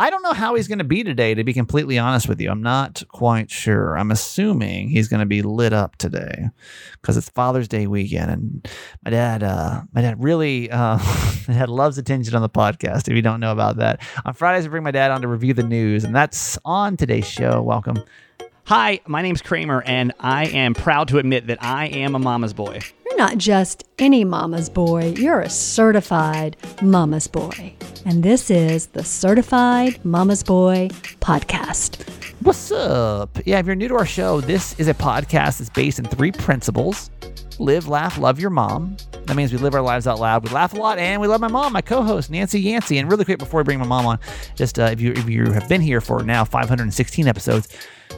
I 0.00 0.08
don't 0.08 0.22
know 0.22 0.32
how 0.32 0.54
he's 0.54 0.66
going 0.66 0.78
to 0.78 0.84
be 0.84 1.04
today, 1.04 1.34
to 1.34 1.44
be 1.44 1.52
completely 1.52 1.98
honest 1.98 2.26
with 2.26 2.40
you. 2.40 2.50
I'm 2.50 2.62
not 2.62 3.02
quite 3.08 3.50
sure. 3.50 3.98
I'm 3.98 4.10
assuming 4.10 4.88
he's 4.88 5.08
going 5.08 5.20
to 5.20 5.26
be 5.26 5.42
lit 5.42 5.74
up 5.74 5.96
today 5.96 6.48
because 6.94 7.18
it's 7.18 7.28
Father's 7.28 7.68
Day 7.68 7.86
weekend. 7.86 8.30
And 8.30 8.68
my 9.04 9.10
dad, 9.10 9.42
uh, 9.42 9.82
my 9.92 10.00
dad 10.00 10.24
really, 10.24 10.70
uh, 10.70 10.96
my 11.48 11.52
dad 11.52 11.68
loves 11.68 11.98
attention 11.98 12.34
on 12.34 12.40
the 12.40 12.48
podcast. 12.48 13.08
If 13.08 13.14
you 13.14 13.20
don't 13.20 13.40
know 13.40 13.52
about 13.52 13.76
that, 13.76 14.00
on 14.24 14.32
Fridays, 14.32 14.64
I 14.64 14.68
bring 14.70 14.84
my 14.84 14.90
dad 14.90 15.10
on 15.10 15.20
to 15.20 15.28
review 15.28 15.52
the 15.52 15.64
news, 15.64 16.04
and 16.04 16.16
that's 16.16 16.56
on 16.64 16.96
today's 16.96 17.28
show. 17.28 17.60
Welcome. 17.60 18.02
Hi, 18.64 19.00
my 19.06 19.20
name's 19.20 19.42
Kramer, 19.42 19.82
and 19.82 20.14
I 20.18 20.46
am 20.46 20.72
proud 20.72 21.08
to 21.08 21.18
admit 21.18 21.48
that 21.48 21.62
I 21.62 21.88
am 21.88 22.14
a 22.14 22.18
mama's 22.18 22.54
boy. 22.54 22.80
You're 23.20 23.28
not 23.28 23.36
just 23.36 23.84
any 23.98 24.24
mama's 24.24 24.70
boy, 24.70 25.12
you're 25.14 25.42
a 25.42 25.50
certified 25.50 26.56
mama's 26.80 27.26
boy. 27.26 27.74
And 28.06 28.22
this 28.22 28.50
is 28.50 28.86
the 28.86 29.04
Certified 29.04 30.02
Mama's 30.06 30.42
Boy 30.42 30.88
podcast. 31.20 32.02
What's 32.40 32.72
up? 32.72 33.38
Yeah, 33.44 33.58
if 33.58 33.66
you're 33.66 33.74
new 33.74 33.88
to 33.88 33.96
our 33.96 34.06
show, 34.06 34.40
this 34.40 34.72
is 34.80 34.88
a 34.88 34.94
podcast 34.94 35.58
that's 35.58 35.68
based 35.68 35.98
in 35.98 36.06
three 36.06 36.32
principles 36.32 37.10
live, 37.58 37.88
laugh, 37.88 38.16
love 38.16 38.40
your 38.40 38.48
mom. 38.48 38.96
That 39.26 39.36
means 39.36 39.52
we 39.52 39.58
live 39.58 39.74
our 39.74 39.82
lives 39.82 40.06
out 40.06 40.18
loud. 40.18 40.42
We 40.42 40.54
laugh 40.54 40.72
a 40.72 40.78
lot, 40.78 40.98
and 40.98 41.20
we 41.20 41.28
love 41.28 41.42
my 41.42 41.48
mom, 41.48 41.74
my 41.74 41.82
co-host 41.82 42.30
Nancy 42.30 42.58
Yancey. 42.58 42.96
And 42.96 43.10
really 43.10 43.26
quick 43.26 43.38
before 43.38 43.60
we 43.60 43.64
bring 43.64 43.80
my 43.80 43.86
mom 43.86 44.06
on, 44.06 44.18
just 44.54 44.78
uh, 44.78 44.84
if 44.84 44.98
you 44.98 45.12
if 45.12 45.28
you 45.28 45.52
have 45.52 45.68
been 45.68 45.82
here 45.82 46.00
for 46.00 46.22
now 46.22 46.42
516 46.46 47.28
episodes, 47.28 47.68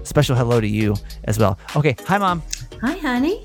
special 0.05 0.37
hello 0.37 0.61
to 0.61 0.69
you 0.69 0.95
as 1.25 1.41
well. 1.41 1.59
Okay, 1.75 1.97
hi 2.07 2.19
mom. 2.19 2.41
Hi, 2.81 2.97
honey. 2.99 3.43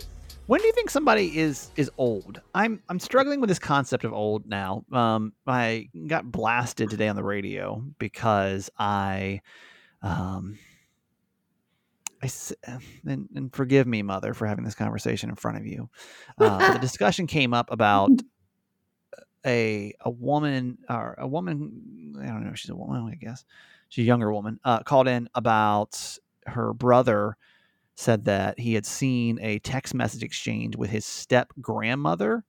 When 0.48 0.62
do 0.62 0.66
you 0.66 0.72
think 0.72 0.90
somebody 0.90 1.38
is 1.38 1.72
is 1.76 1.92
old? 1.98 2.42
I'm 2.56 2.82
I'm 2.88 3.00
struggling 3.00 3.42
with 3.42 3.50
this 3.50 3.60
concept 3.60 4.06
of 4.06 4.14
old 4.14 4.48
now. 4.48 4.86
Um, 4.94 5.34
I 5.46 5.90
got 6.08 6.32
blasted 6.32 6.90
today 6.90 7.10
on 7.10 7.18
the 7.18 7.24
radio 7.24 7.84
because 8.00 8.70
I, 8.80 9.42
um, 10.02 10.58
I 12.24 12.30
and, 13.06 13.28
and 13.36 13.54
forgive 13.54 13.88
me, 13.88 14.02
mother, 14.04 14.34
for 14.34 14.48
having 14.48 14.64
this 14.64 14.74
conversation 14.74 15.30
in 15.30 15.36
front 15.36 15.58
of 15.58 15.66
you. 15.66 15.90
Uh, 16.40 16.74
the 16.74 16.80
discussion 16.80 17.28
came 17.28 17.54
up 17.54 17.70
about 17.70 18.10
a 19.46 19.94
a 20.00 20.10
woman 20.10 20.78
or 20.90 21.16
a 21.18 21.28
woman. 21.28 22.16
I 22.22 22.28
don't 22.28 22.46
know. 22.46 22.54
She's 22.54 22.72
a 22.72 22.76
woman, 22.76 23.12
I 23.12 23.16
guess. 23.16 23.44
She's 23.90 24.04
a 24.04 24.08
younger 24.08 24.32
woman. 24.32 24.62
Uh, 24.64 24.80
called 24.80 25.10
in 25.10 25.28
about 25.36 26.18
her 26.46 26.72
brother 26.74 27.36
said 27.98 28.26
that 28.26 28.60
he 28.60 28.76
had 28.76 28.86
seen 28.86 29.40
a 29.42 29.60
text 29.60 29.94
message 29.94 30.24
exchange 30.24 30.76
with 30.76 30.90
his 30.90 31.06
step 31.06 31.52
grandmother 31.60 32.46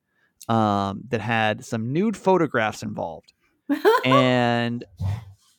um, 0.49 1.03
that 1.09 1.21
had 1.21 1.65
some 1.65 1.93
nude 1.93 2.17
photographs 2.17 2.83
involved. 2.83 3.33
And 4.05 4.85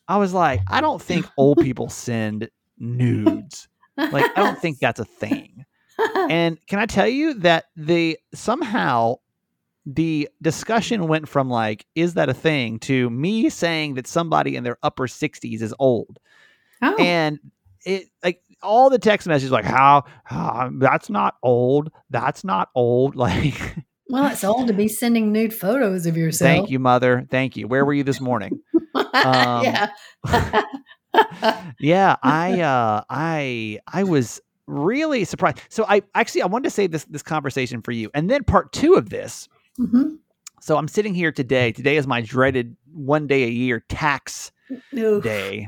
I 0.08 0.17
was 0.17 0.34
like, 0.34 0.62
I 0.67 0.80
don't 0.82 1.02
think 1.02 1.28
old 1.38 1.58
people 1.60 1.90
send 1.90 2.50
nudes. 2.78 3.67
Like, 3.98 4.26
I 4.38 4.44
don't 4.44 4.60
think 4.60 4.80
that's 4.80 5.00
a 5.00 5.06
thing. 5.06 5.66
And 6.30 6.58
can 6.67 6.80
I 6.80 6.86
tell 6.86 7.08
you 7.08 7.34
that 7.36 7.66
the 7.76 8.17
somehow 8.34 9.16
the 9.86 10.30
discussion 10.42 11.08
went 11.08 11.28
from 11.28 11.50
like, 11.50 11.86
is 11.95 12.14
that 12.14 12.30
a 12.30 12.34
thing 12.34 12.80
to 12.80 13.10
me 13.10 13.50
saying 13.50 13.95
that 13.95 14.08
somebody 14.08 14.56
in 14.56 14.64
their 14.64 14.78
upper 14.84 15.08
60s 15.08 15.62
is 15.62 15.73
old. 15.80 16.20
oh, 16.82 16.95
And 16.98 17.40
it 17.86 18.06
like 18.23 18.42
all 18.61 18.89
the 18.89 18.99
text 18.99 19.27
messages 19.27 19.52
like 19.52 19.65
how, 19.65 20.03
how 20.23 20.69
that's 20.79 21.09
not 21.09 21.35
old 21.43 21.91
that's 22.09 22.43
not 22.43 22.69
old 22.75 23.15
like 23.17 23.75
well, 24.09 24.31
it's 24.31 24.43
old 24.43 24.67
to 24.67 24.73
be 24.73 24.88
sending 24.88 25.31
nude 25.31 25.53
photos 25.53 26.05
of 26.07 26.17
yourself. 26.17 26.47
thank 26.47 26.69
you 26.69 26.80
mother 26.80 27.25
thank 27.30 27.55
you 27.57 27.67
where 27.67 27.85
were 27.85 27.93
you 27.93 28.03
this 28.03 28.19
morning 28.21 28.52
Um, 29.13 29.63
yeah. 29.63 29.89
yeah 31.80 32.15
i 32.23 32.59
uh 32.61 33.02
i 33.09 33.80
i 33.91 34.03
was 34.03 34.39
really 34.67 35.25
surprised 35.25 35.59
so 35.69 35.85
i 35.87 36.02
actually 36.15 36.41
i 36.41 36.45
wanted 36.45 36.65
to 36.65 36.69
save 36.69 36.91
this 36.91 37.05
this 37.05 37.21
conversation 37.23 37.81
for 37.81 37.91
you 37.91 38.09
and 38.14 38.30
then 38.30 38.43
part 38.43 38.71
two 38.71 38.93
of 38.95 39.09
this 39.09 39.48
Mhm. 39.80 40.17
so 40.61 40.77
i'm 40.77 40.87
sitting 40.87 41.14
here 41.14 41.31
today 41.31 41.71
today 41.71 41.98
is 41.98 42.05
my 42.08 42.21
dreaded 42.21 42.75
one 42.93 43.25
day 43.27 43.43
a 43.43 43.49
year 43.49 43.83
tax 43.89 44.52
Oof. 44.98 45.23
day 45.23 45.65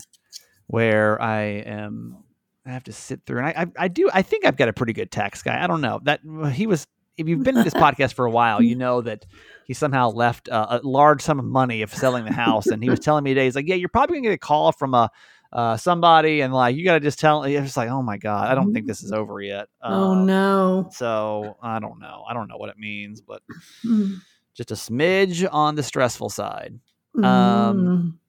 where 0.68 1.22
I 1.22 1.41
am 1.66 2.21
I 2.66 2.72
have 2.72 2.84
to 2.86 2.94
sit 2.94 3.22
through 3.26 3.40
and 3.40 3.48
I, 3.48 3.54
I 3.64 3.86
I 3.86 3.88
do 3.88 4.10
I 4.14 4.22
think 4.22 4.46
I've 4.46 4.56
got 4.58 4.70
a 4.70 4.74
pretty 4.74 4.94
good 4.94 5.12
tax 5.12 5.42
guy. 5.42 5.64
I 5.64 5.68
don't 5.68 5.82
know. 5.82 6.00
That 6.04 6.22
he 6.54 6.68
was 6.68 6.86
if 7.18 7.28
you've 7.28 7.44
been 7.44 7.58
in 7.58 7.64
this 7.64 7.74
podcast 7.86 8.14
for 8.14 8.26
a 8.26 8.32
while, 8.32 8.62
you 8.62 8.76
know 8.76 9.02
that 9.02 9.26
he 9.66 9.74
somehow 9.74 10.10
left 10.10 10.48
uh, 10.50 10.80
a 10.82 10.88
large 10.88 11.22
sum 11.22 11.40
of 11.40 11.46
money 11.46 11.82
of 11.82 11.94
selling 11.94 12.24
the 12.26 12.32
house 12.32 12.68
and 12.68 12.84
he 12.84 12.90
was 12.90 13.00
telling 13.00 13.24
me 13.24 13.32
today 13.34 13.46
he's 13.46 13.56
like, 13.56 13.68
"Yeah, 13.68 13.76
you're 13.76 13.90
probably 13.90 14.16
going 14.18 14.24
to 14.24 14.30
get 14.30 14.36
a 14.36 14.38
call 14.38 14.72
from 14.72 14.94
a 14.94 15.10
uh, 15.52 15.76
somebody 15.76 16.40
and 16.42 16.54
like 16.54 16.76
you 16.76 16.86
got 16.86 16.94
to 16.94 17.00
just 17.00 17.20
tell 17.20 17.44
it's 17.44 17.76
like, 17.76 17.90
"Oh 17.90 18.02
my 18.02 18.18
god, 18.18 18.48
I 18.50 18.56
don't 18.56 18.74
think 18.74 18.86
this 18.88 19.04
is 19.04 19.12
over 19.12 19.42
yet." 19.42 19.68
Oh 19.84 20.12
Um, 20.14 20.26
no. 20.28 20.90
So, 20.92 21.58
I 21.62 21.80
don't 21.80 22.00
know. 22.00 22.24
I 22.30 22.34
don't 22.34 22.48
know 22.48 22.58
what 22.58 22.70
it 22.70 22.78
means, 22.78 23.22
but 23.22 23.42
Mm. 23.86 24.20
just 24.54 24.72
a 24.72 24.76
smidge 24.76 25.48
on 25.52 25.76
the 25.76 25.84
stressful 25.84 26.30
side. 26.30 26.80
Mm. 27.18 27.26
Um, 27.26 28.20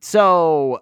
So, 0.00 0.80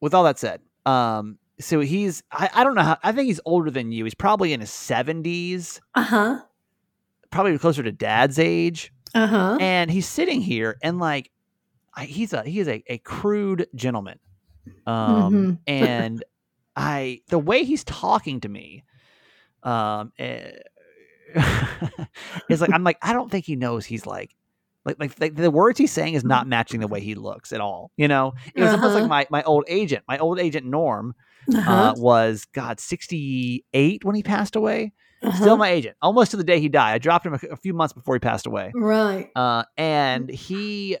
with 0.00 0.14
all 0.14 0.24
that 0.24 0.38
said, 0.38 0.60
um, 0.86 1.38
so 1.60 1.80
he's 1.80 2.22
I, 2.30 2.48
I 2.54 2.64
don't 2.64 2.74
know 2.74 2.82
how 2.82 2.96
I 3.02 3.12
think 3.12 3.26
he's 3.26 3.40
older 3.44 3.70
than 3.70 3.92
you. 3.92 4.04
He's 4.04 4.14
probably 4.14 4.52
in 4.52 4.60
his 4.60 4.70
seventies, 4.70 5.80
uh 5.94 6.02
huh. 6.02 6.40
probably 7.30 7.56
closer 7.58 7.82
to 7.82 7.92
dad's 7.92 8.38
age. 8.38 8.92
Uh 9.14 9.26
huh. 9.26 9.58
And 9.60 9.90
he's 9.90 10.06
sitting 10.06 10.40
here 10.40 10.76
and 10.82 10.98
like 10.98 11.30
I, 11.94 12.04
he's 12.04 12.32
a 12.32 12.42
he 12.42 12.60
is 12.60 12.68
a, 12.68 12.82
a 12.86 12.98
crude 12.98 13.66
gentleman. 13.74 14.18
Um 14.86 15.32
Mhm. 15.32 15.58
and 15.66 16.24
I 16.76 17.20
the 17.28 17.38
way 17.38 17.64
he's 17.64 17.84
talking 17.84 18.40
to 18.40 18.48
me 18.48 18.84
um 19.62 20.12
eh, 20.18 20.50
is 22.48 22.60
like 22.60 22.70
I'm 22.72 22.84
like 22.84 22.98
I 23.02 23.12
don't 23.12 23.30
think 23.30 23.44
he 23.46 23.56
knows 23.56 23.84
he's 23.86 24.06
like 24.06 24.34
like, 24.86 24.96
like 24.98 25.20
like 25.20 25.34
the 25.34 25.50
words 25.50 25.78
he's 25.78 25.92
saying 25.92 26.14
is 26.14 26.24
not 26.24 26.46
matching 26.46 26.80
the 26.80 26.86
way 26.88 27.00
he 27.00 27.14
looks 27.14 27.52
at 27.52 27.60
all. 27.60 27.90
You 27.98 28.08
know, 28.08 28.32
it 28.54 28.62
was 28.62 28.72
almost 28.72 28.94
like 28.94 29.02
Uh-huh. 29.02 29.08
my 29.08 29.26
my 29.30 29.42
old 29.42 29.64
agent, 29.68 30.04
my 30.08 30.16
old 30.18 30.38
agent 30.40 30.64
Norm, 30.64 31.14
Uh-huh. 31.54 31.70
uh, 31.72 31.94
was 31.98 32.46
God 32.54 32.80
sixty 32.80 33.64
eight 33.74 34.04
when 34.04 34.14
he 34.14 34.22
passed 34.22 34.56
away. 34.56 34.92
Uh-huh. 35.22 35.36
Still 35.40 35.56
my 35.56 35.68
agent, 35.70 35.96
almost 36.00 36.30
to 36.30 36.36
the 36.36 36.44
day 36.44 36.60
he 36.60 36.68
died. 36.68 36.92
I 36.94 36.98
dropped 36.98 37.26
him 37.26 37.34
a, 37.34 37.40
a 37.52 37.56
few 37.56 37.74
months 37.74 37.92
before 37.92 38.14
he 38.14 38.18
passed 38.20 38.46
away, 38.46 38.70
right. 38.74 39.28
uh, 39.34 39.64
and 39.76 40.28
he, 40.30 40.98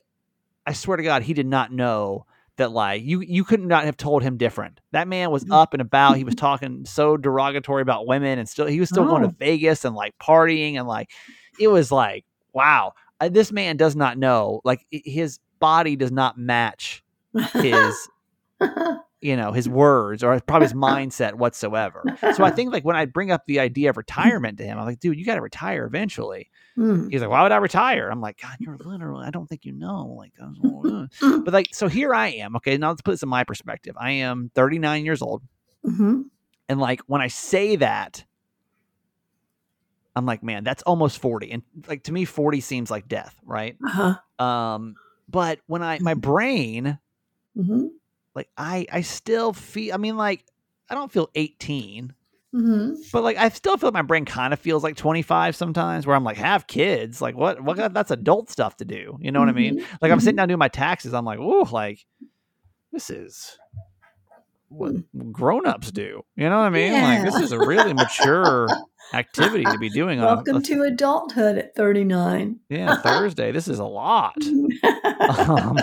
I 0.66 0.72
swear 0.72 0.96
to 0.96 1.02
God, 1.02 1.22
he 1.22 1.34
did 1.34 1.46
not 1.46 1.70
know 1.70 2.26
that 2.56 2.72
like 2.72 3.02
you 3.04 3.20
you 3.20 3.44
could 3.44 3.60
not 3.60 3.84
have 3.84 3.98
told 3.98 4.22
him 4.22 4.38
different. 4.38 4.80
That 4.92 5.06
man 5.06 5.30
was 5.30 5.44
up 5.50 5.74
and 5.74 5.82
about. 5.82 6.16
He 6.16 6.24
was 6.24 6.34
talking 6.46 6.86
so 6.86 7.18
derogatory 7.18 7.82
about 7.82 8.06
women, 8.06 8.38
and 8.38 8.48
still 8.48 8.66
he 8.66 8.80
was 8.80 8.88
still 8.88 9.04
going 9.04 9.22
to 9.22 9.28
Oh. 9.28 9.34
Vegas 9.38 9.84
and 9.84 9.94
like 9.94 10.14
partying 10.18 10.76
and 10.76 10.88
like 10.88 11.10
it 11.60 11.68
was 11.68 11.92
like 11.92 12.24
wow. 12.54 12.94
This 13.20 13.50
man 13.52 13.76
does 13.76 13.96
not 13.96 14.18
know 14.18 14.60
like 14.64 14.84
his 14.90 15.38
body 15.58 15.96
does 15.96 16.12
not 16.12 16.36
match 16.38 17.02
his 17.54 18.08
you 19.20 19.34
know 19.36 19.52
his 19.52 19.68
words 19.68 20.22
or 20.22 20.38
probably 20.40 20.66
his 20.66 20.74
mindset 20.74 21.34
whatsoever 21.34 22.04
so 22.34 22.44
i 22.44 22.50
think 22.56 22.72
like 22.72 22.84
when 22.84 22.96
i 22.96 23.04
bring 23.06 23.30
up 23.30 23.42
the 23.46 23.58
idea 23.60 23.88
of 23.90 23.96
retirement 23.96 24.58
to 24.58 24.64
him 24.64 24.78
i'm 24.78 24.84
like 24.84 25.00
dude 25.00 25.18
you 25.18 25.24
got 25.24 25.34
to 25.36 25.40
retire 25.42 25.84
eventually 25.86 26.50
Mm. 26.78 27.10
he's 27.10 27.22
like 27.22 27.30
why 27.30 27.42
would 27.42 27.52
i 27.52 27.56
retire 27.56 28.10
i'm 28.10 28.20
like 28.20 28.38
god 28.42 28.56
you're 28.60 28.76
literally 28.76 29.26
i 29.26 29.30
don't 29.30 29.46
think 29.46 29.64
you 29.64 29.72
know 29.72 30.14
like 30.18 30.32
I 30.42 30.46
was- 30.60 31.12
uh." 31.22 31.38
but 31.44 31.54
like 31.54 31.68
so 31.72 31.88
here 31.88 32.12
i 32.14 32.28
am 32.28 32.54
okay 32.56 32.76
now 32.76 32.90
let's 32.90 33.00
put 33.00 33.12
this 33.12 33.22
in 33.22 33.30
my 33.30 33.44
perspective 33.44 33.94
i 33.98 34.10
am 34.10 34.50
39 34.54 35.04
years 35.06 35.22
old 35.22 35.42
Mhm. 35.86 36.24
and 36.68 36.78
like 36.78 37.00
when 37.06 37.22
i 37.22 37.28
say 37.28 37.76
that 37.76 38.24
i'm 40.16 40.26
like 40.26 40.42
man 40.42 40.64
that's 40.64 40.82
almost 40.82 41.18
40 41.20 41.52
and 41.52 41.62
like 41.86 42.02
to 42.04 42.12
me 42.12 42.24
40 42.24 42.60
seems 42.60 42.90
like 42.90 43.06
death 43.06 43.36
right 43.44 43.76
Uh-huh. 43.86 44.44
um 44.44 44.96
but 45.28 45.60
when 45.66 45.82
i 45.82 45.98
my 46.00 46.14
brain 46.14 46.98
Mhm. 47.56 47.88
like 48.34 48.48
i 48.56 48.86
i 48.90 49.00
still 49.02 49.52
feel 49.52 49.94
i 49.94 49.96
mean 49.96 50.16
like 50.16 50.44
i 50.90 50.94
don't 50.94 51.12
feel 51.12 51.30
18 51.34 52.12
Mhm. 52.54 52.96
but 53.12 53.22
like 53.22 53.36
i 53.36 53.48
still 53.50 53.76
feel 53.76 53.88
like 53.88 53.94
my 53.94 54.02
brain 54.02 54.24
kind 54.24 54.52
of 54.52 54.58
feels 54.60 54.82
like 54.82 54.96
25 54.96 55.54
sometimes 55.56 56.06
where 56.06 56.16
i'm 56.16 56.24
like 56.24 56.36
have 56.38 56.66
kids 56.66 57.20
like 57.20 57.36
what 57.36 57.62
what 57.62 57.76
that's 57.92 58.10
adult 58.10 58.48
stuff 58.50 58.76
to 58.78 58.84
do 58.84 59.18
you 59.20 59.30
know 59.30 59.40
what 59.40 59.48
i 59.48 59.52
mean 59.52 59.76
Mhm. 59.78 59.98
like 60.00 60.10
i'm 60.12 60.20
sitting 60.20 60.34
Mhm. 60.34 60.38
down 60.38 60.48
doing 60.48 60.58
my 60.58 60.68
taxes 60.68 61.12
i'm 61.14 61.24
like 61.24 61.38
ooh 61.38 61.64
like 61.64 62.04
this 62.92 63.10
is 63.10 63.58
what 64.68 64.94
grown-ups 65.32 65.90
do 65.92 66.22
you 66.36 66.48
know 66.48 66.58
what 66.58 66.66
i 66.66 66.70
mean 66.70 66.92
like 66.92 67.22
this 67.22 67.38
is 67.38 67.52
a 67.52 67.60
really 67.60 67.92
mature 67.92 68.76
activity 69.14 69.64
to 69.64 69.78
be 69.78 69.88
doing 69.88 70.18
on 70.20 70.26
Welcome 70.36 70.56
a, 70.56 70.62
to 70.62 70.82
adulthood 70.82 71.58
at 71.58 71.74
39. 71.74 72.58
yeah 72.68 72.96
thursday 72.96 73.52
this 73.52 73.68
is 73.68 73.78
a 73.78 73.84
lot 73.84 74.36
um, 75.38 75.78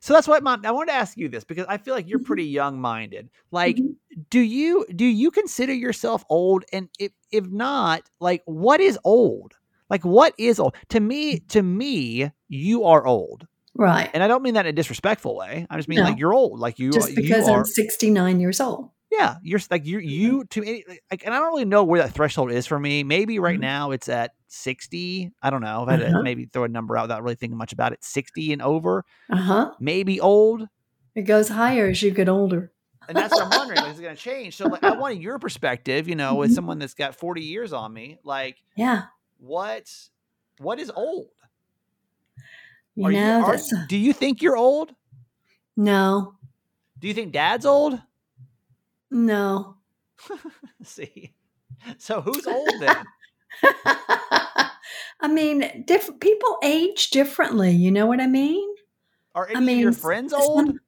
so 0.00 0.12
that's 0.14 0.28
why 0.28 0.38
mom 0.40 0.64
i 0.64 0.70
wanted 0.70 0.92
to 0.92 0.96
ask 0.96 1.16
you 1.16 1.28
this 1.28 1.44
because 1.44 1.66
i 1.68 1.76
feel 1.78 1.94
like 1.94 2.08
you're 2.08 2.20
pretty 2.22 2.44
young-minded 2.44 3.28
like 3.50 3.76
Mhm. 3.76 3.96
do 4.30 4.40
you 4.40 4.86
do 4.94 5.04
you 5.04 5.30
consider 5.30 5.72
yourself 5.74 6.24
old 6.30 6.64
and 6.72 6.88
if 6.98 7.12
if 7.32 7.46
not 7.48 8.02
like 8.20 8.42
what 8.46 8.80
is 8.80 8.98
old 9.04 9.54
like 9.90 10.04
what 10.04 10.32
is 10.38 10.58
old 10.60 10.74
to 10.90 11.00
me 11.00 11.40
to 11.48 11.62
me 11.62 12.30
you 12.48 12.84
are 12.84 13.06
old 13.06 13.46
Right. 13.78 14.08
And 14.14 14.22
I 14.22 14.26
don't 14.26 14.42
mean 14.42 14.54
that 14.54 14.64
in 14.64 14.70
a 14.70 14.72
disrespectful 14.72 15.36
way. 15.36 15.66
I 15.68 15.76
just 15.76 15.86
mean 15.86 15.98
No. 15.98 16.04
like 16.04 16.18
you're 16.18 16.32
old. 16.32 16.58
Like 16.58 16.78
you, 16.78 16.92
Just 16.92 17.10
you 17.10 17.16
because 17.16 17.46
are. 17.46 17.58
I'm 17.58 17.64
69 17.66 18.40
years 18.40 18.58
old. 18.58 18.88
Yeah, 19.10 19.36
you're 19.42 19.60
like 19.70 19.86
you 19.86 19.98
you 20.00 20.44
to 20.46 20.60
me 20.60 20.84
like, 21.10 21.24
and 21.24 21.32
I 21.34 21.38
don't 21.38 21.48
really 21.48 21.64
know 21.64 21.84
where 21.84 22.02
that 22.02 22.12
threshold 22.12 22.50
is 22.50 22.66
for 22.66 22.78
me. 22.78 23.04
Maybe 23.04 23.38
right 23.38 23.56
Mhm. 23.58 23.62
now 23.62 23.90
it's 23.92 24.08
at 24.08 24.32
sixty. 24.48 25.32
I 25.42 25.50
don't 25.50 25.60
know. 25.62 25.84
If 25.84 25.88
I 25.88 25.92
had 25.92 26.00
to 26.00 26.06
Uh-huh. 26.08 26.22
maybe 26.22 26.46
throw 26.46 26.64
a 26.64 26.68
number 26.68 26.96
out 26.96 27.02
without 27.04 27.22
really 27.22 27.36
thinking 27.36 27.56
much 27.56 27.72
about 27.72 27.92
it, 27.92 28.02
sixty 28.02 28.52
and 28.52 28.60
over, 28.60 29.04
Uh 29.30 29.36
huh. 29.36 29.74
maybe 29.78 30.20
old. 30.20 30.68
It 31.14 31.22
goes 31.22 31.48
higher 31.48 31.86
as 31.86 32.02
you 32.02 32.10
get 32.10 32.28
older. 32.28 32.72
And 33.08 33.16
that's 33.16 33.32
what 33.32 33.44
I'm 33.44 33.50
wondering. 33.50 33.80
Like, 33.80 33.92
is 33.92 34.00
it 34.00 34.02
going 34.02 34.16
to 34.16 34.20
change? 34.20 34.56
So, 34.56 34.66
like, 34.66 34.82
I 34.82 34.92
wanted 34.92 35.22
your 35.22 35.38
perspective. 35.38 36.08
You 36.08 36.16
know, 36.16 36.42
as 36.42 36.50
Mhm. 36.50 36.54
someone 36.56 36.78
that's 36.80 36.94
got 36.94 37.14
40 37.14 37.42
years 37.42 37.72
on 37.72 37.92
me, 37.92 38.18
like, 38.24 38.56
Yeah. 38.74 39.04
what, 39.38 39.88
what 40.58 40.80
is 40.80 40.90
old? 40.94 41.28
You 42.96 43.06
Are 43.06 43.12
know, 43.12 43.44
are- 43.44 43.52
that's 43.52 43.72
do 43.88 43.96
you 43.96 44.12
think 44.12 44.42
you're 44.42 44.56
old? 44.56 44.92
no, 45.76 46.34
Do 46.98 47.06
you 47.08 47.14
think 47.14 47.32
Dad's 47.32 47.64
old? 47.66 48.00
No. 49.16 49.76
See, 50.82 51.34
so 51.98 52.20
who's 52.20 52.46
old 52.46 52.70
then? 52.80 53.04
I 55.20 55.28
mean, 55.28 55.84
different 55.86 56.20
people 56.20 56.58
age 56.62 57.10
differently. 57.10 57.70
You 57.72 57.90
know 57.90 58.06
what 58.06 58.20
I 58.20 58.26
mean? 58.26 58.68
Are 59.34 59.46
any 59.48 59.56
I 59.56 59.60
mean, 59.60 59.76
of 59.78 59.82
your 59.82 59.92
friends 59.92 60.32
some- 60.32 60.40
old? 60.40 60.78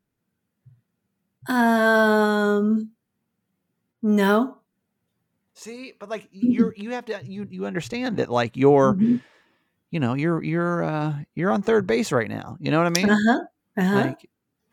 Um, 1.48 2.90
no. 4.02 4.58
See, 5.54 5.94
but 5.98 6.08
like 6.08 6.28
you're 6.30 6.74
you 6.76 6.90
have 6.92 7.06
to 7.06 7.20
you 7.24 7.46
you 7.50 7.66
understand 7.66 8.18
that 8.18 8.30
like 8.30 8.56
you're 8.56 8.94
Mhm. 8.94 9.20
you 9.90 9.98
know 9.98 10.14
you're 10.14 10.42
you're 10.42 10.84
uh 10.84 11.14
you're 11.34 11.50
on 11.50 11.62
third 11.62 11.86
base 11.86 12.12
right 12.12 12.28
now. 12.28 12.56
You 12.60 12.70
know 12.70 12.78
what 12.78 12.86
I 12.86 12.90
mean? 12.90 13.10
Uh-huh. 13.10 13.40
Uh-huh. 13.76 13.94
Like 13.94 14.30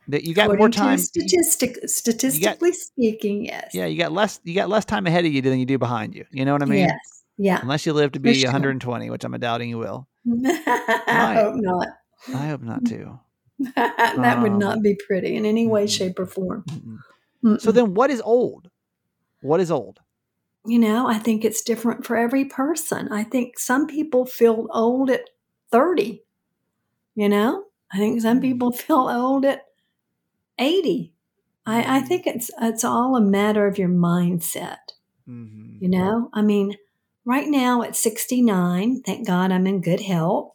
that 0.10 0.24
you 0.24 0.34
got 0.34 0.44
According 0.46 0.60
more 0.60 0.69
time. 0.69 0.98
Statistic, 0.98 1.78
statistically 1.90 2.72
speaking, 2.74 3.46
yes. 3.46 3.72
Yeah, 3.74 3.86
you 3.86 3.98
got 3.98 4.12
less 4.12 4.40
you 4.44 4.54
got 4.56 4.69
less 4.69 4.86
time 4.86 5.07
ahead 5.07 5.25
of 5.25 5.31
you 5.34 5.42
than 5.42 5.60
you 5.60 5.66
do 5.66 5.78
behind 5.78 6.16
you. 6.16 6.25
You 6.31 6.46
know 6.46 6.54
what 6.54 6.62
I 6.62 6.66
mean? 6.66 6.80
yes. 6.88 7.24
Yeah. 7.38 7.60
Unless 7.62 7.86
you 7.86 7.94
live 7.94 8.13
to 8.13 8.19
be 8.19 8.34
sure. 8.34 8.48
120, 8.48 9.10
which 9.10 9.24
I'm 9.25 9.31
doubting 9.40 9.69
you 9.69 9.78
will. 9.78 10.07
I 10.57 11.34
hope 11.36 11.56
not. 11.57 11.88
I 12.34 12.48
hope 12.48 12.62
not 12.62 12.86
to. 12.88 13.19
that 13.75 14.40
would 14.42 14.52
Um, 14.54 14.60
not 14.60 14.81
be 14.81 14.98
pretty 15.07 15.36
in 15.36 15.46
any 15.46 15.68
way, 15.68 15.86
mm. 15.86 15.90
shape, 15.90 16.18
or 16.19 16.25
form. 16.25 16.63
Mm-mm. 16.69 17.60
So 17.62 17.69
Mm-mm. 17.72 17.74
then, 17.74 17.94
what 17.94 18.10
is 18.10 18.22
old? 18.22 18.69
What 19.42 19.60
is 19.60 19.69
old? 19.72 20.00
you 20.68 20.80
know, 20.80 21.07
I 21.07 21.19
think 21.19 21.46
it's 21.46 21.62
different 21.62 22.07
for 22.07 22.16
every 22.18 22.44
person. 22.46 23.10
I 23.12 23.24
think 23.24 23.60
some 23.60 23.86
people 23.86 24.25
feel 24.25 24.66
old 24.72 25.12
at 25.12 25.30
30. 25.72 26.24
You 27.13 27.30
know, 27.30 27.66
I 27.94 27.98
think 28.00 28.19
some 28.22 28.42
people 28.42 28.72
feel 28.72 29.07
old 29.07 29.46
at 29.46 29.62
80. 30.60 31.12
I, 31.66 31.98
I 31.98 32.02
think 32.02 32.28
it's 32.28 32.52
it's 32.62 32.84
all 32.84 33.16
a 33.16 33.22
matter 33.22 33.68
of 33.68 33.78
your 33.78 33.90
mindset. 33.90 34.78
Mm-hmm. 35.28 35.84
You 35.84 35.90
know, 35.90 36.30
I 36.34 36.42
mean, 36.42 36.78
right 37.25 37.48
now 37.48 37.81
at 37.81 37.96
69, 37.96 39.02
thank 39.02 39.28
God 39.28 39.52
I'm 39.52 39.68
in 39.68 39.81
good 39.81 40.02
health. 40.02 40.54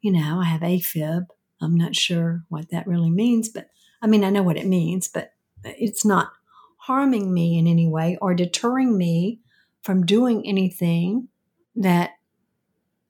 You 0.00 0.12
know, 0.12 0.40
I 0.40 0.46
have 0.46 0.62
AFib. 0.62 1.26
I'm 1.60 1.74
not 1.74 1.94
sure 1.94 2.44
what 2.48 2.70
that 2.70 2.86
really 2.86 3.10
means, 3.10 3.48
but 3.48 3.68
I 4.02 4.06
mean, 4.06 4.24
I 4.24 4.30
know 4.30 4.42
what 4.42 4.56
it 4.56 4.66
means, 4.66 5.08
but 5.08 5.32
it's 5.64 6.04
not 6.04 6.32
harming 6.78 7.32
me 7.32 7.58
in 7.58 7.66
any 7.66 7.88
way 7.88 8.18
or 8.20 8.34
deterring 8.34 8.98
me 8.98 9.40
from 9.82 10.04
doing 10.04 10.46
anything 10.46 11.28
that 11.76 12.10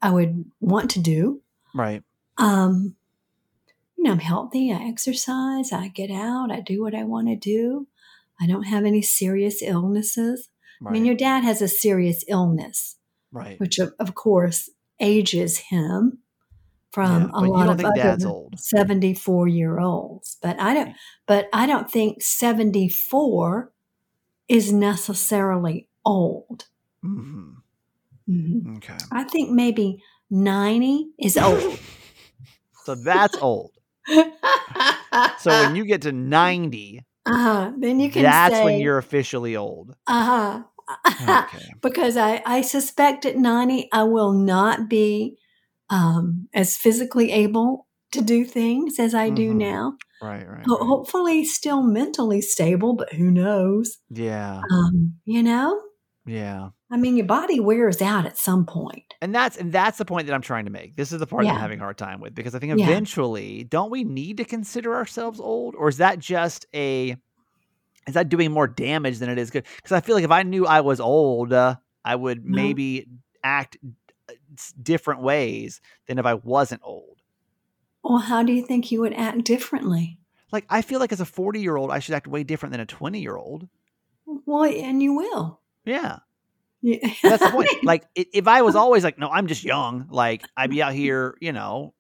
I 0.01 0.11
would 0.11 0.45
want 0.61 0.91
to 0.93 1.01
do. 1.01 1.41
Right. 1.75 2.03
Um, 2.39 2.95
you 4.05 4.11
know, 4.11 4.15
I'm 4.17 4.21
healthy. 4.21 4.71
I 4.71 4.87
exercise. 4.87 5.73
I 5.73 5.89
get 5.89 6.11
out. 6.11 6.53
I 6.53 6.61
do 6.61 6.83
what 6.83 6.95
I 6.95 7.05
want 7.05 7.29
to 7.29 7.37
do. 7.37 7.89
I 8.39 8.47
don't 8.47 8.65
have 8.65 8.85
any 8.85 9.01
serious 9.01 9.63
illnesses. 9.63 10.51
Right. 10.83 10.91
I 10.91 10.93
mean, 10.93 11.07
your 11.07 11.15
dad 11.15 11.43
has 11.43 11.63
a 11.63 11.69
serious 11.69 12.23
illness, 12.29 12.97
right. 13.33 13.59
which 13.59 13.79
of, 13.79 13.95
of 13.99 14.15
course 14.15 14.69
ages 15.01 15.57
him 15.57 16.19
from 16.91 17.23
Yeah, 17.23 17.31
a 17.33 17.41
lot 17.47 17.71
of 17.71 17.83
other 17.83 17.97
Dad's 17.97 18.27
old. 18.27 18.61
74 18.61 19.49
year 19.49 19.81
olds. 19.81 20.37
But 20.43 20.61
I 20.61 20.75
don't 20.75 20.95
but 21.27 21.49
I 21.55 21.67
don't 21.67 21.91
think 21.91 22.23
74 22.23 23.73
is 24.49 24.71
necessarily 24.71 25.89
old. 26.05 26.67
hmm 27.03 27.53
Mhm. 28.29 28.77
Okay. 28.79 28.97
I 29.13 29.25
think 29.25 29.51
maybe 29.51 30.03
90 30.31 31.09
is 31.19 31.39
old. 31.39 31.79
So 32.85 32.95
that's 32.95 33.35
old. 33.39 33.73
So 35.37 35.59
when 35.59 35.75
you 35.75 35.85
get 35.85 36.03
to 36.03 36.13
90, 36.13 37.01
uh-huh, 37.27 37.73
then 37.79 38.01
you 38.01 38.11
can 38.11 38.25
that's 38.25 38.55
say 38.55 38.65
when 38.65 38.79
you're 38.79 38.99
officially 38.99 39.57
old. 39.57 39.95
uh-huh. 40.07 40.63
Okay. 41.21 41.75
because 41.83 42.17
I, 42.17 42.43
I 42.45 42.61
suspect 42.63 43.25
at 43.25 43.37
90 43.37 43.89
I 43.93 44.03
will 44.05 44.33
not 44.33 44.89
be 44.89 45.39
um, 45.91 46.49
as 46.55 46.77
physically 46.77 47.33
able 47.33 47.87
to 48.13 48.21
do 48.23 48.45
things 48.45 48.99
as 48.99 49.15
I 49.15 49.31
do 49.31 49.53
Mhm. 49.53 49.59
now. 49.59 49.95
Right, 50.21 50.47
right. 50.49 50.65
Ho- 50.67 50.77
right. 50.77 50.87
Hopefully, 50.87 51.45
still 51.45 51.83
mentally 51.83 52.41
stable, 52.41 52.95
but 52.95 53.13
who 53.15 53.31
knows? 53.31 53.99
Yeah. 54.11 54.63
Um, 54.71 55.15
you 55.25 55.43
know, 55.43 55.81
Yeah. 56.27 56.71
I 56.91 56.97
mean, 56.97 57.17
your 57.17 57.27
body 57.27 57.61
wears 57.61 58.01
out 58.01 58.25
at 58.25 58.39
some 58.39 58.65
point. 58.65 59.15
And 59.21 59.35
that's 59.35 59.57
and 59.57 59.73
that's 59.73 59.99
the 59.99 60.05
point 60.05 60.27
that 60.27 60.33
I'm 60.35 60.41
trying 60.43 60.65
to 60.65 60.71
make. 60.71 60.97
This 60.97 61.13
is 61.13 61.19
the 61.19 61.27
part 61.27 61.45
that 61.45 61.51
I'm 61.55 61.61
having 61.61 61.81
a 61.81 61.83
hard 61.83 61.99
time 61.99 62.21
with 62.21 62.35
because 62.35 62.55
I 62.55 62.59
think 62.59 62.79
Yeah. 62.79 62.87
eventually, 62.87 63.65
don't 63.65 63.91
we 63.91 64.05
need 64.05 64.39
to 64.39 64.45
consider 64.45 64.95
ourselves 64.95 65.39
old, 65.41 65.75
or 65.75 65.89
is 65.89 65.99
that 65.99 66.19
just 66.19 66.67
a 66.75 67.17
is 68.07 68.15
that 68.15 68.29
doing 68.29 68.53
more 68.53 68.67
damage 68.67 69.19
than 69.19 69.31
it 69.31 69.39
is 69.39 69.51
good? 69.51 69.65
Because 69.77 69.93
I 69.93 70.01
feel 70.01 70.15
like 70.15 70.25
if 70.25 70.31
I 70.31 70.43
knew 70.43 70.67
I 70.67 70.81
was 70.83 71.01
old, 71.01 71.53
uh, 71.53 71.77
I 72.05 72.15
would 72.17 72.45
No. 72.45 72.55
maybe 72.57 73.07
act 73.43 73.77
uh, 74.29 74.33
different 74.83 75.21
ways 75.23 75.81
than 76.07 76.19
if 76.19 76.27
I 76.27 76.35
wasn't 76.35 76.83
old. 76.85 77.19
Well, 78.03 78.19
how 78.19 78.43
do 78.43 78.53
you 78.53 78.65
think 78.65 78.93
you 78.93 79.01
would 79.01 79.15
act 79.15 79.45
differently? 79.45 80.19
Like 80.53 80.67
I 80.71 80.83
feel 80.83 81.01
like 81.01 81.13
as 81.13 81.21
a 81.21 81.25
40 81.27 81.61
year 81.61 81.77
old, 81.77 81.91
I 81.91 81.99
should 81.99 82.15
act 82.15 82.27
way 82.27 82.45
different 82.45 82.73
than 82.73 82.81
a 82.81 82.87
20 82.87 83.21
year 83.21 83.37
old. 83.37 83.69
Well, 84.27 84.65
and 84.65 85.03
you 85.03 85.15
will. 85.15 85.61
Yeah, 85.85 86.19
Yeah. 86.83 86.99
that's 87.23 87.43
the 87.43 87.51
point. 87.51 87.69
like 87.85 88.05
if 88.15 88.47
I 88.49 88.63
was 88.63 88.77
always 88.77 89.05
like, 89.05 89.19
no, 89.19 89.29
I'm 89.31 89.47
just 89.47 89.65
young. 89.65 90.07
Like 90.11 90.45
I'd 90.57 90.71
be 90.71 90.83
out 90.83 90.93
here, 90.95 91.37
you 91.41 91.53
know. 91.53 91.95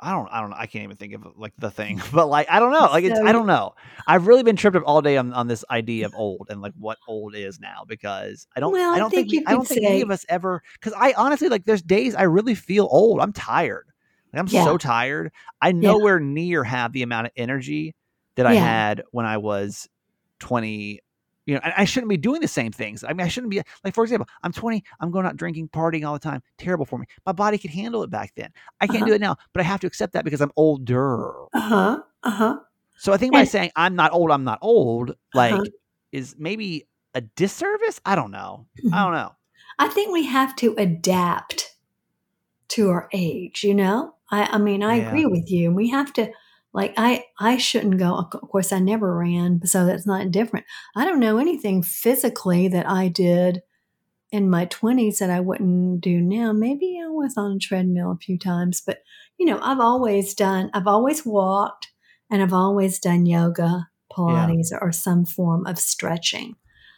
I 0.00 0.10
don't, 0.10 0.28
I 0.30 0.40
don't 0.40 0.50
know. 0.50 0.56
I 0.58 0.66
can't 0.66 0.82
even 0.84 0.96
think 0.96 1.14
of 1.14 1.24
like 1.36 1.52
the 1.56 1.70
thing, 1.70 2.02
but 2.12 2.26
like, 2.26 2.48
I 2.50 2.58
don't 2.58 2.72
know. 2.72 2.86
Like, 2.86 3.04
it's, 3.04 3.16
So- 3.18 3.26
I 3.26 3.32
don't 3.32 3.46
know. 3.46 3.74
I've 4.06 4.26
really 4.26 4.42
been 4.42 4.56
tripped 4.56 4.76
up 4.76 4.82
all 4.84 5.00
day 5.00 5.16
on, 5.16 5.32
on 5.32 5.46
this 5.46 5.64
idea 5.70 6.04
of 6.06 6.14
old 6.14 6.48
and 6.50 6.60
like 6.60 6.72
what 6.76 6.98
old 7.08 7.34
is 7.34 7.58
now 7.60 7.84
because 7.86 8.46
I 8.54 8.60
don't, 8.60 8.72
Well, 8.72 8.92
I 8.92 8.98
don't 8.98 9.08
think, 9.10 9.30
think 9.30 9.46
we, 9.46 9.50
I 9.50 9.54
don't 9.56 9.66
think 9.66 9.84
any 9.86 10.02
of 10.02 10.10
us 10.10 10.26
ever, 10.28 10.62
because 10.74 10.92
I 10.98 11.14
honestly 11.16 11.48
like 11.48 11.64
there's 11.64 11.80
days 11.80 12.14
I 12.14 12.24
really 12.24 12.54
feel 12.56 12.86
old. 12.90 13.20
I'm 13.20 13.32
tired. 13.32 13.86
Like, 14.32 14.40
I'm 14.40 14.48
Yeah. 14.48 14.64
so 14.64 14.76
tired. 14.76 15.30
I 15.62 15.70
nowhere 15.72 16.18
near 16.20 16.64
have 16.64 16.92
the 16.92 17.02
amount 17.02 17.28
of 17.28 17.32
energy 17.36 17.94
that 18.34 18.46
I 18.46 18.54
had 18.56 19.04
when 19.12 19.24
I 19.26 19.38
was 19.38 19.88
20 20.40 21.00
you 21.46 21.54
know, 21.54 21.60
and 21.62 21.72
I 21.76 21.84
shouldn't 21.84 22.08
be 22.10 22.16
doing 22.16 22.40
the 22.40 22.48
same 22.48 22.72
things. 22.72 23.04
I 23.04 23.08
mean, 23.12 23.20
I 23.24 23.28
shouldn't 23.28 23.50
be 23.50 23.60
like, 23.84 23.94
for 23.94 24.02
example, 24.04 24.26
I'm 24.42 24.52
20, 24.52 24.82
I'm 25.00 25.10
going 25.10 25.26
out 25.26 25.36
drinking, 25.36 25.68
partying 25.68 26.06
all 26.06 26.12
the 26.14 26.18
time. 26.18 26.42
Terrible 26.58 26.86
for 26.86 26.98
me. 26.98 27.06
My 27.26 27.32
body 27.32 27.58
could 27.58 27.70
handle 27.70 28.02
it 28.02 28.10
back 28.10 28.32
then. 28.36 28.50
I 28.80 28.86
can't 28.86 28.98
Uh-huh. 28.98 29.06
do 29.06 29.12
it 29.14 29.20
now, 29.20 29.36
but 29.52 29.60
I 29.60 29.64
have 29.64 29.80
to 29.80 29.86
accept 29.86 30.12
that 30.14 30.24
because 30.24 30.40
I'm 30.40 30.52
older. 30.56 31.44
Uh 31.52 31.60
huh. 31.60 32.02
Uh 32.22 32.30
huh. 32.30 32.58
So 32.96 33.12
I 33.12 33.16
think 33.16 33.32
by 33.32 33.40
And- 33.40 33.48
saying 33.48 33.70
I'm 33.76 33.94
not 33.96 34.12
old, 34.12 34.30
I'm 34.30 34.44
not 34.44 34.58
old, 34.62 35.14
like 35.34 35.52
Uh-huh. 35.52 35.64
is 36.12 36.34
maybe 36.38 36.86
a 37.14 37.20
disservice. 37.20 38.00
I 38.06 38.14
don't 38.16 38.30
know. 38.30 38.66
Mm-hmm. 38.78 38.94
I 38.94 39.02
don't 39.04 39.12
know. 39.14 39.32
I 39.78 39.88
think 39.88 40.12
we 40.12 40.24
have 40.26 40.54
to 40.56 40.74
adapt 40.78 41.74
to 42.68 42.90
our 42.90 43.08
age, 43.12 43.62
you 43.64 43.74
know? 43.74 44.14
I, 44.30 44.44
I 44.52 44.58
mean, 44.58 44.82
I 44.82 44.96
Yeah. 44.96 45.08
agree 45.08 45.26
with 45.26 45.50
you. 45.50 45.70
We 45.72 45.88
have 45.90 46.12
to, 46.14 46.30
like, 46.74 46.92
I, 46.96 47.24
I 47.38 47.56
shouldn't 47.56 47.98
go. 47.98 48.16
Of 48.16 48.30
course, 48.30 48.72
I 48.72 48.80
never 48.80 49.16
ran, 49.16 49.64
so 49.64 49.86
that's 49.86 50.06
not 50.06 50.30
different. 50.32 50.66
I 50.96 51.04
don't 51.04 51.20
know 51.20 51.38
anything 51.38 51.82
physically 51.82 52.66
that 52.68 52.88
I 52.88 53.06
did 53.08 53.62
in 54.32 54.50
my 54.50 54.66
20s 54.66 55.18
that 55.18 55.30
I 55.30 55.38
wouldn't 55.38 56.00
do 56.00 56.20
now. 56.20 56.52
Maybe 56.52 57.00
I 57.02 57.06
was 57.08 57.34
on 57.36 57.52
a 57.52 57.58
treadmill 57.58 58.10
a 58.10 58.16
few 58.16 58.36
times, 58.36 58.82
but, 58.84 58.98
you 59.38 59.46
know, 59.46 59.60
I've 59.62 59.78
always 59.78 60.34
done, 60.34 60.70
I've 60.74 60.88
always 60.88 61.24
walked 61.24 61.86
and 62.28 62.42
I've 62.42 62.52
always 62.52 62.98
done 62.98 63.24
yoga, 63.24 63.88
Pilates, 64.12 64.72
or 64.80 64.90
some 64.90 65.24
form 65.24 65.66
of 65.66 65.78
stretching. 65.78 66.56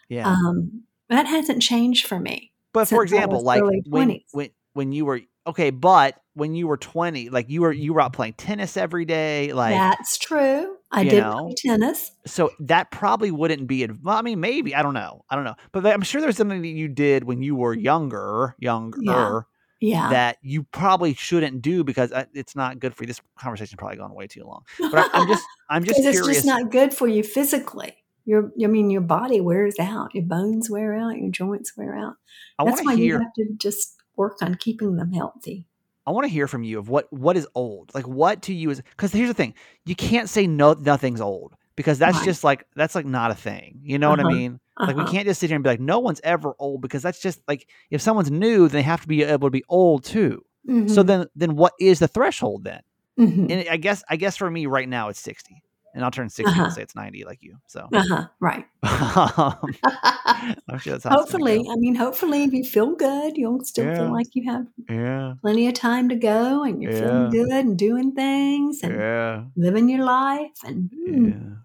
Yeah. 0.08 0.26
Um, 0.26 0.84
that 1.10 1.26
hasn't 1.26 1.60
changed 1.60 2.06
for 2.06 2.18
me. 2.18 2.52
but 2.72 2.88
for 2.88 3.02
example, 3.02 3.42
like 3.42 3.62
when 3.86 4.20
when 4.32 4.50
when 4.72 4.92
you 4.92 5.04
were 5.04 5.20
okay, 5.46 5.70
but 5.70 6.18
when 6.36 6.54
you 6.54 6.68
were 6.68 6.76
20, 6.76 7.30
like 7.30 7.48
you 7.48 7.62
were 7.62 7.72
you 7.72 7.94
were 7.94 8.00
out 8.02 8.12
playing 8.12 8.34
tennis 8.34 8.76
every 8.76 9.06
day, 9.06 9.52
like 9.54 9.74
That's 9.74 10.18
true. 10.18 10.76
I 10.92 11.04
did 11.04 11.22
know, 11.22 11.46
play 11.46 11.54
tennis. 11.56 12.12
so 12.26 12.50
that 12.60 12.90
probably 12.90 13.30
wouldn't 13.30 13.66
be 13.66 13.86
well, 14.02 14.16
I 14.16 14.22
mean, 14.22 14.38
maybe 14.38 14.74
I 14.74 14.82
don't 14.82 14.94
know, 14.94 15.24
I 15.30 15.34
don't 15.34 15.44
know, 15.44 15.56
but 15.72 15.86
I'm 15.86 16.02
sure 16.02 16.20
there's 16.20 16.36
something 16.36 16.60
that 16.60 16.68
you 16.68 16.88
did 16.88 17.24
when 17.24 17.42
you 17.42 17.56
were 17.56 17.74
younger, 17.74 18.54
younger, 18.58 19.46
Yeah. 19.80 20.10
that 20.10 20.36
you 20.42 20.64
probably 20.64 21.14
shouldn't 21.14 21.62
do 21.62 21.82
because 21.84 22.12
uh, 22.12 22.26
it's 22.34 22.54
not 22.54 22.78
good 22.80 22.94
for 22.94 23.04
you. 23.04 23.06
This 23.08 23.20
conversation's 23.38 23.78
probably 23.78 23.96
gone 23.96 24.14
way 24.14 24.26
too 24.26 24.44
long. 24.44 24.62
But 24.78 24.94
I, 24.94 25.08
I'm 25.14 25.26
just 25.28 25.44
I'm 25.70 25.84
just 25.84 26.00
curious. 26.00 26.18
it's 26.20 26.28
just 26.28 26.46
not 26.46 26.70
good 26.70 26.92
for 26.92 27.08
you 27.08 27.22
physically. 27.22 27.96
Your, 28.26 28.50
I 28.62 28.66
mean, 28.66 28.90
your 28.90 29.02
body 29.02 29.40
wears 29.40 29.76
out. 29.80 30.12
Your 30.12 30.24
bones 30.24 30.68
wear 30.68 30.94
out. 30.94 31.16
Your 31.16 31.30
joints 31.30 31.76
wear 31.76 31.96
out. 31.96 32.14
I 32.58 32.64
That's 32.64 32.84
why 32.84 32.96
to 32.96 33.00
you 33.00 33.12
have 33.14 33.32
to 33.36 33.46
just 33.56 33.94
work 34.16 34.38
on 34.42 34.56
keeping 34.56 34.96
them 34.96 35.12
healthy. 35.12 35.66
I 36.06 36.10
want 36.12 36.24
to 36.24 36.28
hear 36.28 36.46
from 36.46 36.62
you 36.64 36.78
of 36.78 36.88
what 36.88 37.12
what 37.12 37.36
is 37.36 37.46
old. 37.54 37.92
Like 37.94 38.06
what 38.06 38.42
to 38.42 38.54
you 38.54 38.70
is 38.70 38.80
because 38.82 39.12
here's 39.12 39.28
the 39.28 39.34
thing. 39.34 39.54
You 39.84 39.94
can't 39.96 40.28
say 40.28 40.46
no 40.46 40.74
nothing's 40.74 41.20
old 41.20 41.54
because 41.76 41.98
that's 41.98 42.20
Right. 42.20 42.24
just 42.24 42.44
like 42.44 42.66
that's 42.76 42.94
like 42.94 43.06
not 43.06 43.30
a 43.30 43.34
thing. 43.34 43.80
You 43.82 43.98
know 43.98 44.10
what 44.10 44.20
I 44.20 44.24
Uh-huh. 44.24 44.28
mean? 44.28 44.60
Like 44.86 44.96
we 44.96 45.04
Uh-huh. 45.04 45.10
can't 45.12 45.26
just 45.26 45.40
sit 45.40 45.50
here 45.50 45.56
and 45.56 45.64
be 45.64 45.70
like 45.70 45.80
no 45.80 45.98
one's 45.98 46.20
ever 46.24 46.54
old 46.58 46.80
because 46.80 47.02
that's 47.02 47.20
just 47.20 47.40
like 47.48 47.68
if 47.90 48.00
someone's 48.00 48.30
new 48.30 48.68
then 48.68 48.78
they 48.78 48.82
have 48.82 49.00
to 49.02 49.08
be 49.08 49.22
able 49.24 49.48
to 49.48 49.52
be 49.52 49.64
old 49.68 50.04
too. 50.04 50.42
So 50.86 51.02
Mhm. 51.02 51.06
then 51.06 51.26
then 51.34 51.56
what 51.56 51.72
is 51.80 51.98
the 51.98 52.08
threshold 52.08 52.64
then? 52.64 52.80
Mhm. 53.18 53.50
And 53.50 53.68
I 53.68 53.76
guess 53.78 54.04
I 54.10 54.16
guess 54.16 54.36
for 54.36 54.50
me 54.50 54.66
right 54.66 54.88
now 54.88 55.08
it's 55.10 55.20
60. 55.20 55.62
And 55.96 56.04
I'll 56.04 56.10
turn 56.12 56.28
60 56.28 56.52
Uh-huh. 56.52 56.64
and 56.64 56.72
say 56.72 56.82
it's 56.82 56.94
90 56.94 57.24
like 57.24 57.42
you. 57.42 57.56
So 57.66 57.88
uh-huh. 57.92 58.26
Right. 58.38 58.66
um, 58.84 59.74
I'm 60.68 60.78
sure 60.78 60.92
that's 60.92 61.04
how 61.04 61.14
it's 61.14 61.32
gonna 61.32 61.44
hopefully, 61.44 61.56
go. 61.64 61.72
I 61.72 61.76
mean, 61.76 61.94
hopefully, 61.94 62.44
if 62.44 62.52
you 62.52 62.62
feel 62.64 62.94
good, 62.94 63.36
you'll 63.36 63.64
still 63.64 63.86
Yeah. 63.86 63.96
feel 63.96 64.12
like 64.12 64.26
you 64.34 64.50
have 64.52 64.66
Yeah. 64.88 65.34
plenty 65.40 65.66
of 65.68 65.74
time 65.74 66.08
to 66.10 66.16
go 66.16 66.62
and 66.64 66.82
you're 66.82 66.92
feeling 66.92 67.30
good 67.30 67.50
and 67.66 67.78
doing 67.78 68.12
things 68.12 68.80
and 68.82 68.92
Yeah. 68.92 69.44
living 69.56 69.88
your 69.88 70.04
life. 70.04 70.52
And 70.64 70.90
mm, 71.08 71.26
Yeah. 71.28 71.56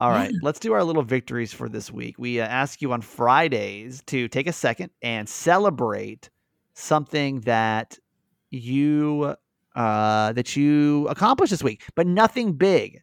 All 0.00 0.12
right, 0.12 0.32
let's 0.42 0.60
do 0.60 0.74
our 0.74 0.84
little 0.84 1.02
victories 1.02 1.52
for 1.52 1.68
this 1.68 1.90
week. 1.90 2.18
We 2.18 2.40
uh, 2.40 2.46
ask 2.46 2.80
you 2.80 2.92
on 2.92 3.00
Fridays 3.00 4.02
to 4.06 4.28
take 4.28 4.46
a 4.46 4.52
second 4.52 4.90
and 5.02 5.28
celebrate 5.28 6.30
something 6.74 7.40
that 7.40 7.98
you 8.50 9.34
uh, 9.74 10.32
that 10.32 10.54
you 10.56 11.08
accomplished 11.08 11.50
this 11.50 11.62
week, 11.64 11.82
but 11.96 12.06
nothing 12.06 12.52
big. 12.52 13.00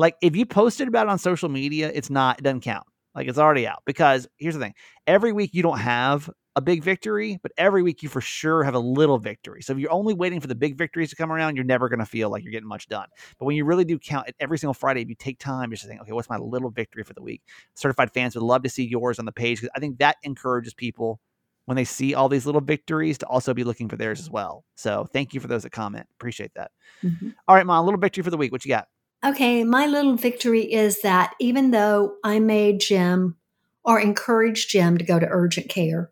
Like 0.00 0.16
if 0.22 0.34
you 0.34 0.46
posted 0.46 0.88
about 0.88 1.06
it 1.06 1.10
on 1.10 1.18
social 1.18 1.48
media, 1.50 1.90
it's 1.94 2.10
not 2.10 2.38
it 2.38 2.42
doesn't 2.42 2.62
count. 2.62 2.86
Like 3.14 3.28
it's 3.28 3.38
already 3.38 3.66
out 3.66 3.82
because 3.84 4.28
here's 4.38 4.54
the 4.54 4.60
thing: 4.60 4.74
every 5.06 5.32
week 5.32 5.50
you 5.52 5.62
don't 5.62 5.78
have 5.78 6.30
a 6.56 6.60
big 6.62 6.82
victory, 6.82 7.38
but 7.42 7.52
every 7.58 7.82
week 7.82 8.02
you 8.02 8.08
for 8.08 8.20
sure 8.20 8.64
have 8.64 8.74
a 8.74 8.78
little 8.80 9.18
victory. 9.18 9.62
So 9.62 9.72
if 9.74 9.78
you're 9.78 9.92
only 9.92 10.14
waiting 10.14 10.40
for 10.40 10.48
the 10.48 10.54
big 10.54 10.76
victories 10.76 11.10
to 11.10 11.16
come 11.16 11.30
around, 11.30 11.56
you're 11.56 11.64
never 11.64 11.88
going 11.88 12.00
to 12.00 12.06
feel 12.06 12.30
like 12.30 12.42
you're 12.42 12.52
getting 12.52 12.68
much 12.68 12.88
done. 12.88 13.08
But 13.38 13.46
when 13.46 13.56
you 13.56 13.64
really 13.64 13.84
do 13.84 13.98
count 13.98 14.28
it 14.28 14.36
every 14.40 14.58
single 14.58 14.74
Friday, 14.74 15.02
if 15.02 15.08
you 15.08 15.14
take 15.14 15.38
time 15.38 15.70
just 15.70 15.82
to 15.82 15.88
think, 15.88 16.00
okay, 16.02 16.12
what's 16.12 16.30
my 16.30 16.38
little 16.38 16.70
victory 16.70 17.04
for 17.04 17.14
the 17.14 17.22
week? 17.22 17.42
Certified 17.74 18.12
fans 18.12 18.34
would 18.34 18.44
love 18.44 18.62
to 18.64 18.70
see 18.70 18.84
yours 18.84 19.18
on 19.20 19.26
the 19.26 19.32
page 19.32 19.60
because 19.60 19.70
I 19.76 19.80
think 19.80 19.98
that 19.98 20.16
encourages 20.24 20.74
people 20.74 21.20
when 21.66 21.76
they 21.76 21.84
see 21.84 22.14
all 22.14 22.28
these 22.28 22.46
little 22.46 22.60
victories 22.62 23.18
to 23.18 23.26
also 23.26 23.54
be 23.54 23.64
looking 23.64 23.88
for 23.88 23.96
theirs 23.96 24.20
as 24.20 24.30
well. 24.30 24.64
So 24.76 25.06
thank 25.12 25.34
you 25.34 25.40
for 25.40 25.46
those 25.48 25.62
that 25.62 25.70
comment. 25.70 26.06
Appreciate 26.18 26.52
that. 26.56 26.72
mhm. 27.04 27.34
All 27.46 27.54
right, 27.54 27.66
Mom, 27.66 27.84
little 27.84 28.00
victory 28.00 28.24
for 28.24 28.30
the 28.30 28.36
week. 28.38 28.50
What 28.50 28.64
you 28.64 28.70
got? 28.70 28.88
Okay, 29.24 29.64
my 29.64 29.86
little 29.86 30.16
victory 30.16 30.72
is 30.72 31.02
that 31.02 31.34
even 31.40 31.70
though 31.70 32.16
I 32.24 32.38
made 32.40 32.80
Jim 32.80 33.36
or 33.84 34.00
encouraged 34.00 34.70
Jim 34.70 34.98
to 34.98 35.04
go 35.04 35.18
to 35.18 35.26
urgent 35.28 35.68
care, 35.68 36.10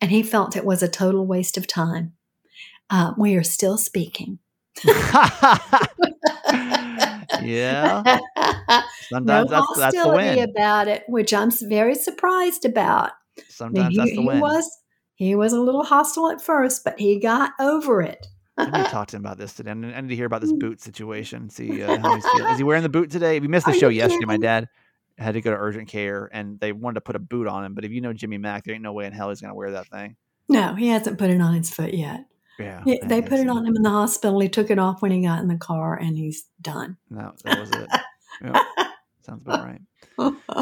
and 0.00 0.10
he 0.10 0.22
felt 0.22 0.56
it 0.56 0.64
was 0.64 0.82
a 0.82 0.88
total 0.88 1.26
waste 1.26 1.56
of 1.56 1.66
time, 1.66 2.12
uh, 2.90 3.12
we 3.16 3.36
are 3.36 3.42
still 3.42 3.78
speaking. 3.78 4.38
yeah. 7.42 8.02
no 8.04 8.82
Sometimes 9.08 9.50
that's 9.50 9.78
that's 9.78 9.94
the 9.94 10.00
hostility 10.00 10.40
win. 10.40 10.50
about 10.50 10.88
it, 10.88 11.04
which 11.08 11.32
I'm 11.32 11.50
very 11.50 11.94
surprised 11.94 12.64
about. 12.64 13.12
Sometimes 13.48 13.90
he, 13.90 13.96
that's 13.96 14.10
the 14.12 14.22
win. 14.22 14.36
he 14.36 14.42
was 14.42 14.78
he 15.14 15.34
was 15.34 15.52
a 15.52 15.60
little 15.60 15.84
hostile 15.84 16.30
at 16.30 16.40
first, 16.40 16.84
but 16.84 16.98
he 16.98 17.20
got 17.20 17.52
over 17.60 18.02
it. 18.02 18.26
I 18.56 18.66
need 18.66 18.84
to 18.84 18.90
talk 18.90 19.08
to 19.08 19.16
him 19.16 19.22
about 19.22 19.38
this 19.38 19.52
today. 19.52 19.70
I 19.70 19.74
need 19.74 20.08
to 20.08 20.16
hear 20.16 20.26
about 20.26 20.40
this 20.40 20.52
boot 20.52 20.80
situation. 20.80 21.50
See 21.50 21.82
uh, 21.82 21.98
how 21.98 22.14
he's 22.14 22.24
feeling. 22.28 22.52
Is 22.52 22.58
he 22.58 22.64
wearing 22.64 22.82
the 22.82 22.88
boot 22.88 23.10
today? 23.10 23.40
We 23.40 23.48
missed 23.48 23.66
the 23.66 23.72
Are 23.72 23.76
show 23.76 23.88
yesterday, 23.88 24.26
my 24.26 24.36
dad 24.36 24.68
had 25.18 25.32
to 25.34 25.40
go 25.40 25.50
to 25.50 25.56
urgent 25.56 25.88
care, 25.88 26.28
and 26.32 26.58
they 26.60 26.72
wanted 26.72 26.94
to 26.94 27.00
put 27.00 27.16
a 27.16 27.20
boot 27.20 27.46
on 27.46 27.64
him. 27.64 27.74
But 27.74 27.84
if 27.84 27.90
you 27.90 28.00
know 28.00 28.12
Jimmy 28.12 28.38
Mack, 28.38 28.64
there 28.64 28.74
ain't 28.74 28.82
no 28.82 28.92
way 28.92 29.06
in 29.06 29.12
hell 29.12 29.28
he's 29.28 29.40
gonna 29.40 29.54
wear 29.54 29.72
that 29.72 29.88
thing. 29.88 30.16
No, 30.48 30.74
he 30.74 30.88
hasn't 30.88 31.18
put 31.18 31.30
it 31.30 31.40
on 31.40 31.54
his 31.54 31.70
foot 31.70 31.94
yet. 31.94 32.26
Yeah, 32.58 32.82
He- 32.84 33.00
they 33.02 33.20
put 33.22 33.40
it 33.40 33.48
on 33.48 33.66
him 33.66 33.74
in 33.76 33.82
the 33.82 33.90
hospital. 33.90 34.38
He 34.40 34.48
took 34.48 34.70
it 34.70 34.78
off 34.78 35.02
when 35.02 35.10
he 35.10 35.22
got 35.22 35.40
in 35.40 35.48
the 35.48 35.56
car, 35.56 35.96
and 35.96 36.16
he's 36.16 36.44
done. 36.60 36.96
No, 37.10 37.32
that 37.44 37.58
was 37.58 37.70
it. 37.70 37.88
Yep, 38.42 38.62
sounds 39.22 39.42
about 39.42 39.64
right. 39.64 39.80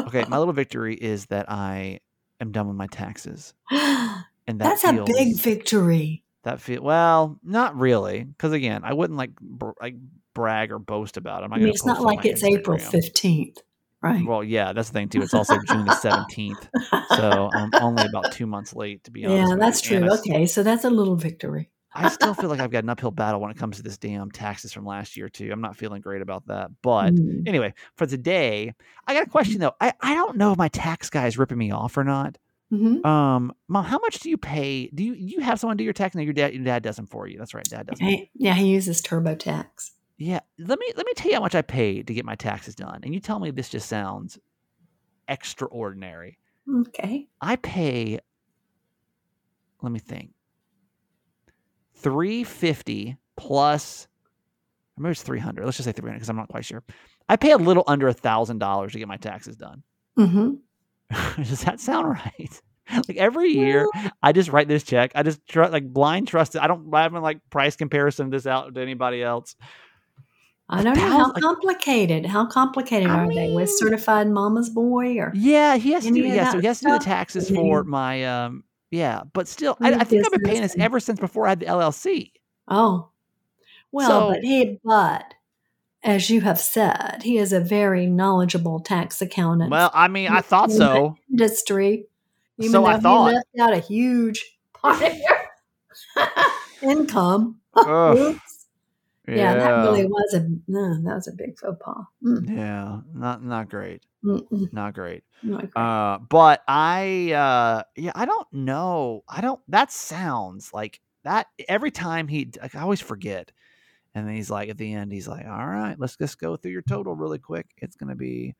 Okay, 0.07 0.25
my 0.27 0.37
little 0.37 0.53
victory 0.63 0.95
is 0.95 1.27
that 1.27 1.51
I 1.51 1.99
am 2.39 2.51
done 2.51 2.67
with 2.67 2.77
my 2.77 2.87
taxes, 2.87 3.53
and 3.71 4.25
that 4.47 4.57
That's 4.59 4.83
a 4.83 5.03
big 5.05 5.37
victory. 5.37 6.22
That 6.43 6.59
feel 6.59 6.81
well, 6.83 7.39
not 7.41 7.77
really, 7.77 8.23
because 8.23 8.51
again, 8.51 8.81
I 8.83 8.93
wouldn't 8.93 9.17
like 9.17 9.33
br- 9.39 9.71
like 9.81 9.95
brag 10.35 10.71
or 10.71 10.79
boast 10.79 11.15
about 11.15 11.41
it. 11.41 11.45
I'm 11.45 11.53
I 11.53 11.57
mean, 11.57 11.69
it's 11.69 11.85
not 11.85 12.01
like 12.01 12.25
it's 12.25 12.43
April 12.43 12.77
fifteenth, 12.77 13.61
right? 14.01 14.25
Well, 14.25 14.43
yeah, 14.43 14.73
that's 14.73 14.89
the 14.89 14.93
thing 14.93 15.07
too. 15.09 15.21
It's 15.21 15.33
also 15.33 15.57
June 15.59 15.85
the 15.85 15.91
seventeenth, 15.93 16.67
so 17.07 17.49
I'm 17.53 17.71
only 17.79 18.05
about 18.05 18.29
two 18.31 18.45
months 18.45 18.75
late 18.75 19.05
to 19.05 19.11
be 19.11 19.25
honest. 19.25 19.51
yeah, 19.51 19.55
that's 19.57 19.81
true. 19.81 20.03
I, 20.03 20.17
Okay, 20.17 20.45
so 20.45 20.63
that's 20.63 20.83
a 20.83 20.89
little 20.89 21.15
victory. 21.15 21.69
I 21.95 22.09
still 22.09 22.33
feel 22.33 22.49
like 22.49 22.59
I've 22.59 22.71
got 22.71 22.83
an 22.83 22.89
uphill 22.89 23.11
battle 23.11 23.39
when 23.39 23.51
it 23.51 23.57
comes 23.57 23.77
to 23.77 23.83
this 23.83 23.97
damn 23.97 24.31
taxes 24.31 24.73
from 24.73 24.85
last 24.85 25.15
year 25.15 25.29
too. 25.29 25.49
I'm 25.51 25.61
not 25.61 25.77
feeling 25.77 26.01
great 26.01 26.21
about 26.23 26.47
that. 26.47 26.71
But 26.81 27.13
Mm. 27.13 27.47
anyway, 27.47 27.73
for 27.95 28.05
today, 28.07 28.73
I 29.07 29.13
got 29.13 29.27
a 29.27 29.29
question 29.29 29.59
though. 29.61 29.75
I, 29.79 29.93
I 30.01 30.15
don't 30.15 30.35
know 30.37 30.51
if 30.51 30.57
my 30.57 30.69
tax 30.69 31.09
guy 31.09 31.27
is 31.27 31.37
ripping 31.37 31.57
me 31.57 31.71
off 31.71 31.95
or 31.95 32.03
not. 32.03 32.37
Mhm. 32.73 33.05
Um, 33.05 33.53
mom, 33.67 33.85
how 33.85 33.99
much 33.99 34.19
do 34.19 34.29
you 34.29 34.37
pay? 34.37 34.87
Do 34.87 35.03
you 35.03 35.13
you 35.13 35.41
have 35.41 35.59
someone 35.59 35.77
do 35.77 35.83
your 35.83 35.93
tax? 35.93 36.15
No, 36.15 36.21
your 36.23 36.33
dad 36.33 36.53
your 36.55 36.63
dad 36.63 36.81
does 36.81 36.95
them 36.95 37.05
for 37.05 37.27
you. 37.27 37.37
That's 37.37 37.53
right, 37.53 37.63
dad 37.65 37.85
does. 37.87 37.99
Hey, 37.99 38.31
Yeah, 38.33 38.55
he 38.55 38.67
uses 38.67 39.01
TurboTax. 39.01 39.91
Yeah, 40.17 40.39
let 40.57 40.79
me 40.79 40.87
let 40.95 41.05
me 41.05 41.13
tell 41.15 41.29
you 41.29 41.35
how 41.35 41.41
much 41.41 41.53
I 41.55 41.61
paid 41.61 42.07
to 42.07 42.13
get 42.13 42.25
my 42.25 42.35
taxes 42.35 42.73
done, 42.75 43.01
and 43.03 43.13
you 43.13 43.19
tell 43.19 43.39
me 43.39 43.49
if 43.49 43.55
this 43.55 43.69
just 43.69 43.87
sounds 43.87 44.39
extraordinary. 45.27 46.37
Okay. 46.73 47.27
I 47.41 47.57
pay. 47.57 48.19
Let 49.81 49.91
me 49.91 49.99
think. 49.99 50.31
Three 51.95 52.43
fifty 52.43 53.17
plus, 53.37 54.07
maybe 54.97 55.11
it's 55.11 55.21
three 55.23 55.39
hundred. 55.39 55.65
Let's 55.65 55.77
just 55.77 55.85
say 55.85 55.91
three 55.93 56.09
hundred 56.09 56.19
because 56.19 56.29
I'm 56.29 56.37
not 56.37 56.47
quite 56.49 56.65
sure. 56.65 56.83
I 57.29 57.35
pay 57.35 57.51
a 57.51 57.57
little 57.57 57.83
under 57.87 58.07
a 58.07 58.13
thousand 58.13 58.57
dollars 58.59 58.93
to 58.93 58.99
get 58.99 59.07
my 59.07 59.17
taxes 59.17 59.55
done. 59.57 59.83
hmm 60.17 60.55
Does 61.37 61.61
that 61.63 61.79
sound 61.79 62.07
right? 62.09 62.61
Like 63.07 63.15
every 63.17 63.49
year, 63.49 63.87
I 64.21 64.33
just 64.33 64.49
write 64.49 64.67
this 64.67 64.83
check. 64.83 65.13
I 65.15 65.23
just 65.23 65.39
tr- 65.47 65.63
like 65.67 65.85
blind 65.91 66.27
trust 66.27 66.55
it. 66.55 66.61
I 66.61 66.67
don't. 66.67 66.93
I 66.93 67.03
haven't 67.03 67.21
like 67.23 67.39
price 67.49 67.77
comparison 67.77 68.29
this 68.29 68.45
out 68.45 68.75
to 68.75 68.81
anybody 68.81 69.23
else. 69.23 69.55
I 70.69 70.83
don't 70.83 70.95
know 70.97 71.01
how 71.01 71.31
like- 71.31 71.41
complicated. 71.41 72.25
How 72.25 72.45
complicated 72.45 73.09
I 73.09 73.19
are 73.25 73.33
they 73.33 73.51
with 73.51 73.69
certified 73.71 74.27
mama's 74.29 74.69
boy 74.69 75.17
or 75.17 75.31
Yeah, 75.33 75.77
he 75.77 75.93
has 75.93 76.03
to. 76.03 76.11
Do, 76.11 76.19
yeah, 76.19 76.51
so 76.51 76.59
he 76.59 76.67
has 76.67 76.79
to 76.81 76.85
do 76.87 76.91
the 76.91 76.99
taxes 76.99 77.49
for 77.49 77.83
my. 77.85 78.25
um 78.25 78.63
Yeah, 78.91 79.21
but 79.31 79.47
still, 79.47 79.77
I, 79.79 79.93
I 79.93 80.03
think 80.03 80.25
I've 80.25 80.31
been 80.33 80.41
paying 80.41 80.61
this 80.61 80.75
ever 80.77 80.99
since 80.99 81.19
before 81.21 81.45
I 81.47 81.49
had 81.51 81.61
the 81.61 81.67
LLC. 81.67 82.31
oh, 82.67 83.09
well, 83.93 84.09
So- 84.09 84.29
but 84.33 84.43
he 84.43 84.77
but 84.83 85.32
as 86.03 86.29
you 86.29 86.41
have 86.41 86.59
said, 86.59 87.21
he 87.23 87.37
is 87.37 87.53
a 87.53 87.59
very 87.59 88.05
knowledgeable 88.07 88.79
tax 88.79 89.21
accountant. 89.21 89.71
Well, 89.71 89.91
I 89.93 90.07
mean, 90.07 90.29
I 90.29 90.41
thought 90.41 90.69
in 90.69 90.75
so. 90.77 91.17
industry, 91.31 92.05
even 92.59 92.71
So 92.71 92.85
I 92.85 92.99
thought. 92.99 93.29
he 93.29 93.35
left 93.35 93.47
out 93.59 93.73
a 93.73 93.79
huge 93.79 94.57
part 94.73 95.01
of 95.01 95.13
your 95.17 96.31
income. 96.91 97.59
Oops. 97.87 98.65
Yeah, 99.27 99.53
that 99.55 99.69
really 99.83 100.05
was 100.05 100.33
a 100.33 100.41
no, 100.67 101.01
that 101.03 101.15
was 101.15 101.27
a 101.29 101.31
big 101.31 101.57
faux 101.57 101.77
pas. 101.83 102.05
Mm, 102.23 102.49
Yeah, 102.57 102.99
not 103.13 103.41
not 103.41 103.69
great. 103.69 104.03
mm, 104.23 104.45
mm, 104.49 104.73
Not 104.73 104.93
great. 104.93 105.23
not 105.41 105.61
great. 105.61 105.75
Uh, 105.81 106.19
but 106.29 106.61
I, 106.67 107.31
uh, 107.31 107.83
yeah, 107.95 108.11
I 108.15 108.25
don't 108.25 108.51
know. 108.51 109.23
I 109.29 109.39
don't. 109.39 109.61
That 109.69 109.91
sounds 109.93 110.73
like 110.73 110.99
that. 111.23 111.47
Every 111.69 111.89
time 111.89 112.27
he, 112.27 112.51
like, 112.61 112.75
I 112.75 112.81
always 112.81 112.99
forget. 113.01 113.51
And 114.15 114.27
then 114.27 114.35
he's 114.35 114.51
like, 114.51 114.69
at 114.69 114.77
the 114.77 114.93
end, 114.93 115.11
he's 115.11 115.27
like, 115.27 115.45
"All 115.45 115.67
right, 115.67 115.99
let's 115.99 116.17
just 116.17 116.39
go 116.39 116.55
through 116.55 116.71
your 116.71 116.83
total 116.83 117.15
really 117.15 117.39
quick. 117.39 117.67
It's 117.77 117.95
gonna 117.95 118.15
be." 118.15 118.55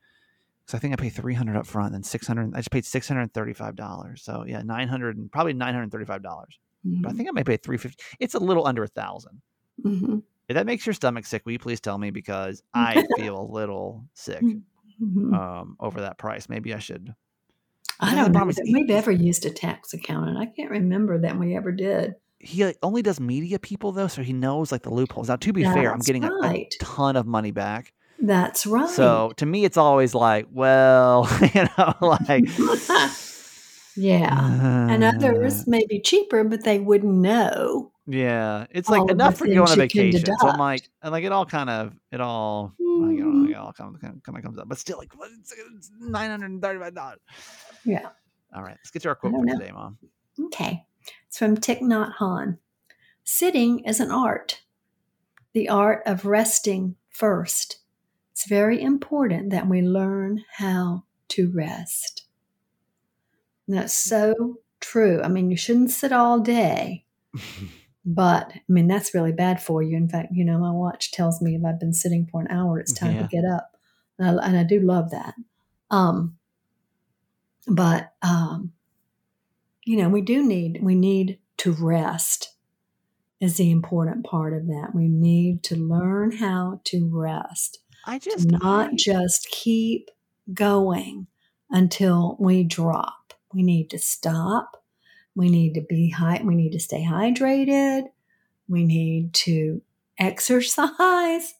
because 0.66 0.78
I 0.78 0.80
think 0.80 0.94
I 0.94 0.96
paid 0.96 1.10
three 1.10 1.34
hundred 1.34 1.56
up 1.56 1.66
front, 1.66 1.92
then 1.92 2.02
six 2.02 2.26
hundred. 2.26 2.54
I 2.54 2.58
just 2.58 2.70
paid 2.70 2.84
six 2.86 3.08
hundred 3.08 3.22
and 3.22 3.34
thirty-five 3.34 3.76
dollars. 3.76 4.22
So 4.24 4.44
yeah, 4.46 4.62
nine 4.62 4.88
hundred 4.88 5.16
and 5.18 5.30
probably 5.32 5.52
nine 5.54 5.74
hundred 5.74 5.92
thirty-five 5.92 6.22
dollars. 6.22 6.58
But 7.02 7.10
I 7.10 7.12
Mhm, 7.12 7.16
think 7.16 7.28
I 7.28 7.32
may 7.32 7.44
pay 7.44 7.56
three 7.58 7.78
fifty. 7.78 8.02
It's 8.20 8.34
a 8.34 8.38
little 8.40 8.66
under 8.66 8.84
a 8.84 8.88
thousand. 8.88 9.42
mhm, 9.84 10.20
If 10.48 10.54
that 10.54 10.66
makes 10.66 10.84
your 10.86 10.92
stomach 10.92 11.24
sick, 11.26 11.44
will 11.44 11.52
you 11.52 11.58
please 11.58 11.80
tell 11.80 11.96
me 11.98 12.10
because 12.10 12.62
I 12.74 13.00
feel 13.14 13.40
a 13.40 13.50
little 13.50 14.06
sick 14.14 14.58
mhm. 15.00 15.34
um, 15.34 15.76
over 15.80 16.02
that 16.02 16.18
price. 16.18 16.48
Maybe 16.48 16.74
I 16.74 16.80
should. 16.80 17.14
I 18.00 18.14
don't 18.14 18.32
know 18.32 18.44
that 18.56 18.68
we've 18.72 18.90
ever 18.90 19.10
used 19.10 19.46
a 19.46 19.50
tax 19.50 19.92
accountant. 19.94 20.36
I 20.38 20.46
can't 20.46 20.70
remember 20.70 21.18
that 21.20 21.38
we 21.38 21.56
ever 21.56 21.72
did. 21.72 22.16
He 22.44 22.74
only 22.82 23.02
does 23.02 23.18
media 23.20 23.58
people 23.58 23.92
though, 23.92 24.06
so 24.08 24.22
he 24.22 24.32
knows 24.32 24.70
like 24.70 24.82
the 24.82 24.92
loopholes. 24.92 25.28
Now, 25.28 25.36
to 25.36 25.52
be 25.52 25.64
fair, 25.64 25.90
I'm 25.90 25.98
That's 25.98 26.06
getting 26.06 26.24
a, 26.24 26.30
a 26.42 26.68
ton 26.80 27.16
of 27.16 27.26
money 27.26 27.50
back. 27.50 27.92
That's 28.20 28.66
right. 28.66 28.88
So 28.88 29.32
to 29.36 29.46
me, 29.46 29.64
it's 29.64 29.76
always 29.76 30.14
like, 30.14 30.46
well, 30.52 31.28
you 31.54 31.66
know, 31.78 31.94
like 32.00 32.44
Yeah. 33.96 34.88
and 34.90 35.04
others 35.04 35.66
may 35.66 35.84
be 35.86 36.00
cheaper, 36.00 36.42
but 36.44 36.64
they 36.64 36.78
wouldn't 36.78 37.12
know. 37.14 37.92
Yeah, 38.06 38.66
it's 38.70 38.88
like 38.90 39.10
enough 39.10 39.36
for 39.38 39.46
you 39.46 39.62
on 39.62 39.68
a 39.68 39.70
you 39.70 39.76
vacation. 39.76 40.26
So 40.38 40.48
I'm 40.48 40.58
like, 40.58 40.86
and 41.02 41.10
like 41.12 41.24
it 41.24 41.32
all 41.32 41.46
kind 41.46 41.70
of, 41.70 41.94
it 42.12 42.20
all, 42.20 42.74
like, 42.78 43.16
it 43.18 43.22
all, 43.22 43.28
Mhm. 43.32 43.50
it 43.50 43.56
all 43.56 43.72
kind 43.72 43.94
of, 43.94 44.00
kind 44.00 44.36
of 44.36 44.42
comes 44.44 44.58
up, 44.58 44.68
but 44.68 44.78
still, 44.78 44.98
like, 44.98 45.16
what, 45.16 45.30
it's, 45.38 45.52
it's 45.52 45.90
nine 45.98 46.28
hundred 46.28 46.50
and 46.50 46.60
thirty-five 46.60 46.94
dollars. 46.94 47.18
Yeah. 47.84 48.08
All 48.54 48.62
right, 48.62 48.76
let's 48.78 48.90
get 48.90 49.00
to 49.02 49.08
our 49.08 49.14
quote 49.14 49.32
for 49.32 49.42
know. 49.44 49.58
today, 49.58 49.72
Mom. 49.72 49.96
Okay. 50.38 50.83
It's 51.34 51.38
from 51.40 51.56
Thich 51.56 51.80
Nhat 51.80 52.18
Hanh. 52.18 52.58
Sitting 53.24 53.80
is 53.80 53.98
an 53.98 54.12
art, 54.12 54.62
the 55.52 55.68
art 55.68 56.00
of 56.06 56.24
resting 56.24 56.94
first. 57.08 57.78
It's 58.30 58.46
very 58.46 58.80
important 58.80 59.50
that 59.50 59.66
we 59.68 59.82
learn 59.82 60.44
how 60.58 61.02
to 61.30 61.50
rest. 61.50 62.22
And 63.66 63.76
that's 63.76 63.92
so 63.92 64.60
true. 64.78 65.22
I 65.24 65.26
mean, 65.26 65.50
you 65.50 65.56
shouldn't 65.56 65.90
sit 65.90 66.12
all 66.12 66.38
day, 66.38 67.04
but 68.06 68.52
I 68.54 68.62
mean, 68.68 68.86
that's 68.86 69.12
really 69.12 69.32
bad 69.32 69.60
for 69.60 69.82
you. 69.82 69.96
In 69.96 70.08
fact, 70.08 70.28
you 70.30 70.44
know, 70.44 70.58
my 70.58 70.70
watch 70.70 71.10
tells 71.10 71.42
me 71.42 71.56
if 71.56 71.64
I've 71.64 71.80
been 71.80 71.94
sitting 71.94 72.28
for 72.30 72.42
an 72.42 72.48
hour, 72.48 72.78
it's 72.78 72.92
time 72.92 73.14
Yeah. 73.16 73.22
to 73.22 73.28
get 73.28 73.44
up. 73.44 73.76
And 74.20 74.38
I, 74.40 74.46
and 74.46 74.56
I 74.56 74.62
do 74.62 74.78
love 74.78 75.10
that. 75.10 75.34
Um, 75.90 76.38
but, 77.66 78.12
um, 78.22 78.73
you 79.84 79.96
know, 79.96 80.08
we 80.08 80.22
do 80.22 80.42
need, 80.46 80.80
we 80.82 80.94
need 80.94 81.38
to 81.58 81.72
rest 81.72 82.54
is 83.40 83.56
the 83.56 83.70
important 83.70 84.24
part 84.24 84.54
of 84.54 84.66
that. 84.68 84.94
We 84.94 85.08
need 85.08 85.62
to 85.64 85.76
learn 85.76 86.32
how 86.32 86.80
to 86.84 87.08
rest 87.12 87.80
I 88.06 88.18
to 88.18 88.30
just 88.30 88.50
not 88.50 88.90
I- 88.90 88.96
just 88.96 89.48
keep 89.48 90.10
going 90.52 91.26
until 91.70 92.36
we 92.38 92.64
drop. 92.64 93.34
We 93.52 93.62
need 93.62 93.90
to 93.90 93.98
stop. 93.98 94.82
We 95.34 95.48
need 95.48 95.74
to 95.74 95.80
be 95.80 96.10
high. 96.10 96.40
We 96.42 96.54
need 96.54 96.72
to 96.72 96.80
stay 96.80 97.04
hydrated. 97.04 98.04
We 98.68 98.84
need 98.84 99.34
to 99.34 99.82
exercise 100.18 101.54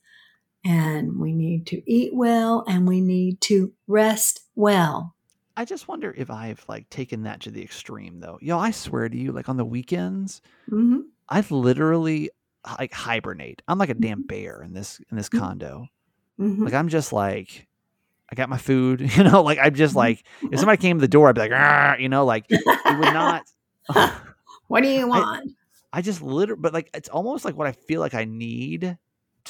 and 0.64 1.18
we 1.18 1.32
need 1.32 1.66
to 1.66 1.82
eat 1.90 2.14
well 2.14 2.64
and 2.66 2.88
we 2.88 3.00
need 3.00 3.40
to 3.42 3.72
rest 3.86 4.40
well. 4.54 5.13
I 5.56 5.64
just 5.64 5.86
wonder 5.88 6.12
if 6.16 6.30
I've 6.30 6.64
like 6.68 6.88
taken 6.90 7.22
that 7.24 7.40
to 7.42 7.50
the 7.50 7.62
extreme 7.62 8.20
though. 8.20 8.38
Yo, 8.42 8.58
I 8.58 8.70
swear 8.72 9.08
to 9.08 9.16
you, 9.16 9.32
like 9.32 9.48
on 9.48 9.56
the 9.56 9.64
weekends, 9.64 10.40
hmm 10.68 11.00
I 11.28 11.44
literally 11.50 12.30
like 12.78 12.92
hibernate. 12.92 13.62
I'm 13.68 13.78
like 13.78 13.90
a 13.90 13.94
damn 13.94 14.18
Mm-hmm. 14.18 14.26
bear 14.26 14.62
in 14.62 14.72
this 14.74 15.00
in 15.10 15.16
this 15.16 15.28
Mhm. 15.28 15.38
condo. 15.38 15.86
hmm 16.38 16.64
Like 16.64 16.74
I'm 16.74 16.88
just 16.88 17.12
like 17.12 17.68
I 18.30 18.34
got 18.34 18.48
my 18.48 18.58
food, 18.58 19.00
you 19.16 19.24
know, 19.24 19.42
like 19.42 19.58
I'm 19.62 19.74
just 19.74 19.94
Mhm. 19.94 19.98
like 19.98 20.24
if 20.50 20.60
somebody 20.60 20.80
came 20.80 20.98
to 20.98 21.02
the 21.02 21.08
door, 21.08 21.28
I'd 21.28 21.34
be 21.36 21.42
like, 21.42 22.00
you 22.00 22.08
know, 22.08 22.24
like 22.24 22.46
it 22.88 22.92
would 22.92 23.10
not 23.10 23.44
what 24.68 24.82
do 24.82 24.88
you 24.88 25.06
want? 25.08 25.50
I 25.92 26.02
just 26.02 26.22
literally 26.22 26.60
but 26.60 26.72
like 26.74 26.90
it's 26.94 27.08
almost 27.08 27.44
like 27.44 27.56
what 27.56 27.66
I 27.68 27.72
feel 27.72 28.00
like 28.00 28.14
I 28.14 28.24
need 28.24 28.98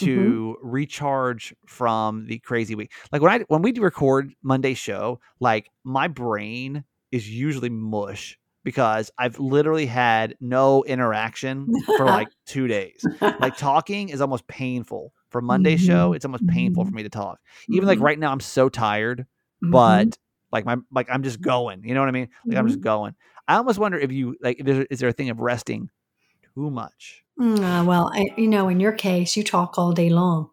Mm-hmm. 0.00 0.34
to 0.36 0.56
recharge 0.62 1.54
from 1.66 2.26
the 2.26 2.38
crazy 2.40 2.74
week. 2.74 2.92
Like 3.12 3.22
when 3.22 3.32
I 3.32 3.44
when 3.48 3.62
we 3.62 3.72
do 3.72 3.82
record 3.82 4.34
Monday 4.42 4.74
show, 4.74 5.20
like 5.40 5.70
my 5.84 6.08
brain 6.08 6.84
is 7.12 7.28
usually 7.30 7.70
mush 7.70 8.38
because 8.64 9.10
I've 9.18 9.38
literally 9.38 9.86
had 9.86 10.36
no 10.40 10.82
interaction 10.84 11.70
for 11.92 12.08
like 12.08 12.32
2 12.46 12.66
days. 12.66 13.08
Like 13.38 13.56
talking 13.56 14.08
is 14.08 14.20
almost 14.20 14.46
painful. 14.48 15.12
For 15.30 15.40
Monday 15.40 15.76
show, 15.76 16.12
Mhm. 16.12 16.14
it's 16.14 16.24
almost 16.24 16.46
painful 16.46 16.84
for 16.84 16.94
Mhm. 16.94 16.94
me 16.94 17.02
to 17.02 17.08
talk. 17.08 17.40
Even 17.70 17.88
like 17.88 17.98
Mhm. 17.98 18.00
right 18.00 18.18
now 18.18 18.30
I'm 18.30 18.38
so 18.40 18.68
tired, 18.68 19.26
Mhm. 19.62 20.12
but 20.12 20.16
like 20.52 20.64
my 20.64 20.76
like 20.92 21.08
I'm 21.10 21.22
just 21.24 21.40
going. 21.40 21.82
You 21.84 21.94
know 21.94 22.00
what 22.00 22.08
I 22.08 22.12
mean? 22.12 22.28
Like 22.48 22.58
I'm 22.58 22.66
just 22.68 22.80
Mm-hmm. 22.80 22.80
going. 22.80 23.14
I 23.48 23.56
almost 23.56 23.78
wonder 23.80 23.98
if 23.98 24.12
you 24.12 24.36
like 24.40 24.58
there, 24.64 24.86
is 24.90 25.00
there 25.00 25.08
a 25.08 25.12
thing 25.12 25.30
of 25.30 25.40
resting 25.40 25.90
too 26.54 26.70
much? 26.70 27.23
Mm, 27.40 27.58
uh, 27.60 27.84
well, 27.84 28.10
I, 28.14 28.26
you 28.36 28.46
know, 28.46 28.68
in 28.68 28.78
your 28.80 28.92
case, 28.92 29.36
you 29.36 29.42
talk 29.42 29.76
all 29.78 29.92
day 29.92 30.08
long, 30.10 30.50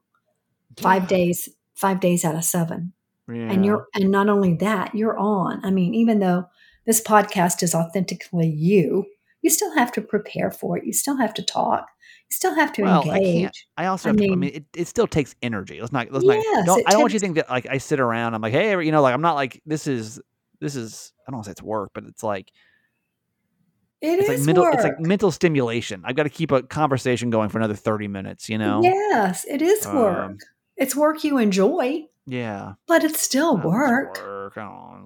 five 0.77 1.07
days, 1.07 1.47
five 1.75 1.99
days 1.99 2.25
out 2.25 2.35
of 2.35 2.43
seven, 2.43 2.93
and 3.27 3.65
you're, 3.65 3.87
and 3.93 4.09
not 4.09 4.29
only 4.29 4.55
that, 4.55 4.95
you're 4.95 5.17
on. 5.17 5.63
I 5.63 5.69
mean, 5.71 5.93
even 5.93 6.19
though 6.19 6.45
this 6.85 7.01
podcast 7.01 7.61
is 7.63 7.75
authentically 7.75 8.49
you, 8.49 9.05
you 9.41 9.49
still 9.49 9.73
have 9.75 9.91
to 9.93 10.01
prepare 10.01 10.51
for 10.51 10.77
it. 10.77 10.85
You 10.85 10.93
still 10.93 11.17
have 11.17 11.33
to 11.35 11.43
talk. 11.43 11.87
You 12.29 12.35
still 12.35 12.55
have 12.55 12.73
to 12.73 12.83
Well, 12.83 13.09
I 13.09 13.17
engage. 13.17 13.67
I 13.77 13.85
also 13.85 14.09
I 14.09 14.11
have 14.11 14.17
to, 14.17 14.23
I 14.23 14.27
mean- 14.29 14.39
mean, 14.39 14.51
it, 14.55 14.65
it 14.75 14.87
still 14.87 15.07
takes 15.07 15.35
energy. 15.41 15.79
Let's 15.79 15.93
not, 15.93 16.11
let's 16.11 16.25
Yes, 16.25 16.43
not, 16.45 16.65
don't, 16.65 16.87
I 16.87 16.91
don't 16.91 17.01
want 17.01 17.13
you 17.13 17.19
to 17.19 17.23
think 17.23 17.35
that 17.35 17.49
like 17.49 17.67
I 17.69 17.77
sit 17.77 17.99
around, 17.99 18.33
I'm 18.33 18.41
like, 18.41 18.53
hey, 18.53 18.71
you 18.83 18.91
know, 18.91 19.01
like 19.01 19.13
I'm 19.13 19.21
not 19.21 19.35
like, 19.35 19.61
this 19.65 19.85
is, 19.87 20.19
this 20.59 20.75
is, 20.75 21.13
I 21.27 21.31
don't 21.31 21.37
want 21.37 21.45
to 21.45 21.49
say 21.49 21.51
it's 21.51 21.61
work, 21.61 21.91
but 21.93 22.03
it's 22.05 22.23
like, 22.23 22.51
It 24.01 24.19
it's 24.19 24.29
is 24.29 24.39
like 24.39 24.45
mental, 24.47 24.63
work. 24.63 24.73
it's 24.75 24.83
like 24.83 24.99
mental 24.99 25.31
stimulation. 25.31 26.01
I've 26.05 26.15
got 26.15 26.23
to 26.23 26.29
keep 26.29 26.51
a 26.51 26.63
conversation 26.63 27.29
going 27.29 27.49
for 27.49 27.59
another 27.59 27.75
30 27.75 28.07
minutes, 28.07 28.49
you 28.49 28.57
know? 28.57 28.81
Yes, 28.83 29.45
it 29.47 29.61
is 29.61 29.85
work. 29.85 30.17
Um, 30.31 30.37
it's 30.75 30.95
work 30.95 31.23
you 31.23 31.37
enjoy, 31.37 32.05
Yeah. 32.25 32.73
but 32.87 33.03
it's 33.03 33.21
still 33.21 33.51
Oh, 33.51 33.57
it's 33.57 33.65
work. 33.65 34.17
work. 34.17 34.57
I. 34.57 35.01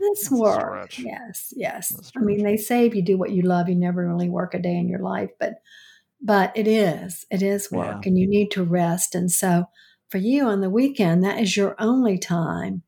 It's 0.00 0.30
work. 0.30 0.98
Yes, 0.98 1.52
yes. 1.54 2.10
I 2.16 2.20
mean, 2.20 2.42
they 2.42 2.56
say 2.56 2.86
if 2.86 2.94
you 2.94 3.02
do 3.02 3.18
what 3.18 3.32
you 3.32 3.42
love, 3.42 3.68
you 3.68 3.74
never 3.76 4.08
really 4.08 4.30
work 4.30 4.54
a 4.54 4.58
day 4.58 4.76
in 4.76 4.88
your 4.88 5.00
life, 5.00 5.30
but 5.38 5.54
but 6.24 6.52
it 6.56 6.66
is. 6.68 7.26
It 7.30 7.42
is 7.42 7.70
work, 7.70 8.04
Yeah. 8.04 8.08
and 8.08 8.18
you 8.18 8.28
need 8.28 8.50
to 8.52 8.62
rest. 8.64 9.14
And 9.14 9.30
so, 9.30 9.66
for 10.08 10.18
you 10.18 10.46
on 10.46 10.60
the 10.60 10.70
weekend, 10.70 11.22
that 11.24 11.38
is 11.40 11.56
your 11.56 11.74
only 11.78 12.16
time 12.16 12.82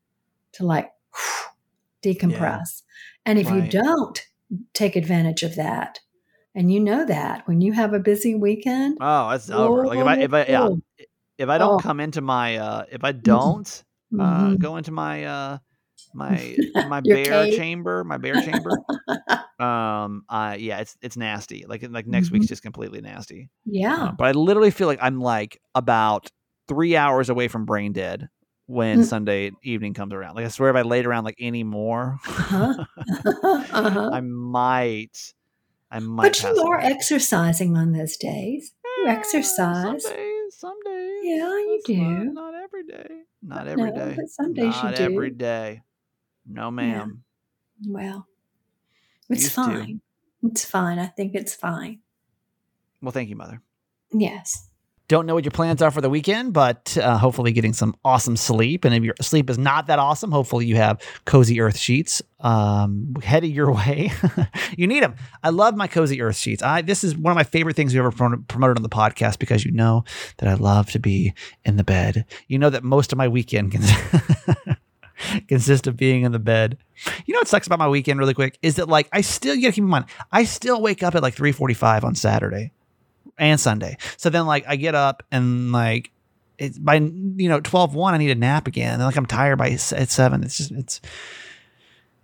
to 0.53 0.65
like 0.65 0.91
decompress. 2.03 2.81
And 3.25 3.37
if 3.39 3.47
Right. 3.47 3.71
you 3.71 3.81
don't 3.81 4.25
take 4.73 4.95
advantage 4.95 5.43
of 5.43 5.55
that, 5.55 5.99
and 6.53 6.71
you 6.71 6.79
know 6.79 7.05
that 7.05 7.47
when 7.47 7.61
you 7.61 7.73
have 7.73 7.93
a 7.93 7.99
busy 7.99 8.35
weekend, 8.35 8.97
Oh, 9.01 9.29
that's 9.29 9.49
over. 9.49 9.85
Like 9.87 9.99
if 9.99 10.05
I, 10.07 10.15
if 10.17 10.33
I, 10.33 10.45
yeah, 10.45 10.69
if 11.37 11.49
I 11.49 11.57
don't 11.57 11.73
Oh. 11.73 11.79
come 11.79 11.99
into 11.99 12.21
my, 12.21 12.57
uh, 12.57 12.85
if 12.91 13.03
I 13.03 13.11
don't, 13.11 13.83
uh, 14.17 14.55
mhm. 14.55 14.59
go 14.59 14.77
into 14.77 14.91
my 14.91 15.25
uh 15.25 15.57
my 16.13 16.57
my 16.87 17.01
bear 17.01 17.45
cave. 17.45 17.57
chamber, 17.57 18.03
my 18.03 18.17
bear 18.17 18.37
chamber. 18.37 18.79
um, 19.59 20.23
uh, 20.29 20.55
yeah, 20.59 20.79
it's 20.79 20.97
it's 21.01 21.17
nasty. 21.17 21.65
Like 21.67 21.85
like 21.89 22.07
next 22.07 22.31
week's 22.31 22.47
just 22.47 22.61
completely 22.63 23.01
nasty. 23.01 23.49
yeah, 23.65 24.03
Uh, 24.09 24.11
but 24.17 24.25
I 24.27 24.31
literally 24.31 24.71
feel 24.71 24.87
like 24.87 24.99
I'm 25.01 25.19
like 25.19 25.59
about 25.73 26.29
three 26.67 26.95
hours 26.95 27.29
away 27.29 27.47
from 27.47 27.65
brain 27.65 27.93
dead 27.93 28.27
when 28.67 28.99
Mm. 29.01 29.05
Sunday 29.05 29.51
evening 29.63 29.93
comes 29.93 30.13
around. 30.13 30.35
Like 30.35 30.45
I 30.45 30.49
swear, 30.49 30.69
if 30.71 30.75
I 30.75 30.81
laid 30.81 31.05
around 31.05 31.23
like 31.23 31.35
any 31.39 31.63
more, 31.63 32.19
Uh-huh. 32.27 32.85
uh-huh. 33.35 34.09
I 34.13 34.21
might, 34.21 35.33
I 35.91 35.99
might. 35.99 36.23
But 36.23 36.43
you 36.43 36.61
are 36.63 36.79
away. 36.79 36.87
exercising 36.87 37.77
on 37.77 37.91
those 37.93 38.17
days. 38.17 38.73
You 38.97 39.07
exercise. 39.07 40.03
Some 40.03 40.13
days, 40.15 40.55
some 40.55 40.77
days. 40.85 41.21
Yeah, 41.23 41.37
you 41.49 41.79
It's 41.83 41.89
not- 41.89 41.95
do. 42.19 42.33
Not, 42.33 42.53
every 42.55 42.83
day. 42.85 43.07
Not 43.43 43.67
every 43.67 43.91
No, 43.91 43.95
day. 43.95 44.13
but 44.15 44.29
some 44.29 44.53
days 44.53 44.75
you 44.77 44.83
not 44.83 44.99
every 44.99 45.29
do. 45.29 45.35
day. 45.35 45.81
No, 46.47 46.71
ma'am. 46.71 47.23
Well, 47.87 48.27
it's 49.29 49.43
Used 49.43 49.55
to. 49.55 49.61
fine. 49.63 50.01
It's 50.43 50.63
fine. 50.65 50.97
I 50.99 51.07
think 51.07 51.35
it's 51.35 51.53
fine. 51.53 51.99
Well, 53.01 53.11
thank 53.11 53.29
you, 53.29 53.35
mother. 53.35 53.61
Yes. 54.13 54.69
Don't 55.07 55.27
know 55.27 55.35
what 55.35 55.43
your 55.43 55.51
plans 55.51 55.83
are 55.83 55.91
for 55.91 56.01
the 56.01 56.09
weekend, 56.09 56.53
but 56.53 56.97
uh, 56.97 57.17
hopefully 57.17 57.51
getting 57.51 57.73
some 57.73 57.95
awesome 58.03 58.35
sleep. 58.35 58.85
And 58.85 58.95
if 58.95 59.03
your 59.03 59.13
sleep 59.21 59.49
is 59.51 59.57
not 59.57 59.85
that 59.87 59.99
awesome, 59.99 60.31
hopefully 60.31 60.65
you 60.65 60.77
have 60.77 60.99
cozy 61.25 61.61
earth 61.61 61.77
sheets 61.77 62.23
um, 62.39 63.15
headed 63.23 63.51
your 63.51 63.71
way. 63.73 64.11
you 64.77 64.87
need 64.87 65.03
them. 65.03 65.15
I 65.43 65.49
love 65.49 65.75
my 65.75 65.87
cozy 65.87 66.21
earth 66.21 66.37
sheets. 66.37 66.63
I 66.63 66.81
this 66.81 67.03
is 67.03 67.15
one 67.15 67.31
of 67.31 67.35
my 67.35 67.43
favorite 67.43 67.75
things 67.75 67.93
we 67.93 67.99
ever 67.99 68.11
prom- 68.11 68.45
promoted 68.47 68.77
on 68.77 68.83
the 68.83 68.89
podcast 68.89 69.37
because 69.39 69.63
you 69.63 69.71
know 69.71 70.05
that 70.37 70.49
I 70.49 70.55
love 70.55 70.91
to 70.91 70.99
be 70.99 71.33
in 71.63 71.77
the 71.77 71.83
bed. 71.83 72.25
You 72.47 72.57
know 72.57 72.69
that 72.69 72.83
most 72.83 73.11
of 73.11 73.17
my 73.17 73.27
weekend 73.27 73.73
can 73.73 73.81
consist 75.47 75.87
of 75.87 75.97
being 75.97 76.23
in 76.23 76.31
the 76.31 76.39
bed. 76.39 76.77
You 77.25 77.33
know 77.33 77.39
what 77.39 77.47
sucks 77.47 77.67
about 77.67 77.79
my 77.79 77.89
weekend 77.89 78.19
really 78.19 78.33
quick 78.33 78.57
is 78.61 78.75
that 78.75 78.89
like 78.89 79.07
I 79.11 79.21
still 79.21 79.53
you 79.53 79.63
gotta 79.63 79.73
keep 79.73 79.83
in 79.83 79.89
mind 79.89 80.05
I 80.31 80.45
still 80.45 80.81
wake 80.81 81.03
up 81.03 81.15
at 81.15 81.21
like 81.21 81.35
3:45 81.35 82.03
on 82.03 82.15
Saturday 82.15 82.71
and 83.37 83.59
Sunday. 83.59 83.97
So 84.17 84.29
then 84.29 84.45
like 84.45 84.65
I 84.67 84.75
get 84.75 84.95
up 84.95 85.23
and 85.31 85.71
like 85.71 86.11
it's 86.57 86.77
by 86.77 86.95
you 86.95 87.49
know 87.49 87.59
12 87.59 87.95
1 87.95 88.13
I 88.13 88.17
need 88.17 88.31
a 88.31 88.35
nap 88.35 88.67
again. 88.67 88.95
And 88.95 89.03
like 89.03 89.17
I'm 89.17 89.25
tired 89.25 89.57
by 89.57 89.69
at 89.69 89.79
7. 89.79 90.43
It's 90.43 90.57
just 90.57 90.71
it's 90.71 91.01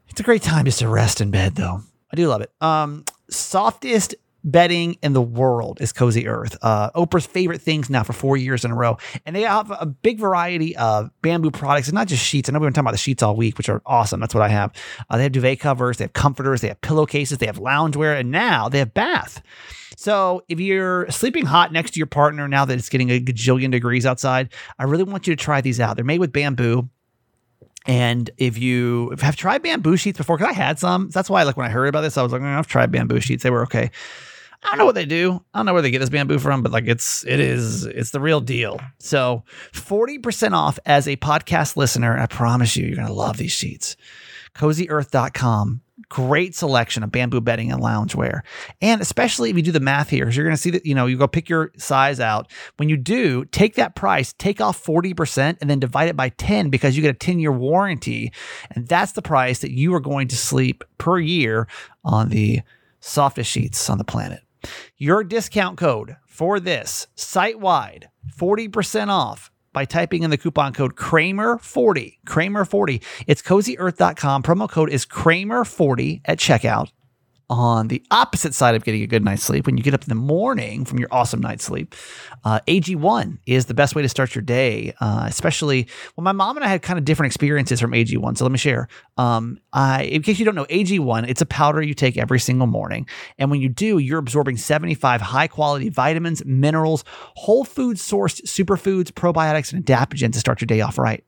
it's 0.09 0.19
a 0.19 0.23
great 0.23 0.41
time 0.41 0.65
just 0.65 0.79
to 0.79 0.87
rest 0.87 1.21
in 1.21 1.31
bed 1.31 1.55
though. 1.55 1.81
I 2.11 2.15
do 2.15 2.27
love 2.27 2.41
it. 2.41 2.51
Um 2.61 3.05
softest 3.29 4.15
bedding 4.43 4.97
in 5.01 5.13
the 5.13 5.21
world 5.21 5.81
is 5.81 5.91
Cozy 5.91 6.27
Earth. 6.27 6.57
Uh, 6.61 6.91
Oprah's 6.91 7.25
favorite 7.25 7.61
things 7.61 7.89
now 7.89 8.03
for 8.03 8.13
four 8.13 8.37
years 8.37 8.65
in 8.65 8.71
a 8.71 8.75
row. 8.75 8.97
And 9.25 9.35
they 9.35 9.41
have 9.41 9.71
a 9.71 9.85
big 9.85 10.19
variety 10.19 10.75
of 10.77 11.11
bamboo 11.21 11.51
products 11.51 11.87
and 11.87 11.95
not 11.95 12.07
just 12.07 12.23
sheets. 12.23 12.49
I 12.49 12.53
know 12.53 12.59
we've 12.59 12.67
been 12.67 12.73
talking 12.73 12.85
about 12.85 12.91
the 12.91 12.97
sheets 12.97 13.23
all 13.23 13.35
week, 13.35 13.57
which 13.57 13.69
are 13.69 13.81
awesome. 13.85 14.19
That's 14.19 14.33
what 14.33 14.43
I 14.43 14.49
have. 14.49 14.71
Uh, 15.09 15.17
they 15.17 15.23
have 15.23 15.31
duvet 15.31 15.59
covers, 15.59 15.97
they 15.97 16.05
have 16.05 16.13
comforters, 16.13 16.61
they 16.61 16.69
have 16.69 16.81
pillowcases, 16.81 17.37
they 17.37 17.45
have 17.45 17.59
loungewear, 17.59 18.19
and 18.19 18.31
now 18.31 18.69
they 18.69 18.79
have 18.79 18.93
bath. 18.93 19.41
So 19.95 20.41
if 20.49 20.59
you're 20.59 21.09
sleeping 21.11 21.45
hot 21.45 21.71
next 21.71 21.91
to 21.91 21.99
your 21.99 22.07
partner 22.07 22.47
now 22.47 22.65
that 22.65 22.77
it's 22.77 22.89
getting 22.89 23.11
a 23.11 23.19
gajillion 23.19 23.71
degrees 23.71 24.05
outside, 24.05 24.51
I 24.79 24.85
really 24.85 25.03
want 25.03 25.27
you 25.27 25.35
to 25.35 25.41
try 25.41 25.61
these 25.61 25.79
out. 25.79 25.95
They're 25.95 26.05
made 26.05 26.19
with 26.19 26.31
bamboo. 26.31 26.89
And 27.85 28.29
if 28.37 28.57
you 28.57 29.15
have 29.21 29.35
tried 29.35 29.63
bamboo 29.63 29.97
sheets 29.97 30.17
before, 30.17 30.37
because 30.37 30.51
I 30.51 30.53
had 30.53 30.79
some, 30.79 31.09
that's 31.09 31.29
why 31.29 31.43
like 31.43 31.57
when 31.57 31.65
I 31.65 31.69
heard 31.69 31.87
about 31.87 32.01
this, 32.01 32.17
I 32.17 32.23
was 32.23 32.31
like, 32.31 32.41
"Mm, 32.41 32.57
I've 32.57 32.67
tried 32.67 32.91
bamboo 32.91 33.19
sheets. 33.19 33.43
They 33.43 33.49
were 33.49 33.63
okay. 33.63 33.91
I 34.63 34.69
don't 34.69 34.77
know 34.77 34.85
what 34.85 34.95
they 34.95 35.05
do. 35.05 35.43
I 35.53 35.59
don't 35.59 35.65
know 35.65 35.73
where 35.73 35.81
they 35.81 35.91
get 35.91 35.99
this 35.99 36.09
bamboo 36.09 36.39
from, 36.39 36.61
but 36.61 36.71
like 36.71 36.87
it's 36.87 37.25
it 37.25 37.39
is 37.39 37.85
it's 37.85 38.11
the 38.11 38.19
real 38.19 38.41
deal. 38.41 38.79
So 38.99 39.43
40% 39.73 40.53
off 40.53 40.77
as 40.85 41.07
a 41.07 41.17
podcast 41.17 41.75
listener. 41.77 42.17
I 42.17 42.27
promise 42.27 42.77
you, 42.77 42.85
you're 42.85 42.95
gonna 42.95 43.11
love 43.11 43.37
these 43.37 43.51
sheets. 43.51 43.95
CozyEarth.com. 44.55 45.81
Great 46.09 46.53
selection 46.55 47.03
of 47.03 47.11
bamboo 47.11 47.41
bedding 47.41 47.71
and 47.71 47.81
loungewear. 47.81 48.41
And 48.81 49.01
especially 49.01 49.49
if 49.49 49.55
you 49.55 49.61
do 49.63 49.71
the 49.71 49.79
math 49.79 50.09
here, 50.09 50.25
because 50.25 50.35
you're 50.35 50.45
gonna 50.45 50.57
see 50.57 50.71
that, 50.71 50.85
you 50.85 50.93
know, 50.93 51.05
you 51.05 51.17
go 51.17 51.27
pick 51.27 51.49
your 51.49 51.71
size 51.77 52.19
out. 52.19 52.51
When 52.77 52.89
you 52.89 52.97
do, 52.97 53.45
take 53.45 53.75
that 53.75 53.95
price, 53.95 54.33
take 54.33 54.61
off 54.61 54.83
40%, 54.83 55.57
and 55.61 55.69
then 55.69 55.79
divide 55.79 56.09
it 56.09 56.17
by 56.17 56.29
10 56.29 56.69
because 56.69 56.95
you 56.95 57.01
get 57.01 57.15
a 57.15 57.17
10-year 57.17 57.51
warranty. 57.51 58.31
And 58.71 58.87
that's 58.87 59.13
the 59.13 59.21
price 59.21 59.59
that 59.59 59.71
you 59.71 59.93
are 59.95 60.01
going 60.01 60.27
to 60.27 60.37
sleep 60.37 60.83
per 60.97 61.17
year 61.17 61.67
on 62.03 62.29
the 62.29 62.61
softest 62.99 63.49
sheets 63.49 63.89
on 63.89 63.97
the 63.97 64.03
planet. 64.03 64.41
Your 64.97 65.23
discount 65.23 65.77
code 65.77 66.17
for 66.25 66.59
this 66.59 67.07
site 67.15 67.59
wide 67.59 68.09
40% 68.37 69.09
off 69.09 69.51
by 69.73 69.85
typing 69.85 70.23
in 70.23 70.29
the 70.29 70.37
coupon 70.37 70.73
code 70.73 70.95
Kramer40. 70.95 72.17
Kramer40. 72.25 73.03
It's 73.27 73.41
cozyearth.com. 73.41 74.43
Promo 74.43 74.69
code 74.69 74.89
is 74.89 75.05
Kramer40 75.05 76.21
at 76.25 76.39
checkout. 76.39 76.89
On 77.51 77.89
the 77.89 78.01
opposite 78.11 78.53
side 78.53 78.75
of 78.75 78.85
getting 78.85 79.01
a 79.01 79.07
good 79.07 79.25
night's 79.25 79.43
sleep, 79.43 79.65
when 79.65 79.75
you 79.75 79.83
get 79.83 79.93
up 79.93 80.03
in 80.03 80.07
the 80.07 80.15
morning 80.15 80.85
from 80.85 80.99
your 80.99 81.09
awesome 81.11 81.41
night's 81.41 81.65
sleep, 81.65 81.93
uh, 82.45 82.61
AG1 82.65 83.39
is 83.45 83.65
the 83.65 83.73
best 83.73 83.93
way 83.93 84.01
to 84.01 84.07
start 84.07 84.33
your 84.33 84.41
day. 84.41 84.93
Uh, 85.01 85.25
especially, 85.27 85.89
well, 86.15 86.23
my 86.23 86.31
mom 86.31 86.55
and 86.55 86.63
I 86.63 86.69
had 86.69 86.81
kind 86.81 86.97
of 86.97 87.03
different 87.03 87.29
experiences 87.29 87.81
from 87.81 87.91
AG1. 87.91 88.37
So 88.37 88.45
let 88.45 88.53
me 88.53 88.57
share. 88.57 88.87
Um, 89.17 89.59
I, 89.73 90.03
in 90.03 90.21
case 90.21 90.39
you 90.39 90.45
don't 90.45 90.55
know, 90.55 90.63
AG1, 90.63 91.27
it's 91.27 91.41
a 91.41 91.45
powder 91.45 91.81
you 91.81 91.93
take 91.93 92.15
every 92.15 92.39
single 92.39 92.67
morning. 92.67 93.05
And 93.37 93.51
when 93.51 93.59
you 93.59 93.67
do, 93.67 93.97
you're 93.97 94.19
absorbing 94.19 94.55
75 94.55 95.19
high 95.19 95.47
quality 95.47 95.89
vitamins, 95.89 96.45
minerals, 96.45 97.03
whole 97.35 97.65
food 97.65 97.97
sourced 97.97 98.41
superfoods, 98.43 99.11
probiotics, 99.11 99.73
and 99.73 99.83
adaptogens 99.83 100.31
to 100.33 100.39
start 100.39 100.61
your 100.61 100.67
day 100.67 100.79
off 100.79 100.97
right. 100.97 101.21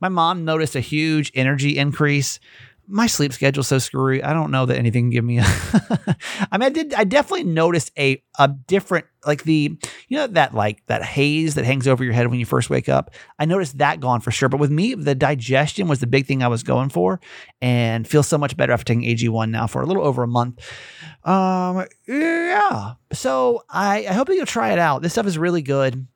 My 0.00 0.08
mom 0.08 0.44
noticed 0.44 0.74
a 0.74 0.80
huge 0.80 1.30
energy 1.36 1.78
increase 1.78 2.40
my 2.88 3.06
sleep 3.06 3.32
schedule's 3.34 3.68
so 3.68 3.78
screwy. 3.78 4.22
I 4.22 4.32
don't 4.32 4.50
know 4.50 4.64
that 4.64 4.78
anything 4.78 5.04
can 5.04 5.10
give 5.10 5.24
me 5.24 5.38
a 5.38 5.44
I 6.50 6.58
mean 6.58 6.66
I 6.66 6.68
did 6.70 6.94
I 6.94 7.04
definitely 7.04 7.44
noticed 7.44 7.92
a 7.98 8.22
a 8.38 8.48
different 8.48 9.04
like 9.26 9.44
the 9.44 9.76
you 10.08 10.16
know 10.16 10.26
that 10.28 10.54
like 10.54 10.84
that 10.86 11.04
haze 11.04 11.54
that 11.54 11.66
hangs 11.66 11.86
over 11.86 12.02
your 12.02 12.14
head 12.14 12.26
when 12.28 12.40
you 12.40 12.46
first 12.46 12.70
wake 12.70 12.88
up. 12.88 13.14
I 13.38 13.44
noticed 13.44 13.78
that 13.78 14.00
gone 14.00 14.20
for 14.20 14.30
sure. 14.30 14.48
But 14.48 14.58
with 14.58 14.70
me, 14.70 14.94
the 14.94 15.14
digestion 15.14 15.86
was 15.86 16.00
the 16.00 16.06
big 16.06 16.26
thing 16.26 16.42
I 16.42 16.48
was 16.48 16.62
going 16.62 16.88
for 16.88 17.20
and 17.60 18.08
feel 18.08 18.22
so 18.22 18.38
much 18.38 18.56
better 18.56 18.72
after 18.72 18.84
taking 18.84 19.04
AG1 19.04 19.50
now 19.50 19.66
for 19.66 19.82
a 19.82 19.86
little 19.86 20.04
over 20.04 20.22
a 20.22 20.28
month. 20.28 20.58
Um 21.24 21.86
yeah. 22.06 22.94
So 23.12 23.64
I, 23.68 24.06
I 24.08 24.12
hope 24.14 24.28
that 24.28 24.34
you'll 24.34 24.46
try 24.46 24.72
it 24.72 24.78
out. 24.78 25.02
This 25.02 25.12
stuff 25.12 25.26
is 25.26 25.36
really 25.36 25.62
good. 25.62 26.06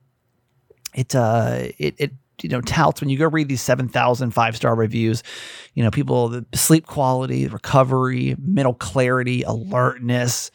It 0.95 1.13
uh 1.13 1.67
it 1.77 1.95
it 1.99 2.11
you 2.41 2.49
know 2.49 2.61
touts 2.61 3.01
when 3.01 3.09
you 3.09 3.17
go 3.17 3.27
read 3.27 3.47
these 3.47 3.61
7000 3.61 4.31
five 4.31 4.55
star 4.55 4.75
reviews 4.75 5.23
you 5.73 5.83
know 5.83 5.91
people 5.91 6.29
the 6.29 6.45
sleep 6.53 6.85
quality 6.87 7.47
recovery 7.47 8.35
mental 8.39 8.73
clarity 8.73 9.43
alertness. 9.43 10.51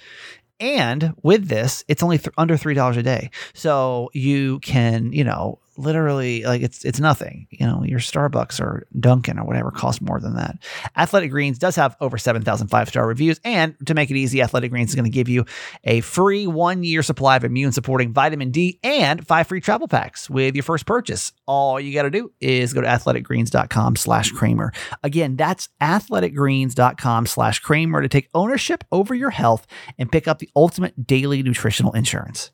And 0.60 1.14
with 1.22 1.48
this 1.48 1.84
it's 1.86 2.02
only 2.02 2.18
th- 2.18 2.34
under 2.36 2.56
three 2.56 2.74
dollars 2.74 2.96
a 2.96 3.02
day. 3.02 3.30
So 3.54 4.10
you 4.12 4.58
can 4.60 5.12
you 5.12 5.24
know 5.24 5.60
literally 5.78 6.42
like 6.42 6.60
it's 6.60 6.84
it's 6.84 6.98
nothing 6.98 7.46
you 7.50 7.64
know 7.64 7.84
your 7.84 8.00
starbucks 8.00 8.60
or 8.60 8.86
dunkin 8.98 9.38
or 9.38 9.44
whatever 9.44 9.70
costs 9.70 10.00
more 10.02 10.20
than 10.20 10.34
that. 10.34 10.58
Athletic 10.96 11.30
greens 11.30 11.58
does 11.58 11.76
have 11.76 11.96
over 12.00 12.18
7000 12.18 12.68
five 12.68 12.88
star 12.88 13.06
reviews 13.06 13.40
and 13.44 13.74
to 13.86 13.94
make 13.94 14.10
it 14.10 14.16
easy 14.16 14.42
athletic 14.42 14.70
greens 14.70 14.90
is 14.90 14.94
going 14.96 15.04
to 15.04 15.10
give 15.10 15.28
you 15.28 15.44
a 15.84 16.00
free 16.00 16.46
one 16.46 16.82
year 16.82 17.02
supply 17.02 17.36
of 17.36 17.44
immune 17.44 17.72
supporting 17.72 18.12
vitamin 18.12 18.50
d 18.50 18.80
and 18.82 19.26
five 19.26 19.46
free 19.46 19.60
travel 19.60 19.86
packs 19.86 20.28
with 20.28 20.54
your 20.56 20.64
first 20.64 20.84
purchase. 20.84 21.32
All 21.46 21.78
you 21.78 21.94
got 21.94 22.02
to 22.02 22.10
do 22.10 22.32
is 22.40 22.72
go 22.72 22.80
to 22.80 22.86
athleticgreens.com 22.86 23.96
slash 23.96 24.32
kramer. 24.32 24.72
Again 25.04 25.36
that's 25.36 25.68
athleticgreens.com 25.80 27.26
slash 27.26 27.60
kramer 27.60 28.02
to 28.02 28.08
take 28.08 28.28
ownership 28.34 28.82
over 28.90 29.14
your 29.14 29.30
health 29.30 29.66
and 29.96 30.10
pick 30.10 30.26
up 30.26 30.40
the 30.40 30.50
ultimate 30.56 31.06
daily 31.06 31.42
nutritional 31.42 31.92
insurance 31.92 32.50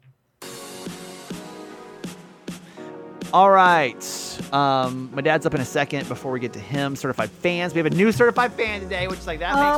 All 3.35 3.51
right. 3.51 4.01
Um, 4.53 5.11
my 5.13 5.21
dad's 5.21 5.45
up 5.45 5.57
in 5.57 5.61
a 5.61 5.65
second 5.65 6.07
before 6.07 6.31
we 6.31 6.39
get 6.39 6.53
to 6.53 6.61
him. 6.61 6.95
Certified 6.95 7.31
fans. 7.31 7.75
We 7.75 7.79
have 7.79 7.87
a 7.87 7.91
new 7.91 8.13
certified 8.13 8.53
fan 8.53 8.81
today, 8.81 9.09
which 9.09 9.19
is 9.19 9.27
like 9.27 9.41
that 9.41 9.55
makes 9.57 9.77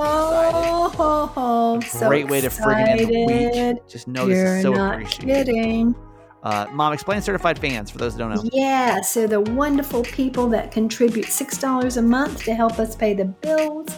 Oh, 0.98 1.72
me 1.72 1.78
excited. 1.78 1.98
so 1.98 2.08
Great 2.08 2.28
way 2.28 2.42
to 2.42 2.48
friggin' 2.50 2.86
end 2.86 3.00
the 3.08 3.72
week. 3.72 3.88
Just 3.88 4.08
know 4.08 4.26
You're 4.26 4.56
this 4.56 4.56
is 4.58 4.62
so 4.62 4.72
not 4.74 4.94
appreciated. 4.96 5.46
kidding. 5.46 5.94
Uh, 6.42 6.66
Mom, 6.72 6.92
explain 6.92 7.22
certified 7.22 7.58
fans 7.58 7.90
for 7.90 7.96
those 7.96 8.14
that 8.14 8.18
don't 8.18 8.34
know. 8.34 8.50
Yeah, 8.52 9.00
so 9.00 9.26
the 9.26 9.40
wonderful 9.40 10.02
people 10.04 10.48
that 10.50 10.70
contribute 10.70 11.24
$6 11.26 11.96
a 11.96 12.02
month 12.02 12.44
to 12.44 12.54
help 12.54 12.78
us 12.78 12.94
pay 12.94 13.14
the 13.14 13.24
bills. 13.24 13.88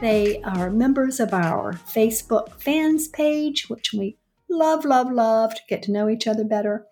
They 0.00 0.42
are 0.42 0.68
members 0.68 1.20
of 1.20 1.32
our 1.32 1.74
Facebook 1.74 2.60
fans 2.60 3.06
page, 3.06 3.70
which 3.70 3.92
we 3.92 4.18
love, 4.50 4.84
love, 4.84 5.12
love 5.12 5.54
to 5.54 5.60
get 5.68 5.84
to 5.84 5.92
know 5.92 6.08
each 6.08 6.26
other 6.26 6.42
better. 6.44 6.86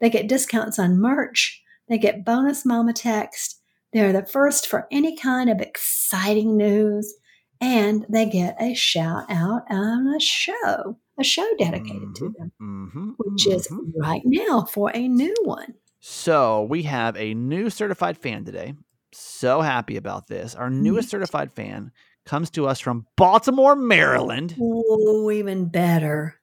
They 0.00 0.10
get 0.10 0.28
discounts 0.28 0.78
on 0.78 1.00
merch. 1.00 1.62
They 1.88 1.98
get 1.98 2.24
bonus 2.24 2.64
mama 2.66 2.92
text. 2.92 3.60
They're 3.92 4.12
the 4.12 4.26
first 4.26 4.66
for 4.66 4.86
any 4.90 5.16
kind 5.16 5.48
of 5.48 5.60
exciting 5.60 6.56
news. 6.56 7.14
And 7.60 8.04
they 8.08 8.26
get 8.26 8.56
a 8.60 8.74
shout 8.74 9.24
out 9.30 9.62
on 9.70 10.14
a 10.14 10.20
show, 10.20 10.98
a 11.18 11.24
show 11.24 11.48
dedicated 11.58 12.14
to 12.16 12.24
mm-hmm. 12.24 12.32
them, 12.38 12.52
Mm-hmm, 12.60 13.10
which 13.16 13.46
is 13.46 13.68
mm-hmm. 13.68 13.98
right 13.98 14.20
now 14.24 14.64
for 14.64 14.90
a 14.94 15.08
new 15.08 15.34
one. 15.44 15.74
So 16.00 16.64
we 16.64 16.82
have 16.82 17.16
a 17.16 17.32
new 17.34 17.70
certified 17.70 18.18
fan 18.18 18.44
today. 18.44 18.74
So 19.12 19.62
happy 19.62 19.96
about 19.96 20.26
this. 20.26 20.54
Our 20.54 20.68
mm-hmm. 20.68 20.82
newest 20.82 21.08
certified 21.08 21.52
fan 21.52 21.92
comes 22.26 22.50
to 22.50 22.66
us 22.66 22.80
from 22.80 23.06
Baltimore, 23.16 23.74
Maryland. 23.74 24.54
Oh, 24.60 25.30
even 25.30 25.68
better. 25.68 26.36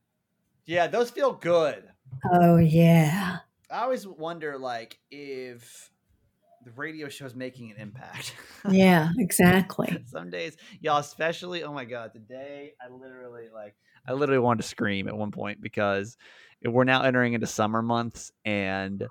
Yeah, 0.66 0.88
those 0.88 1.12
feel 1.12 1.34
good. 1.34 1.84
Oh, 2.32 2.58
yeah. 2.58 3.40
I 3.72 3.80
always 3.84 4.08
wonder, 4.08 4.58
like, 4.58 5.00
if 5.12 5.92
the 6.66 6.72
radio 6.72 7.10
show 7.10 7.26
is 7.26 7.36
making 7.36 7.72
an 7.72 7.78
impact. 7.78 8.36
Yeah, 8.70 9.10
exactly. 9.18 10.04
Some 10.08 10.30
days, 10.30 10.56
y'all, 10.80 11.00
especially, 11.00 11.64
oh 11.64 11.74
my 11.74 11.84
god, 11.84 12.14
today 12.14 12.74
I 12.82 12.90
literally 12.94 13.50
like, 13.54 13.76
I 14.08 14.14
literally 14.14 14.40
wanted 14.40 14.62
to 14.64 14.70
scream 14.70 15.10
at 15.10 15.18
one 15.18 15.32
point 15.32 15.62
because 15.62 16.18
we're 16.64 16.86
now 16.86 17.02
entering 17.04 17.34
into 17.34 17.46
summer 17.48 17.82
months, 17.82 18.32
and 18.46 19.06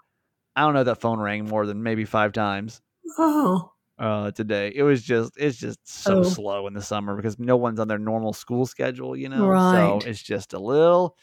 I 0.56 0.62
don't 0.62 0.74
know 0.74 0.84
that 0.84 1.00
phone 1.02 1.20
rang 1.20 1.48
more 1.48 1.66
than 1.66 1.82
maybe 1.82 2.04
five 2.06 2.32
times 2.32 2.80
Oh, 3.18 3.72
uh 4.02 4.32
today. 4.32 4.72
It 4.74 4.82
was 4.82 5.02
just 5.02 5.32
it's 5.38 5.56
just 5.56 5.78
so 5.88 6.18
Oh. 6.18 6.22
slow 6.24 6.66
in 6.66 6.74
the 6.74 6.82
summer 6.82 7.16
because 7.16 7.38
no 7.38 7.56
one's 7.56 7.80
on 7.80 7.88
their 7.88 7.98
normal 8.00 8.32
school 8.34 8.66
schedule 8.66 9.16
you 9.16 9.28
know? 9.30 9.46
Right. 9.46 9.70
so 9.72 10.02
it's 10.02 10.22
just 10.22 10.52
a 10.52 10.58
little 10.58 11.16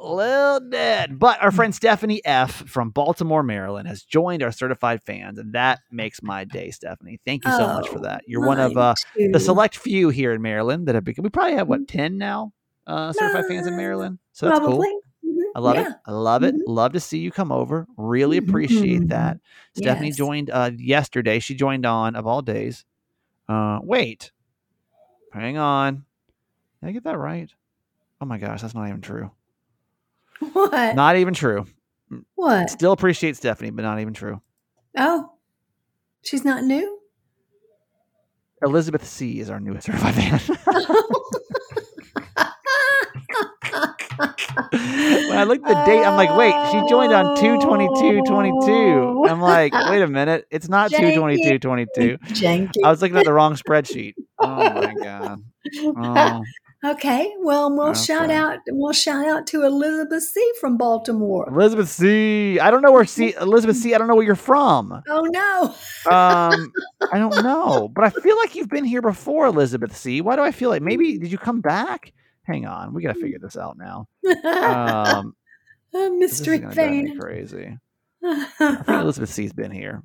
little 0.00 0.60
dead. 0.70 1.18
But 1.18 1.42
our 1.42 1.50
friend 1.50 1.74
stephanie 1.74 2.22
f 2.24 2.52
from 2.68 2.90
baltimore 2.90 3.42
maryland 3.42 3.88
has 3.88 4.02
joined 4.02 4.42
our 4.42 4.52
certified 4.52 5.02
fans 5.02 5.38
and 5.38 5.52
that 5.54 5.80
makes 5.90 6.22
my 6.22 6.44
day 6.44 6.70
stephanie. 6.70 7.20
Thank 7.26 7.44
you 7.44 7.52
so 7.52 7.68
much 7.68 7.88
for 7.88 7.98
Oh, 7.98 8.02
that. 8.04 8.22
You're 8.26 8.40
one 8.40 8.58
of 8.60 8.76
uh 8.78 8.94
the 9.32 9.40
select 9.40 9.76
few 9.76 10.08
here 10.10 10.32
in 10.32 10.40
maryland 10.42 10.86
that 10.88 10.94
have 10.94 11.04
become 11.04 11.24
we 11.24 11.28
probably 11.30 11.56
have 11.56 11.68
what 11.68 11.86
10 11.88 12.16
now 12.18 12.52
uh 12.86 13.12
certified 13.12 13.46
fans 13.46 13.66
in 13.66 13.76
maryland? 13.76 14.18
So 14.32 14.46
that's 14.46 14.58
Probably. 14.60 14.88
cool 14.88 15.00
I 15.54 15.60
love 15.60 15.76
yeah. 15.76 15.88
it. 15.90 15.96
I 16.06 16.12
love 16.12 16.42
it. 16.44 16.54
Mhm. 16.54 16.60
Love 16.66 16.92
to 16.92 17.00
see 17.00 17.18
you 17.18 17.30
come 17.30 17.52
over. 17.52 17.86
Really 17.96 18.36
appreciate 18.36 19.02
Mhm. 19.02 19.08
that. 19.08 19.38
Stephanie 19.76 20.08
Yes. 20.08 20.16
joined 20.16 20.50
uh, 20.50 20.70
yesterday. 20.76 21.38
She 21.40 21.54
joined 21.54 21.86
on 21.86 22.16
of 22.16 22.26
all 22.26 22.42
days. 22.42 22.84
Uh, 23.48 23.80
wait, 23.82 24.30
hang 25.32 25.58
on. 25.58 26.04
Did 26.82 26.88
I 26.88 26.92
get 26.92 27.04
that 27.04 27.18
right? 27.18 27.50
Oh 28.20 28.26
my 28.26 28.38
gosh, 28.38 28.62
that's 28.62 28.74
not 28.74 28.88
even 28.88 29.00
true. 29.00 29.30
What? 30.52 30.94
Not 30.94 31.16
even 31.16 31.34
true. 31.34 31.66
what? 32.34 32.70
Still 32.70 32.92
appreciate 32.92 33.36
Stephanie, 33.36 33.70
but 33.70 33.82
not 33.82 34.00
even 34.00 34.14
true. 34.14 34.40
Oh, 34.96 35.32
she's 36.22 36.44
not 36.44 36.64
new? 36.64 36.98
Elizabeth 38.62 39.06
C 39.06 39.40
is 39.40 39.50
our 39.50 39.60
newest 39.60 39.86
certified 39.86 40.14
fan. 40.14 40.40
when 44.70 45.29
I 45.40 45.44
looked 45.44 45.66
at 45.66 45.74
the 45.74 45.84
date, 45.90 46.04
I'm 46.04 46.16
like, 46.16 46.36
wait, 46.36 46.54
she 46.70 46.88
joined 46.88 47.12
on 47.12 47.36
22222. 47.36 49.24
I'm 49.28 49.40
like, 49.40 49.72
wait 49.90 50.02
a 50.02 50.06
minute, 50.08 50.46
it's 50.50 50.68
not 50.68 50.90
Janky. 50.90 51.14
22222. 51.14 52.18
Janky. 52.34 52.70
I 52.84 52.90
was 52.90 53.02
looking 53.02 53.16
at 53.16 53.24
the 53.24 53.32
wrong 53.32 53.54
spreadsheet. 53.54 54.14
Oh 54.38 54.56
my 54.56 54.94
god. 55.02 55.42
Oh. 55.84 56.42
Okay. 56.82 57.30
Well, 57.40 57.76
we'll 57.76 57.92
shout 57.92 58.30
out. 58.30 58.60
We'll 58.68 58.94
shout 58.94 59.26
out 59.28 59.46
to 59.48 59.64
Elizabeth 59.66 60.22
C 60.22 60.52
from 60.62 60.78
Baltimore. 60.78 61.46
Elizabeth 61.46 61.90
C. 61.90 62.58
I 62.58 62.70
don't 62.70 62.80
know 62.80 62.90
where 62.90 63.04
C. 63.04 63.34
Elizabeth 63.38 63.76
C. 63.76 63.94
I 63.94 63.98
don't 63.98 64.08
know 64.08 64.14
where 64.14 64.24
you're 64.24 64.34
from. 64.34 65.02
Oh 65.06 65.28
no. 65.30 65.64
Um, 66.10 66.72
I 67.12 67.18
don't 67.18 67.42
know, 67.44 67.90
but 67.94 68.04
I 68.04 68.08
feel 68.08 68.34
like 68.38 68.54
you've 68.54 68.70
been 68.70 68.86
here 68.86 69.02
before, 69.02 69.44
Elizabeth 69.44 69.94
C. 69.94 70.22
Why 70.22 70.36
do 70.36 70.42
I 70.42 70.52
feel 70.52 70.70
like 70.70 70.80
maybe 70.80 71.18
did 71.18 71.30
you 71.30 71.36
come 71.36 71.60
back? 71.60 72.14
Hang 72.50 72.66
on, 72.66 72.92
we 72.92 73.02
gotta 73.02 73.18
mm. 73.18 73.22
figure 73.22 73.38
this 73.38 73.56
out 73.56 73.76
now. 73.78 74.08
Um, 74.44 75.34
uh, 75.94 75.98
is 75.98 76.10
Mystery 76.18 76.58
gonna 76.58 76.74
drive 76.74 76.90
me 76.90 77.08
fan. 77.08 77.18
crazy. 77.18 77.78
I 78.22 78.44
think 78.54 78.88
Elizabeth 78.88 79.30
C's 79.30 79.52
been 79.52 79.70
here. 79.70 80.02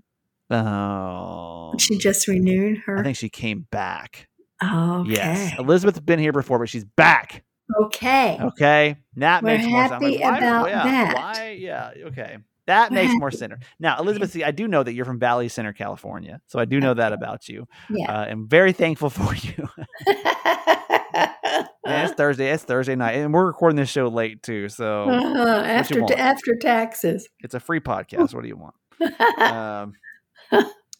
Oh, 0.49 1.73
she 1.77 1.95
um, 1.95 1.99
just 1.99 2.27
renewed 2.27 2.79
her. 2.85 2.97
I 2.97 3.03
think 3.03 3.17
she 3.17 3.29
came 3.29 3.67
back. 3.71 4.27
okay. 4.63 5.11
Yes, 5.11 5.59
Elizabeth's 5.59 5.99
been 5.99 6.19
here 6.19 6.31
before, 6.31 6.59
but 6.59 6.69
she's 6.69 6.85
back. 6.85 7.43
Okay. 7.81 8.37
Okay, 8.41 8.97
that 9.15 9.43
We're 9.43 9.57
makes 9.57 9.67
more 9.67 9.87
sense. 9.87 9.91
I'm 9.91 10.01
happy 10.01 10.17
why- 10.19 10.37
about 10.37 10.69
yeah, 10.69 10.83
that. 10.83 11.15
Why? 11.15 11.57
Yeah. 11.59 11.91
Okay. 12.07 12.37
That 12.67 12.91
makes 12.91 13.13
more 13.17 13.31
sense. 13.31 13.53
Now, 13.79 13.99
Elizabeth, 13.99 14.31
C, 14.31 14.43
I 14.43 14.51
do 14.51 14.67
know 14.67 14.81
that 14.83 14.93
you're 14.93 15.05
from 15.05 15.19
Valley 15.19 15.47
Center, 15.49 15.73
California, 15.73 16.41
so 16.47 16.59
I 16.59 16.65
do 16.65 16.79
know 16.79 16.93
that 16.93 17.13
about 17.13 17.47
you. 17.47 17.67
Yeah. 17.89 18.11
Uh, 18.11 18.25
I'm 18.25 18.47
very 18.47 18.73
thankful 18.73 19.09
for 19.11 19.33
you. 19.35 19.69
Yeah, 21.87 22.05
it's 22.05 22.13
Thursday. 22.15 22.49
It's 22.49 22.63
Thursday 22.63 22.95
night, 22.95 23.11
and 23.13 23.31
we're 23.31 23.45
recording 23.45 23.75
this 23.75 23.89
show 23.89 24.07
late 24.07 24.41
too, 24.41 24.69
so 24.69 25.03
Uh-huh, 25.03 25.39
after 25.63 26.03
after 26.17 26.55
taxes. 26.55 27.29
it's 27.41 27.53
a 27.53 27.59
free 27.59 27.79
podcast. 27.79 28.33
What 28.33 28.41
do 28.41 28.47
you 28.47 28.57
want? 28.57 28.73
Um, 29.39 29.93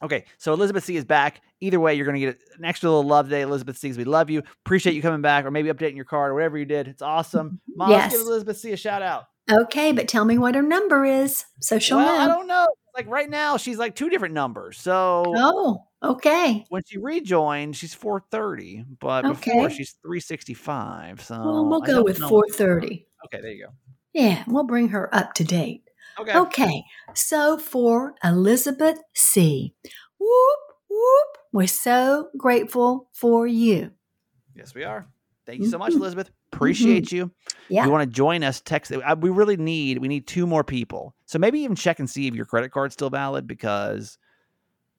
okay, 0.04 0.26
so 0.38 0.54
Elizabeth 0.54 0.86
C 0.86 0.96
is 0.96 1.04
back. 1.04 1.42
Either 1.60 1.80
way, 1.80 1.96
you're 1.96 2.06
going 2.06 2.20
to 2.22 2.26
get 2.28 2.40
an 2.60 2.66
extra 2.66 2.88
little 2.90 3.04
love 3.04 3.26
today. 3.26 3.42
Elizabeth 3.42 3.78
C, 3.80 3.92
we 3.94 4.04
love 4.04 4.30
you. 4.30 4.44
Appreciate 4.64 4.94
you 4.94 5.02
coming 5.02 5.22
back, 5.22 5.44
or 5.46 5.50
maybe 5.52 5.70
updating 5.70 5.96
your 5.96 6.06
card, 6.06 6.32
or 6.32 6.36
whatever 6.36 6.58
you 6.58 6.66
did. 6.66 6.88
It's 6.88 7.02
awesome. 7.02 7.60
Mom, 7.76 7.90
let's 7.90 8.14
give 8.14 8.22
Elizabeth 8.22 8.58
C 8.60 8.72
a 8.72 8.78
shout 8.78 9.02
out. 9.02 9.24
Okay, 9.52 9.92
but 9.92 10.08
tell 10.08 10.26
me 10.26 10.38
what 10.38 10.56
her 10.56 10.62
number 10.62 11.06
is, 11.06 11.46
so 11.60 11.80
she'll 11.80 11.98
well, 11.98 12.22
I 12.22 12.28
don't 12.28 12.48
know. 12.48 12.68
Like 12.96 13.08
right 13.08 13.30
now, 13.30 13.58
she's 13.58 13.78
like 13.78 13.96
two 13.96 14.10
different 14.10 14.34
numbers. 14.34 14.78
So 14.78 15.24
Oh, 15.36 15.84
okay. 16.02 16.66
when 16.70 16.82
she 16.86 16.98
rejoined, 16.98 17.76
she's 17.76 17.94
430, 17.94 18.86
but 19.02 19.24
before 19.24 19.70
she's 19.70 19.96
365. 20.02 21.22
So 21.22 21.36
Well, 21.36 21.66
we'll 21.66 21.82
go 21.82 22.04
with 22.04 22.18
four 22.20 22.48
thirty. 22.50 23.08
Okay, 23.26 23.42
there 23.42 23.52
you 23.52 23.66
go. 23.66 23.74
Yeah, 24.14 24.44
we'll 24.48 24.64
bring 24.64 24.90
her 24.90 25.14
up 25.14 25.34
to 25.34 25.44
date. 25.44 25.82
Okay. 26.18 26.38
Okay, 26.38 26.84
so 27.14 27.58
for 27.58 28.16
Elizabeth 28.24 29.00
C. 29.14 29.74
Whoop, 30.18 30.60
whoop. 30.90 31.38
We're 31.52 31.68
so 31.68 32.30
grateful 32.38 33.10
for 33.14 33.46
you. 33.46 33.92
Yes, 34.56 34.74
we 34.74 34.86
are. 34.86 35.06
Thank 35.46 35.60
you 35.60 35.68
so 35.68 35.78
much, 35.78 35.92
Mhm. 35.92 35.98
Elizabeth. 35.98 36.32
Appreciate 36.56 37.12
you. 37.12 37.32
Yeah. 37.70 37.86
You 37.86 37.92
want 37.92 38.10
to 38.10 38.14
join 38.16 38.44
us, 38.44 38.62
text. 38.62 38.92
I, 38.92 39.14
we 39.14 39.30
really 39.30 39.58
need 39.58 39.98
we 40.00 40.08
need 40.08 40.26
two 40.28 40.48
more 40.48 40.64
people. 40.64 41.14
So 41.26 41.38
maybe 41.40 41.60
even 41.60 41.76
check 41.76 42.00
and 42.00 42.10
see 42.10 42.28
if 42.28 42.34
your 42.36 42.46
credit 42.46 42.72
card's 42.72 42.94
still 42.94 43.10
valid 43.10 43.46
because 43.48 44.18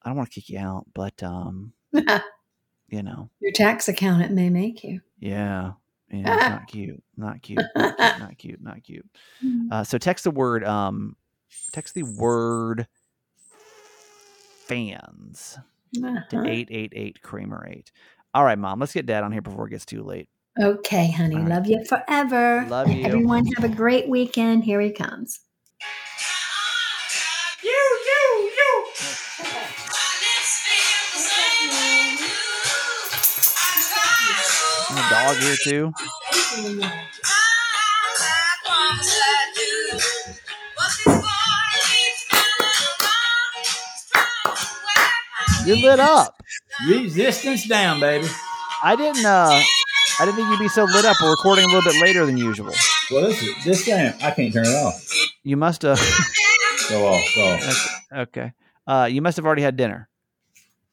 I 0.03 0.09
don't 0.11 0.17
want 0.17 0.31
to 0.31 0.35
kick 0.41 0.51
you 0.51 0.59
out, 0.59 0.85
but 0.95 1.23
um, 1.23 1.73
you 1.93 3.03
know, 3.03 3.31
Your 3.41 3.53
tax 3.53 3.89
accountant 3.89 4.33
may 4.33 4.51
make 4.51 4.85
you. 4.85 5.01
yeah, 5.19 5.73
yeah, 6.11 6.23
not 6.49 6.67
cute, 6.69 7.03
not 7.17 7.41
cute, 7.43 7.67
not 7.75 7.97
cute, 7.97 8.19
not 8.19 8.39
cute, 8.39 8.61
not 8.63 8.83
cute. 8.85 9.07
Uh, 9.71 9.83
so 9.85 9.99
text 9.99 10.25
the 10.25 10.31
word 10.31 10.63
um, 10.65 11.17
text 11.73 11.95
the 11.95 12.03
word 12.03 12.87
fans 14.67 15.59
to 15.95 16.05
Uh-huh. 16.37 16.43
eight 16.47 16.69
eight 16.71 16.93
eight 16.95 17.23
Kramer 17.23 17.67
eight. 17.69 17.91
All 18.35 18.45
right, 18.45 18.59
mom, 18.59 18.79
let's 18.81 18.93
get 18.93 19.07
dad 19.07 19.25
on 19.25 19.33
here 19.33 19.41
before 19.43 19.67
it 19.67 19.71
gets 19.71 19.87
too 19.87 20.03
late. 20.03 20.29
Okay, 20.59 21.11
honey. 21.11 21.37
All 21.37 21.43
right. 21.43 21.51
Love 21.51 21.67
you 21.67 21.85
forever. 21.85 22.65
Love 22.69 22.91
you. 22.91 23.05
Everyone 23.05 23.45
have 23.57 23.71
a 23.71 23.75
great 23.75 24.09
weekend. 24.09 24.65
Here 24.65 24.81
he 24.81 24.91
comes. 24.91 25.41
You, 27.63 27.71
you, 27.71 28.51
you. 28.57 28.87
And 34.89 34.99
a 34.99 35.09
dog 35.11 35.37
here 35.37 35.57
too. 35.63 35.93
You're 45.67 45.77
lit 45.77 45.99
up. 46.01 46.41
Resistance 46.89 47.67
down, 47.67 48.01
baby. 48.01 48.29
I 48.83 48.95
didn't 48.97 49.27
uh 49.27 49.61
I 50.19 50.25
didn't 50.25 50.37
think 50.37 50.49
you'd 50.49 50.59
be 50.61 50.69
so 50.69 50.85
lit 50.85 51.05
up. 51.05 51.17
We're 51.23 51.31
recording 51.31 51.65
a 51.65 51.69
little 51.69 51.83
bit 51.83 52.01
later 52.01 52.25
than 52.25 52.39
usual. 52.39 52.73
Well, 53.11 53.23
this 53.27 53.43
is 53.43 53.65
this 53.65 53.85
thing. 53.85 54.15
I 54.23 54.31
can't 54.31 54.53
turn 54.53 54.65
it 54.65 54.75
off. 54.75 55.13
You 55.43 55.57
must 55.57 55.83
have 55.83 55.99
Go 56.89 57.07
off. 57.07 57.25
Go 57.35 57.55
off. 57.55 58.03
okay. 58.17 58.53
Uh 58.87 59.09
you 59.11 59.21
must 59.21 59.37
have 59.37 59.45
already 59.45 59.63
had 59.63 59.77
dinner. 59.77 60.09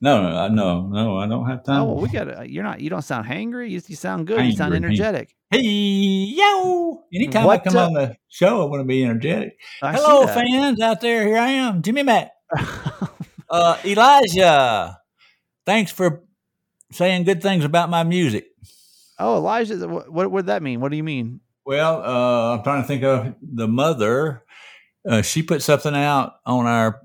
No, 0.02 0.22
no, 0.22 0.38
I- 0.38 0.48
no, 0.50 0.88
no. 0.88 1.18
I 1.18 1.28
don't 1.28 1.48
have 1.48 1.64
time. 1.64 1.82
Oh 1.82 1.86
well 1.86 1.96
we 2.02 2.10
got 2.10 2.26
to 2.26 2.50
you're 2.50 2.64
not 2.64 2.82
you 2.82 2.90
don't 2.90 3.02
sound 3.02 3.26
hangry. 3.26 3.70
You, 3.70 3.82
you 3.88 3.96
sound 3.96 4.28
good. 4.28 4.46
You 4.46 4.52
sound 4.52 4.74
energetic. 4.74 5.36
Hey, 5.50 5.62
yo! 5.62 7.04
Anytime 7.14 7.46
What, 7.46 7.62
I 7.62 7.64
come 7.64 7.78
uh, 7.78 7.86
on 7.86 7.94
the 7.94 8.18
show, 8.28 8.64
I 8.64 8.66
want 8.66 8.82
to 8.82 8.86
be 8.86 9.04
energetic. 9.04 9.60
I 9.84 9.94
Hello, 9.94 10.26
fans 10.26 10.82
out 10.82 11.00
there. 11.00 11.28
Here 11.28 11.38
I 11.38 11.50
am, 11.50 11.82
Jimmy 11.82 12.04
Matt. 12.04 12.32
Uh, 13.50 13.78
Elijah, 13.86 14.98
thanks 15.64 15.92
for 15.92 16.24
saying 16.92 17.24
good 17.24 17.40
things 17.44 17.64
about 17.64 17.88
my 17.88 18.02
music. 18.04 18.48
Oh, 19.20 19.38
Elijah, 19.38 19.88
what 19.88 20.12
what 20.12 20.32
would 20.32 20.46
that 20.48 20.64
mean? 20.64 20.80
What 20.82 20.92
do 20.92 20.98
you 20.98 21.04
mean? 21.04 21.40
Well, 21.66 22.04
uh, 22.04 22.58
I'm 22.58 22.64
trying 22.64 22.82
to 22.82 22.88
think 22.88 23.04
of 23.04 23.36
the 23.42 23.68
mother. 23.68 24.44
Uh, 25.08 25.22
she 25.22 25.44
put 25.44 25.62
something 25.62 25.94
out 25.96 26.34
on 26.46 26.66
our. 26.66 27.02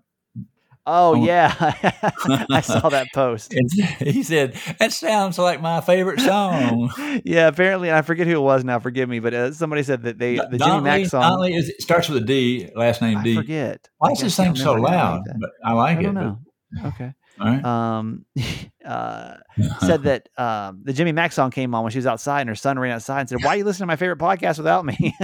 Oh, 0.90 1.14
Oh. 1.14 1.14
yeah. 1.25 1.53
I 2.51 2.62
saw 2.62 2.88
that 2.88 3.09
post. 3.14 3.55
He 3.99 4.23
said 4.23 4.55
that 4.79 4.90
sounds 4.92 5.38
like 5.38 5.61
my 5.61 5.83
favorite 5.83 6.18
song. 6.18 6.90
yeah, 7.25 7.47
apparently, 7.49 7.92
I 7.92 8.01
forget 8.01 8.27
who 8.27 8.37
it 8.37 8.40
was 8.40 8.64
now. 8.64 8.79
Forgive 8.79 9.07
me, 9.09 9.21
but 9.21 9.35
uh, 9.35 9.53
somebody 9.53 9.83
said 9.83 10.03
that 10.05 10.18
they 10.18 10.37
the 10.37 10.57
Jimmy 10.59 10.81
Mack 10.81 11.05
song. 11.07 11.21
Donley 11.23 11.55
is, 11.55 11.68
it 11.68 11.83
starts 11.83 12.09
with 12.09 12.23
a 12.23 12.27
D, 12.27 12.71
last 12.75 13.03
name 13.03 13.18
I 13.18 13.23
D. 13.23 13.35
forget. 13.37 13.87
Why 13.99 14.12
is 14.12 14.21
this 14.21 14.35
thing 14.37 14.57
so 14.57 14.73
loud? 14.75 15.25
like. 15.27 15.37
But 15.40 15.51
I 15.62 15.73
like 15.75 15.99
I 15.99 16.01
it. 16.01 16.14
but-. 16.14 16.87
Okay. 16.87 17.14
Right. 17.40 17.64
Um, 17.64 18.24
uh, 18.85 19.37
said 19.81 20.05
that 20.05 20.29
um, 20.37 20.81
the 20.85 20.92
Jimmy 20.92 21.12
Mack 21.12 21.33
song 21.33 21.51
came 21.51 21.74
on 21.74 21.83
when 21.83 21.92
she 21.92 21.98
was 21.98 22.07
outside 22.07 22.42
and 22.42 22.48
her 22.48 22.55
son 22.55 22.79
ran 22.79 22.92
outside 22.92 23.20
and 23.20 23.29
said, 23.29 23.38
"Why 23.42 23.55
are 23.55 23.57
you 23.57 23.64
listening 23.64 23.85
to 23.85 23.87
my 23.87 23.96
favorite 23.96 24.18
podcast 24.18 24.59
without 24.59 24.85
me?" 24.85 24.96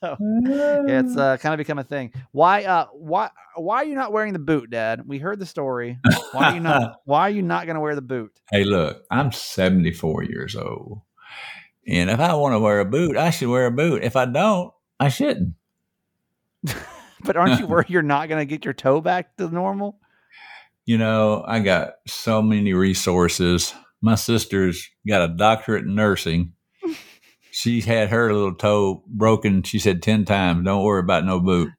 so 0.00 0.16
yeah, 0.20 1.00
it's 1.00 1.16
uh, 1.16 1.36
kind 1.38 1.54
of 1.54 1.58
become 1.58 1.78
a 1.78 1.84
thing. 1.84 2.12
Why? 2.32 2.64
Uh, 2.64 2.86
why? 2.92 3.30
Why 3.56 3.76
are 3.76 3.84
you 3.84 3.94
not 3.94 4.12
wearing 4.12 4.32
the 4.32 4.38
boot, 4.38 4.70
Dad? 4.70 5.02
We 5.06 5.18
heard 5.18 5.38
the 5.38 5.46
story. 5.46 5.98
Why 6.32 6.44
are 6.44 6.54
you 6.54 6.60
not? 6.60 6.96
why 7.04 7.22
are 7.22 7.30
you 7.30 7.42
not 7.42 7.66
going 7.66 7.74
to 7.74 7.80
wear 7.80 7.94
the 7.94 8.02
boot? 8.02 8.32
hey, 8.50 8.64
look, 8.64 9.04
I'm 9.10 9.32
74 9.32 10.24
years 10.24 10.56
old. 10.56 11.02
And 11.86 12.10
if 12.10 12.20
I 12.20 12.34
want 12.34 12.54
to 12.54 12.60
wear 12.60 12.80
a 12.80 12.84
boot, 12.84 13.16
I 13.16 13.30
should 13.30 13.48
wear 13.48 13.66
a 13.66 13.70
boot. 13.70 14.04
If 14.04 14.14
I 14.14 14.26
don't, 14.26 14.72
I 14.98 15.08
shouldn't. 15.08 15.54
But 17.24 17.36
aren't 17.36 17.60
you 17.60 17.66
worried 17.66 17.90
you're 17.90 18.02
not 18.02 18.28
going 18.28 18.40
to 18.40 18.46
get 18.46 18.64
your 18.64 18.74
toe 18.74 19.00
back 19.00 19.36
to 19.36 19.48
normal? 19.48 19.98
You 20.90 20.98
know, 20.98 21.44
I 21.46 21.60
got 21.60 21.92
so 22.08 22.42
many 22.42 22.74
resources. 22.74 23.72
My 24.02 24.16
sister's 24.16 24.90
got 25.06 25.22
a 25.22 25.32
doctorate 25.32 25.84
in 25.84 25.94
nursing. 25.94 26.54
She 27.52 27.80
had 27.80 28.08
her 28.08 28.32
little 28.32 28.54
toe 28.54 29.04
broken, 29.06 29.62
she 29.62 29.78
said 29.78 30.02
10 30.02 30.24
times. 30.24 30.64
Don't 30.64 30.82
worry 30.84 30.98
about 31.00 31.24
no 31.24 31.38
boot. 31.38 31.70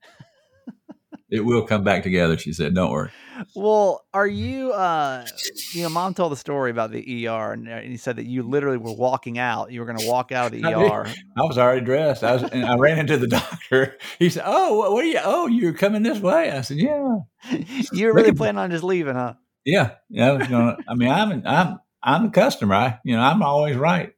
It 1.30 1.44
will 1.44 1.66
come 1.66 1.84
back 1.84 2.04
together, 2.04 2.38
she 2.38 2.54
said. 2.54 2.74
Don't 2.74 2.92
worry. 2.92 3.12
Well, 3.56 4.06
are 4.14 4.28
you? 4.28 4.72
uh 4.72 5.26
You 5.74 5.84
know, 5.84 5.90
Mom 5.90 6.14
told 6.14 6.32
the 6.32 6.38
story 6.38 6.72
about 6.72 6.92
the 6.92 7.28
ER, 7.28 7.54
and, 7.54 7.68
uh, 7.68 7.72
and 7.72 7.92
he 7.92 7.98
said 7.98 8.18
that 8.18 8.26
you 8.26 8.44
literally 8.44 8.78
were 8.78 8.92
walking 8.94 9.38
out. 9.40 9.72
You 9.72 9.80
were 9.80 9.86
going 9.86 10.00
to 10.00 10.06
walk 10.06 10.32
out 10.32 10.48
of 10.48 10.52
the 10.52 10.64
I 10.66 10.74
did. 10.74 10.92
ER. 10.92 11.06
I 11.38 11.42
was 11.44 11.58
already 11.58 11.86
dressed. 11.86 12.24
I 12.24 12.34
was, 12.34 12.44
and 12.44 12.66
I 12.66 12.76
ran 12.76 13.00
into 13.00 13.18
the 13.18 13.28
doctor. 13.40 13.98
He 14.20 14.30
said, 14.30 14.44
"Oh, 14.46 14.92
what, 14.92 15.04
are 15.04 15.08
you? 15.08 15.20
Oh, 15.24 15.48
you're 15.48 15.74
coming 15.74 16.04
this 16.04 16.20
way?" 16.20 16.52
I 16.52 16.62
said, 16.62 16.78
"Yeah, 16.78 17.20
you 17.94 18.08
were 18.08 18.14
really 18.14 18.34
planning 18.34 18.60
on 18.60 18.72
just 18.72 18.84
leaving, 18.84 19.16
huh? 19.16 19.36
yeah, 19.66 19.92
yeah." 20.10 20.30
I 20.30 20.32
was 20.34 20.48
gonna. 20.48 20.78
I 20.88 20.96
mean, 20.96 21.10
I'm 21.10 21.44
I'm 21.46 21.80
I'm 22.04 22.26
a 22.26 22.32
customer. 22.32 22.76
I, 22.76 23.00
you 23.04 23.16
know, 23.16 23.22
I'm 23.22 23.42
always 23.44 23.78
right. 23.78 24.14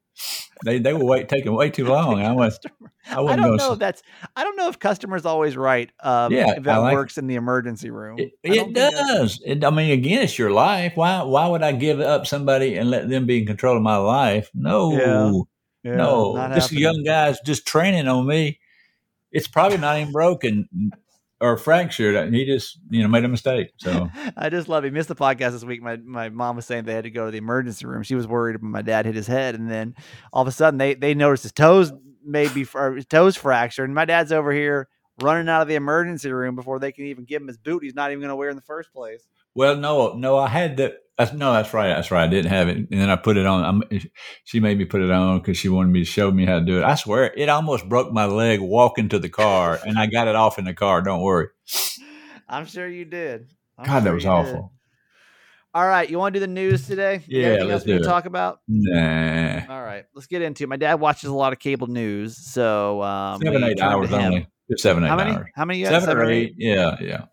They 0.63 0.79
they 0.79 0.93
were 0.93 1.03
wait 1.03 1.29
taking 1.29 1.53
way 1.53 1.69
too 1.69 1.85
long. 1.85 2.21
I 2.21 2.31
was 2.31 2.59
I 3.09 3.21
I 3.21 3.35
don't 3.35 3.57
know 3.57 3.73
if 3.73 3.79
that's. 3.79 4.01
I 4.35 4.43
don't 4.43 4.55
know 4.55 4.69
if 4.69 4.79
customers 4.79 5.25
always 5.25 5.57
right. 5.57 5.91
Um, 6.01 6.31
Yeah, 6.31 6.53
if 6.57 6.63
that 6.63 6.77
like- 6.77 6.93
works 6.93 7.17
in 7.17 7.27
the 7.27 7.35
emergency 7.35 7.89
room. 7.89 8.17
It, 8.19 8.31
it 8.43 8.73
does. 8.73 9.41
It, 9.45 9.63
I 9.63 9.69
mean, 9.69 9.91
again, 9.91 10.23
it's 10.23 10.37
your 10.39 10.51
life. 10.51 10.93
Why 10.95 11.23
why 11.23 11.47
would 11.47 11.63
I 11.63 11.73
give 11.73 11.99
up 11.99 12.25
somebody 12.27 12.75
and 12.75 12.89
let 12.89 13.09
them 13.09 13.25
be 13.25 13.39
in 13.39 13.45
control 13.45 13.75
of 13.75 13.83
my 13.83 13.97
life? 13.97 14.49
No, 14.53 14.93
Yeah. 14.97 15.31
Yeah, 15.83 15.97
no. 15.97 16.33
This 16.53 16.65
happening. 16.65 16.81
young 16.81 17.03
guy's 17.03 17.41
just 17.41 17.67
training 17.67 18.07
on 18.07 18.25
me. 18.25 18.59
It's 19.33 19.47
probably 19.49 19.79
not 19.79 19.97
even 19.99 20.13
broken. 20.13 20.69
Or 21.43 21.57
fractured. 21.57 22.15
And 22.15 22.33
he 22.33 22.45
just 22.45 22.79
you 22.89 23.01
know 23.01 23.09
made 23.09 23.25
a 23.25 23.27
mistake. 23.27 23.71
So 23.77 24.09
I 24.37 24.49
just 24.49 24.69
love. 24.69 24.83
He 24.85 24.89
missed 24.89 25.09
the 25.09 25.15
podcast 25.15 25.51
this 25.51 25.63
week. 25.63 25.81
My 25.81 25.97
my 25.97 26.29
mom 26.29 26.55
was 26.55 26.65
saying 26.65 26.85
they 26.85 26.93
had 26.93 27.03
to 27.03 27.11
go 27.11 27.25
to 27.25 27.31
the 27.31 27.37
emergency 27.37 27.85
room. 27.85 28.03
She 28.03 28.15
was 28.15 28.25
worried 28.25 28.61
my 28.61 28.81
dad 28.81 29.05
hit 29.05 29.15
his 29.15 29.27
head, 29.27 29.55
and 29.55 29.69
then 29.69 29.95
all 30.31 30.41
of 30.41 30.47
a 30.47 30.51
sudden 30.51 30.77
they 30.77 30.93
they 30.93 31.13
noticed 31.13 31.43
his 31.43 31.51
toes 31.51 31.91
maybe 32.25 32.65
or 32.73 32.93
his 32.95 33.05
toes 33.05 33.35
fractured. 33.35 33.89
And 33.89 33.95
my 33.95 34.05
dad's 34.05 34.31
over 34.31 34.53
here 34.53 34.87
running 35.21 35.49
out 35.49 35.61
of 35.61 35.67
the 35.67 35.75
emergency 35.75 36.31
room 36.31 36.55
before 36.55 36.79
they 36.79 36.91
can 36.91 37.05
even 37.05 37.25
give 37.25 37.41
him 37.41 37.47
his 37.47 37.57
boot. 37.57 37.83
He's 37.83 37.93
not 37.93 38.11
even 38.11 38.21
going 38.21 38.29
to 38.29 38.35
wear 38.35 38.49
in 38.49 38.55
the 38.55 38.61
first 38.61 38.93
place. 38.93 39.27
well, 39.53 39.75
no, 39.75 40.13
no, 40.13 40.37
I 40.37 40.47
had 40.47 40.77
that. 40.77 40.95
That's, 41.17 41.31
no, 41.33 41.53
that's 41.53 41.73
right. 41.73 41.89
That's 41.89 42.09
right. 42.09 42.23
I 42.23 42.27
didn't 42.27 42.49
have 42.49 42.69
it, 42.69 42.77
and 42.77 42.87
then 42.89 43.09
I 43.09 43.15
put 43.15 43.37
it 43.37 43.45
on. 43.45 43.63
I'm, 43.63 43.99
she 44.45 44.59
made 44.59 44.77
me 44.79 44.85
put 44.85 45.01
it 45.01 45.11
on 45.11 45.39
because 45.39 45.57
she 45.57 45.69
wanted 45.69 45.91
me 45.91 45.99
to 45.99 46.05
show 46.05 46.31
me 46.31 46.45
how 46.45 46.57
to 46.59 46.65
do 46.65 46.79
it. 46.79 46.83
I 46.83 46.95
swear, 46.95 47.31
it 47.37 47.49
almost 47.49 47.87
broke 47.87 48.11
my 48.11 48.25
leg 48.25 48.59
walking 48.61 49.09
to 49.09 49.19
the 49.19 49.29
car, 49.29 49.79
and 49.85 49.99
I 49.99 50.07
got 50.07 50.27
it 50.27 50.35
off 50.35 50.57
in 50.57 50.65
the 50.65 50.73
car. 50.73 51.01
Don't 51.01 51.21
worry. 51.21 51.49
I'm 52.47 52.65
sure 52.65 52.87
you 52.87 53.05
did. 53.05 53.47
I'm 53.77 53.85
God, 53.85 54.03
that 54.03 54.13
was 54.13 54.23
you 54.23 54.29
did. 54.29 54.35
awful. 54.35 54.73
All 55.75 55.87
right, 55.87 56.07
you 56.09 56.19
want 56.19 56.33
to 56.33 56.39
do 56.39 56.45
the 56.45 56.51
news 56.51 56.85
today? 56.85 57.23
You 57.25 57.41
Yeah, 57.41 57.47
anything 57.47 57.69
let's 57.69 57.83
else 57.83 57.87
we 57.87 57.93
do 57.93 58.03
it. 58.03 58.03
talk 58.03 58.25
about? 58.25 58.59
Nah, 58.67 59.61
All 59.69 59.83
right, 59.83 60.05
let's 60.13 60.27
get 60.27 60.41
into 60.43 60.63
it. 60.63 60.67
My 60.67 60.77
dad 60.77 60.95
watches 60.95 61.29
a 61.29 61.33
lot 61.33 61.51
of 61.53 61.59
cable 61.59 61.87
news, 61.87 62.37
so 62.37 63.01
um, 63.01 63.41
seven, 63.41 63.63
eight 63.63 63.79
hours 63.79 64.11
only. 64.13 64.47
Just 64.69 64.83
seven, 64.83 65.03
eight 65.03 65.09
How 65.09 65.15
many? 65.15 65.31
hours. 65.31 65.49
How 65.55 65.65
many? 65.65 65.81
Got? 65.81 66.01
Seven, 66.01 66.17
or 66.17 66.25
eight. 66.31 66.53
Yeah, 66.57 66.97
yeah. 67.01 67.25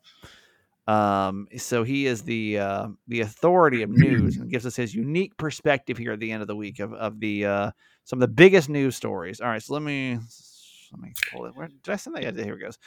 Um, 0.86 1.46
so 1.56 1.84
he 1.84 2.06
is 2.06 2.22
the 2.22 2.58
uh, 2.58 2.88
the 3.06 3.20
authority 3.20 3.82
of 3.82 3.90
news 3.90 4.36
and 4.38 4.50
gives 4.50 4.66
us 4.66 4.76
his 4.76 4.94
unique 4.94 5.36
perspective 5.36 5.96
here 5.96 6.12
at 6.12 6.20
the 6.20 6.32
end 6.32 6.42
of 6.42 6.48
the 6.48 6.56
week 6.56 6.80
of 6.80 6.92
of 6.94 7.20
the 7.20 7.46
uh, 7.46 7.70
some 8.04 8.18
of 8.18 8.20
the 8.20 8.34
biggest 8.34 8.68
news 8.68 8.96
stories. 8.96 9.40
All 9.40 9.48
right, 9.48 9.62
so 9.62 9.74
let 9.74 9.82
me 9.82 10.18
let 10.92 11.00
me 11.00 11.12
pull 11.30 11.46
it. 11.46 11.54
Where 11.54 11.68
did 11.68 11.92
I 11.92 11.96
send 11.96 12.16
that? 12.16 12.22
Yeah, 12.22 12.32
here 12.32 12.54
it 12.54 12.60
goes. 12.60 12.78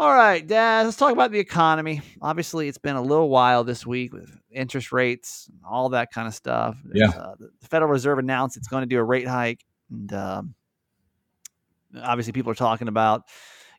All 0.00 0.14
right, 0.14 0.46
Dad, 0.46 0.84
let's 0.84 0.96
talk 0.96 1.12
about 1.12 1.32
the 1.32 1.40
economy. 1.40 2.02
Obviously, 2.22 2.68
it's 2.68 2.78
been 2.78 2.94
a 2.94 3.02
little 3.02 3.28
while 3.28 3.64
this 3.64 3.84
week 3.84 4.12
with 4.12 4.30
interest 4.48 4.92
rates 4.92 5.48
and 5.50 5.58
all 5.68 5.88
that 5.88 6.12
kind 6.12 6.28
of 6.28 6.34
stuff. 6.34 6.78
Yeah. 6.94 7.08
Uh, 7.08 7.34
the 7.36 7.50
Federal 7.68 7.90
Reserve 7.90 8.20
announced 8.20 8.56
it's 8.56 8.68
going 8.68 8.82
to 8.82 8.86
do 8.86 8.98
a 9.00 9.02
rate 9.02 9.26
hike, 9.26 9.64
and 9.90 10.12
um, 10.12 10.54
obviously, 12.00 12.32
people 12.32 12.52
are 12.52 12.56
talking 12.56 12.86
about, 12.86 13.22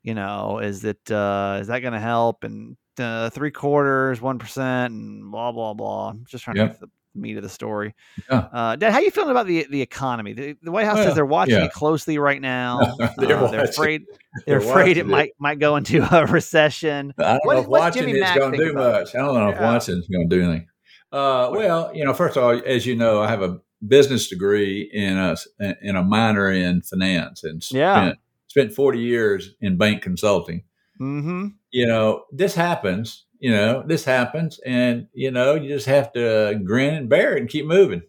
you 0.04 0.13
know, 0.13 0.60
is 0.60 0.82
that 0.82 1.10
uh, 1.10 1.60
is 1.62 1.67
that 1.67 1.80
going 1.80 1.93
to 1.93 2.02
help? 2.02 2.43
And 2.43 2.76
uh, 3.00 3.30
three 3.32 3.52
quarters, 3.52 4.22
one 4.22 4.40
percent, 4.40 4.94
and 4.94 5.32
blah 5.32 5.52
blah 5.52 5.74
blah. 5.74 6.10
I'm 6.10 6.26
just 6.28 6.44
trying 6.44 6.58
Yeah. 6.58 6.64
to 6.64 6.70
get 6.70 6.80
the 6.82 6.90
meat 7.16 7.38
of 7.38 7.44
the 7.44 7.50
story. 7.50 7.96
Yeah. 8.30 8.38
Uh, 8.54 8.76
Dad, 8.76 8.92
how 8.92 9.00
you 9.00 9.12
feeling 9.12 9.32
about 9.32 9.48
the 9.48 9.66
the 9.70 9.82
economy? 9.82 10.34
The, 10.34 10.56
the 10.62 10.72
White 10.72 10.86
House 10.86 10.96
Well, 10.98 11.06
says 11.06 11.16
they're 11.16 11.26
watching 11.26 11.56
yeah. 11.56 11.66
it 11.66 11.74
closely 11.74 12.18
right 12.18 12.40
now. 12.42 12.80
They're 13.18 13.38
Uh, 13.38 13.48
they're 13.52 13.64
afraid 13.66 14.04
they're 14.46 14.60
they're 14.60 14.70
afraid 14.70 14.98
it 14.98 15.02
it. 15.02 15.08
might 15.08 15.32
might 15.40 15.60
go 15.60 15.76
into 15.76 16.08
a 16.16 16.26
recession. 16.28 17.14
I 17.18 17.24
don't 17.34 17.46
What- 17.46 17.54
know 17.56 17.62
if 17.62 17.68
what's 17.68 17.82
watching 17.82 18.02
Jimmy 18.02 18.12
it's 18.14 18.22
Mack 18.22 18.38
going 18.38 18.52
to 18.54 18.58
do 18.58 18.72
about 18.72 18.96
it? 18.96 19.00
much. 19.00 19.16
I 19.16 19.18
don't 19.20 19.34
know 19.36 19.50
if 19.50 19.56
Yeah. 19.56 19.74
watching 19.74 19.96
is 19.98 20.08
going 20.08 20.30
to 20.30 20.36
do 20.36 20.44
anything. 20.44 20.68
Uh, 21.12 21.50
well, 21.52 21.92
you 21.96 22.06
know, 22.06 22.14
first 22.14 22.38
of 22.38 22.44
all, 22.44 22.62
as 22.66 22.86
you 22.86 22.96
know, 22.96 23.22
I 23.22 23.28
have 23.30 23.42
a 23.42 23.60
business 23.88 24.28
degree 24.28 24.90
in 24.94 25.18
a 25.18 25.36
in 25.82 25.96
a 25.96 26.04
minor 26.04 26.52
in 26.52 26.82
finance 26.82 27.44
and 27.44 27.66
Yeah. 27.72 27.96
spent, 27.96 28.20
spent 28.48 28.74
forty 28.74 29.00
years 29.00 29.56
in 29.62 29.78
bank 29.78 30.04
consulting. 30.04 30.64
Mm-hmm. 31.00 31.48
You 31.72 31.88
know, 31.88 32.26
this 32.32 32.56
happens. 32.56 33.26
You 33.40 33.52
know, 33.52 33.84
this 33.86 34.04
happens, 34.04 34.60
and 34.66 35.08
you 35.14 35.32
know, 35.32 35.56
you 35.56 35.70
just 35.70 35.86
have 35.86 36.12
to 36.14 36.60
grin 36.64 36.94
and 36.94 37.08
bear 37.08 37.38
it 37.38 37.40
and 37.40 37.50
keep 37.50 37.66
moving. 37.66 38.02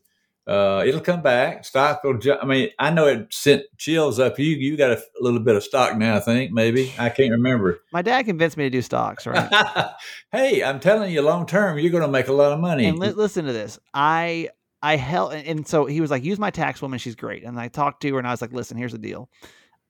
Uh, 0.45 0.83
it'll 0.85 1.01
come 1.01 1.23
back. 1.23 1.65
Stock 1.65 2.03
will. 2.03 2.19
Ju- 2.19 2.37
I 2.43 2.45
mean, 2.45 2.71
I 2.81 2.91
know 2.91 3.07
it 3.07 3.33
sent 3.33 3.63
chills 3.79 4.19
up. 4.19 4.41
You 4.41 4.57
you 4.57 4.77
got 4.77 4.91
a 4.91 5.01
little 5.21 5.39
bit 5.39 5.55
of 5.55 5.63
stock 5.63 5.97
now. 5.97 6.17
I 6.17 6.21
think 6.21 6.51
maybe 6.51 6.93
I 6.99 7.11
can't 7.11 7.31
remember. 7.31 7.81
My 7.93 8.03
dad 8.03 8.25
convinced 8.25 8.57
me 8.57 8.65
to 8.65 8.71
do 8.71 8.83
stocks, 8.83 9.25
right? 9.25 9.49
hey, 10.33 10.65
I'm 10.65 10.81
telling 10.81 11.13
you, 11.13 11.23
long 11.23 11.47
term, 11.47 11.79
you're 11.79 11.93
going 11.93 12.03
to 12.03 12.09
make 12.09 12.27
a 12.27 12.33
lot 12.33 12.51
of 12.51 12.59
money. 12.59 12.87
and 12.87 12.99
li- 12.99 13.13
listen 13.13 13.45
to 13.45 13.53
this. 13.53 13.79
I 13.95 14.49
I 14.83 14.97
held 14.97 15.35
and, 15.35 15.47
and 15.47 15.69
so 15.69 15.85
he 15.87 16.01
was 16.01 16.11
like, 16.11 16.25
use 16.25 16.39
my 16.39 16.51
tax 16.51 16.81
woman, 16.83 16.99
she's 16.99 17.15
great. 17.15 17.45
And 17.45 17.61
I 17.61 17.69
talked 17.69 18.03
to 18.03 18.13
her 18.13 18.19
and 18.19 18.27
I 18.27 18.31
was 18.31 18.41
like, 18.41 18.53
listen, 18.53 18.77
here's 18.77 18.93
the 18.93 18.99
deal. 18.99 19.29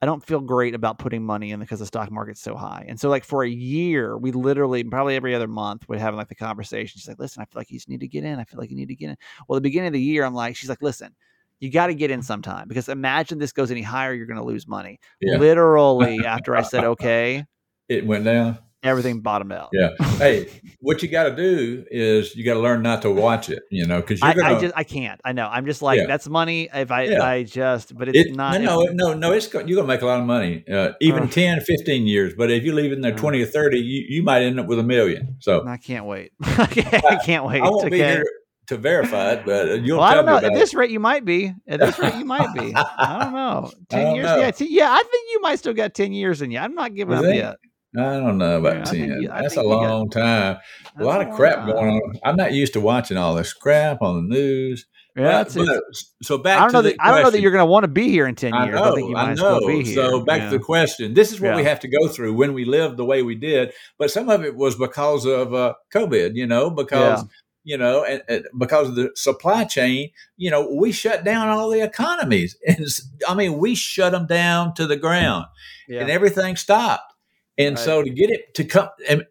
I 0.02 0.06
don't 0.06 0.24
feel 0.24 0.40
great 0.40 0.74
about 0.74 0.98
putting 0.98 1.22
money 1.22 1.50
in 1.50 1.60
because 1.60 1.80
the 1.80 1.86
stock 1.86 2.10
market's 2.10 2.40
so 2.40 2.54
high. 2.54 2.86
And 2.88 2.98
so 2.98 3.10
like 3.10 3.22
for 3.22 3.44
a 3.44 3.48
year, 3.50 4.16
we 4.16 4.32
literally 4.32 4.82
probably 4.82 5.14
every 5.14 5.34
other 5.34 5.48
month 5.48 5.86
would 5.88 5.98
have 5.98 6.14
like 6.14 6.28
the 6.28 6.34
conversation. 6.34 6.98
She's 6.98 7.08
like, 7.08 7.18
listen, 7.18 7.42
I 7.42 7.44
feel 7.44 7.60
like 7.60 7.70
you 7.70 7.76
just 7.76 7.88
need 7.88 8.00
to 8.00 8.08
get 8.08 8.24
in. 8.24 8.38
I 8.38 8.44
feel 8.44 8.58
like 8.58 8.70
you 8.70 8.76
need 8.76 8.88
to 8.88 8.94
get 8.94 9.10
in. 9.10 9.16
Well, 9.46 9.56
the 9.56 9.60
beginning 9.60 9.88
of 9.88 9.92
the 9.92 10.00
year, 10.00 10.24
I'm 10.24 10.34
like, 10.34 10.56
she's 10.56 10.70
like, 10.70 10.80
listen, 10.80 11.14
you 11.58 11.70
got 11.70 11.88
to 11.88 11.94
get 11.94 12.10
in 12.10 12.22
sometime 12.22 12.66
because 12.66 12.88
imagine 12.88 13.38
this 13.38 13.52
goes 13.52 13.70
any 13.70 13.82
higher, 13.82 14.14
you're 14.14 14.26
going 14.26 14.38
to 14.38 14.44
lose 14.44 14.66
money. 14.66 14.98
Yeah. 15.20 15.36
Literally, 15.36 16.20
after 16.24 16.56
I 16.56 16.62
said 16.62 16.84
okay, 16.84 17.44
it 17.88 18.06
went 18.06 18.24
down. 18.24 18.58
Everything 18.82 19.20
bottomed 19.20 19.52
out. 19.52 19.70
Yeah. 19.72 19.90
hey, 20.18 20.48
what 20.80 21.02
you 21.02 21.08
got 21.08 21.24
to 21.24 21.36
do 21.36 21.84
is 21.90 22.34
you 22.34 22.44
got 22.44 22.54
to 22.54 22.60
learn 22.60 22.82
not 22.82 23.02
to 23.02 23.10
watch 23.10 23.50
it. 23.50 23.62
You 23.70 23.86
know, 23.86 24.00
because 24.00 24.20
I, 24.22 24.30
I 24.30 24.60
just 24.60 24.74
I 24.76 24.84
can't. 24.84 25.20
I 25.24 25.32
know. 25.32 25.46
I'm 25.46 25.66
just 25.66 25.82
like 25.82 25.98
Yeah. 25.98 26.06
that's 26.06 26.28
money. 26.28 26.68
If 26.72 26.90
I 26.90 27.02
Yeah. 27.04 27.22
I 27.22 27.42
just, 27.42 27.96
but 27.96 28.08
it's 28.08 28.30
It, 28.30 28.34
not. 28.36 28.60
no, 28.60 28.84
no, 28.84 28.92
no, 28.92 29.14
no. 29.14 29.32
It's 29.32 29.52
you're 29.52 29.62
gonna 29.64 29.84
make 29.84 30.02
a 30.02 30.06
lot 30.06 30.20
of 30.20 30.26
money, 30.26 30.64
uh, 30.70 30.92
even 31.00 31.24
Ugh. 31.24 31.30
10, 31.30 31.60
15 31.60 32.06
years. 32.06 32.34
But 32.36 32.50
if 32.50 32.64
you 32.64 32.72
leave 32.72 32.92
in 32.92 33.00
there 33.00 33.12
Yeah. 33.12 33.16
twenty 33.18 33.42
or 33.42 33.46
thirty, 33.46 33.78
you, 33.78 34.04
you 34.08 34.22
might 34.22 34.42
end 34.42 34.58
up 34.60 34.66
with 34.66 34.78
a 34.78 34.82
million. 34.84 35.36
So 35.40 35.66
I 35.66 35.76
can't 35.76 36.06
wait. 36.06 36.32
I 36.42 36.66
can't, 36.66 37.04
I 37.04 37.16
can't 37.16 37.44
wait. 37.44 37.62
I 37.62 37.68
won't 37.68 37.90
be 37.90 37.98
here 37.98 38.24
to 38.68 38.76
verify 38.76 39.32
it, 39.32 39.42
but 39.44 39.68
uh, 39.68 39.72
you'll 39.74 39.98
Well, 39.98 40.06
I 40.06 40.14
don't 40.14 40.26
know. 40.26 40.36
At 40.36 40.54
this 40.54 40.74
rate, 40.74 40.90
you 40.90 41.00
might 41.00 41.24
be. 41.24 41.52
At 41.66 41.80
this 41.80 41.98
rate, 41.98 42.14
you 42.14 42.24
might 42.24 42.54
be. 42.54 42.72
I 42.74 43.18
don't 43.24 43.32
know. 43.32 43.70
Ten 43.88 44.04
don't 44.06 44.14
years? 44.14 44.26
know. 44.26 44.36
Yeah, 44.38 44.50
10 44.52 44.68
yeah. 44.70 44.90
I 44.92 45.02
think 45.02 45.28
you 45.32 45.40
might 45.40 45.58
still 45.58 45.74
got 45.74 45.92
ten 45.94 46.12
years 46.12 46.40
in 46.40 46.50
you. 46.52 46.58
I'm 46.60 46.74
not 46.74 46.94
giving 46.94 47.14
You 47.14 47.18
up 47.18 47.24
think? 47.24 47.36
yet. 47.42 47.56
I 47.96 48.02
don't 48.18 48.38
know 48.38 48.58
about 48.58 48.74
Yeah, 48.76 48.82
I 48.82 48.84
think 48.84 49.08
ten. 49.08 49.24
That's 49.24 49.56
a 49.56 49.62
you 49.62 49.68
got- 49.68 49.80
long 49.90 50.10
time. 50.10 50.58
A 50.98 51.04
lot 51.04 51.20
of 51.22 51.28
long 51.28 51.36
crap 51.36 51.66
going 51.66 51.96
on. 51.96 52.20
I'm 52.24 52.36
not 52.36 52.52
used 52.52 52.72
to 52.74 52.80
watching 52.80 53.16
all 53.16 53.34
this 53.34 53.52
crap 53.52 54.00
on 54.02 54.28
the 54.28 54.34
news. 54.34 54.86
Yeah, 55.16 55.24
But- 55.42 55.46
it's, 55.48 55.56
it's, 55.56 55.66
but- 55.66 56.26
so 56.26 56.38
back 56.38 56.58
I 56.58 56.60
don't 56.62 56.68
to 56.68 56.72
know 56.74 56.82
the 56.82 56.88
that 56.90 56.96
I 57.00 57.10
don't 57.10 57.22
know 57.24 57.30
that 57.30 57.40
you're 57.40 57.50
going 57.50 57.66
to 57.66 57.70
want 57.70 57.82
to 57.82 57.88
be 57.88 58.08
here 58.10 58.26
in 58.28 58.36
ten 58.36 58.54
I 58.54 58.66
years. 58.66 58.76
know, 58.76 58.92
I 58.92 58.94
think 58.94 59.08
you 59.10 59.16
I 59.16 59.24
might 59.24 59.32
as 59.32 59.38
know. 59.40 59.58
well 59.58 59.66
be 59.66 59.82
here. 59.82 59.94
So 59.96 60.20
back 60.24 60.38
yeah. 60.42 60.50
to 60.50 60.58
the 60.58 60.64
question. 60.64 61.14
This 61.14 61.32
is 61.32 61.40
what 61.40 61.56
we 61.56 61.64
have 61.64 61.80
to 61.80 61.88
go 61.88 62.06
through 62.06 62.34
when 62.34 62.54
we 62.54 62.64
live 62.64 62.96
the 62.96 63.04
way 63.04 63.22
we 63.22 63.34
did. 63.34 63.72
But 63.98 64.12
some 64.12 64.28
of 64.28 64.44
it 64.44 64.54
was 64.54 64.76
because 64.76 65.26
of 65.26 65.52
uh, 65.52 65.74
COVID, 65.92 66.36
you 66.36 66.46
know, 66.46 66.70
because 66.70 67.24
you 67.64 67.76
know, 67.76 68.04
and, 68.04 68.22
and 68.28 68.46
because 68.56 68.88
of 68.88 68.94
the 68.94 69.10
supply 69.16 69.64
chain, 69.64 70.10
you 70.36 70.50
know, 70.50 70.66
we 70.72 70.92
shut 70.92 71.24
down 71.24 71.48
all 71.48 71.68
the 71.68 71.82
economies, 71.82 72.56
and 72.66 72.86
I 73.28 73.34
mean, 73.34 73.58
we 73.58 73.74
shut 73.74 74.12
them 74.12 74.26
down 74.26 74.74
to 74.74 74.86
the 74.86 74.96
ground, 74.96 75.46
yeah. 75.88 76.00
and 76.02 76.10
everything 76.10 76.56
stopped. 76.56 77.09
And 77.58 77.76
Right. 77.76 77.84
so 77.84 78.02
to 78.02 78.10
get 78.10 78.30
it 78.30 78.54
to 78.54 78.64
come, 78.64 78.88
and 79.08 79.24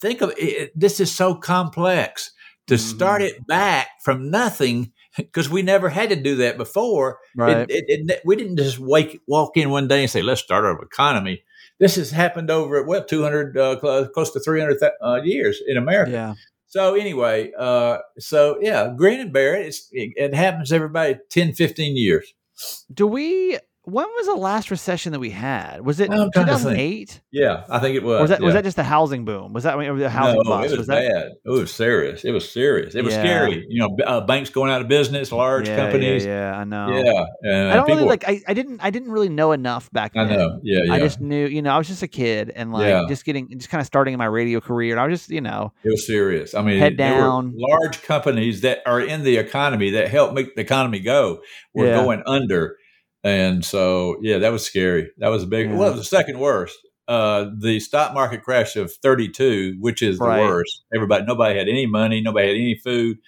think 0.00 0.20
of 0.20 0.32
it, 0.38 0.72
this 0.78 1.00
is 1.00 1.14
so 1.14 1.34
complex 1.34 2.30
to 2.68 2.74
Mhm. 2.74 2.78
start 2.78 3.22
it 3.22 3.46
back 3.46 3.88
from 4.04 4.30
nothing. 4.30 4.92
Because 5.16 5.50
we 5.50 5.62
never 5.62 5.88
had 5.88 6.10
to 6.10 6.16
do 6.16 6.36
that 6.36 6.56
before, 6.56 7.18
right. 7.34 7.66
it, 7.68 7.84
it, 7.88 8.20
we 8.24 8.36
didn't 8.36 8.56
just 8.56 8.78
wake 8.78 9.20
walk 9.26 9.56
in 9.56 9.68
one 9.70 9.88
day 9.88 10.02
and 10.02 10.10
say, 10.10 10.22
"Let's 10.22 10.40
start 10.40 10.64
our 10.64 10.80
economy." 10.80 11.42
This 11.80 11.96
has 11.96 12.12
happened 12.12 12.52
over 12.52 12.84
well, 12.84 13.04
two 13.04 13.22
hundred, 13.22 13.58
uh, 13.58 13.76
close, 13.80 14.08
close 14.14 14.32
to 14.32 14.38
three 14.40 14.60
hundred 14.60 14.78
uh, 15.02 15.20
years 15.24 15.60
in 15.66 15.76
America. 15.76 16.12
yeah. 16.12 16.34
So 16.66 16.94
anyway, 16.94 17.50
uh, 17.58 17.98
so 18.20 18.58
yeah, 18.60 18.92
grin 18.96 19.18
and 19.18 19.32
bear 19.32 19.54
it. 19.54 19.74
It 19.90 20.34
happens 20.34 20.70
everybody 20.70 21.16
10, 21.30 21.54
15 21.54 21.96
years. 21.96 22.32
Do 22.92 23.06
we? 23.08 23.58
When 23.88 24.06
was 24.06 24.26
the 24.26 24.34
last 24.34 24.70
recession 24.70 25.12
that 25.12 25.18
we 25.18 25.30
had? 25.30 25.84
Was 25.84 25.98
it 26.00 26.10
I'm 26.10 26.30
trying 26.30 26.46
to 26.46 26.52
think. 26.56 27.08
2008? 27.08 27.20
Yeah, 27.32 27.64
I 27.70 27.78
think 27.78 27.96
it 27.96 28.02
was. 28.02 28.18
Or 28.18 28.20
was 28.22 28.30
that 28.30 28.40
was 28.40 28.54
that 28.54 28.64
just 28.64 28.76
the 28.76 28.82
housing 28.84 29.24
boom? 29.24 29.52
Was 29.52 29.64
that 29.64 29.74
I 29.78 29.88
mean, 29.88 29.98
the 29.98 30.10
housing 30.10 30.40
no, 30.44 30.50
bust? 30.50 30.66
it 30.66 30.70
was, 30.72 30.78
was 30.78 30.86
that 30.88 31.08
bad. 31.10 31.32
It 31.44 31.50
was 31.50 31.72
serious. 31.74 32.24
It 32.24 32.32
was 32.32 32.50
serious. 32.50 32.94
It 32.94 33.04
was 33.04 33.14
Yeah. 33.14 33.22
scary. 33.22 33.66
You 33.68 33.80
know, 33.88 33.96
uh, 34.06 34.20
banks 34.20 34.50
going 34.50 34.70
out 34.70 34.80
of 34.82 34.88
business, 34.88 35.32
large 35.32 35.68
yeah, 35.68 35.76
companies. 35.76 36.24
Yeah, 36.24 36.52
yeah, 36.52 36.58
I 36.58 36.64
know. 36.64 37.02
Yeah, 37.02 37.24
and 37.50 37.70
I 37.70 37.74
don't 37.76 37.88
really 37.88 38.04
like. 38.04 38.28
I, 38.28 38.40
I 38.46 38.54
didn't. 38.54 38.80
I 38.82 38.90
didn't 38.90 39.10
really 39.10 39.28
know 39.28 39.52
enough 39.52 39.90
back 39.90 40.12
then. 40.14 40.28
I 40.30 40.36
know. 40.36 40.60
Yeah, 40.62 40.80
yeah. 40.84 40.92
I 40.92 40.98
just 41.00 41.20
knew, 41.20 41.46
you 41.46 41.62
know, 41.62 41.70
I 41.70 41.78
was 41.78 41.88
just 41.88 42.02
a 42.02 42.08
kid 42.08 42.50
and 42.54 42.72
like 42.72 42.88
Yeah. 42.88 43.04
just 43.08 43.24
getting, 43.24 43.48
just 43.58 43.70
kind 43.70 43.80
of 43.80 43.86
starting 43.86 44.12
in 44.14 44.18
my 44.18 44.26
radio 44.26 44.60
career. 44.60 44.92
And 44.94 45.00
I 45.00 45.06
was 45.06 45.20
just, 45.20 45.30
you 45.30 45.40
know, 45.40 45.72
It 45.84 45.90
was 45.90 46.06
serious. 46.06 46.54
I 46.54 46.62
mean, 46.62 46.78
Head 46.78 46.96
there 46.96 47.14
were 47.14 47.20
down. 47.20 47.54
large 47.56 48.02
companies 48.02 48.60
that 48.62 48.80
are 48.86 49.00
in 49.00 49.22
the 49.24 49.36
economy 49.36 49.90
that 49.90 50.08
help 50.08 50.34
make 50.34 50.54
the 50.56 50.60
economy 50.62 51.00
go 51.00 51.40
were 51.74 51.86
Yeah. 51.86 52.02
going 52.02 52.22
under, 52.26 52.76
and 53.24 53.64
so 53.64 54.16
yeah, 54.20 54.38
that 54.38 54.52
was 54.52 54.64
scary. 54.64 55.10
That 55.18 55.28
was 55.28 55.42
a 55.42 55.46
big. 55.46 55.68
Yeah. 55.68 55.76
Well, 55.76 55.88
it 55.88 55.96
was 55.96 56.00
the 56.00 56.16
second 56.16 56.38
worst. 56.38 56.78
Uh, 57.06 57.50
the 57.58 57.80
stock 57.80 58.12
market 58.12 58.42
crash 58.42 58.76
of 58.76 58.92
'32, 58.92 59.76
which 59.80 60.02
is 60.02 60.18
the 60.18 60.24
worst. 60.24 60.84
Everybody, 60.94 61.24
nobody 61.24 61.58
had 61.58 61.68
any 61.68 61.86
money, 61.86 62.20
nobody 62.20 62.48
had 62.48 62.56
any 62.56 62.76
food. 62.76 63.18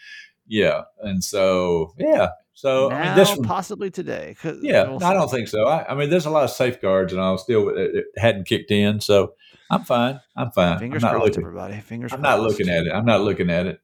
Yeah, 0.46 0.82
and 1.00 1.24
so 1.24 1.94
yeah, 1.98 2.28
so 2.52 2.88
now 2.88 2.96
I 2.96 3.04
mean, 3.06 3.16
this 3.16 3.30
one, 3.30 3.42
possibly 3.42 3.90
today. 3.90 4.36
yeah, 4.60 4.88
we'll 4.88 5.02
I 5.02 5.14
don't 5.14 5.30
think 5.30 5.48
so. 5.48 5.66
I, 5.66 5.90
I 5.90 5.94
mean, 5.94 6.10
there's 6.10 6.26
a 6.26 6.30
lot 6.30 6.44
of 6.44 6.50
safeguards, 6.50 7.12
and 7.12 7.22
all 7.22 7.38
still 7.38 7.70
it, 7.70 7.90
it 7.94 8.04
hadn't 8.18 8.46
kicked 8.46 8.70
in, 8.70 9.00
so 9.00 9.32
I'm 9.70 9.84
fine. 9.84 10.20
I'm 10.36 10.50
fine. 10.50 10.78
Fingers 10.78 11.02
I'm 11.02 11.12
not 11.12 11.16
crossed, 11.16 11.28
looking. 11.28 11.44
everybody. 11.44 11.80
Fingers 11.80 12.12
I'm 12.12 12.20
crossed. 12.20 12.38
not 12.38 12.46
looking 12.46 12.68
at 12.68 12.86
it. 12.86 12.92
I'm 12.92 13.06
not 13.06 13.22
looking 13.22 13.48
at 13.48 13.66
it. 13.66 13.80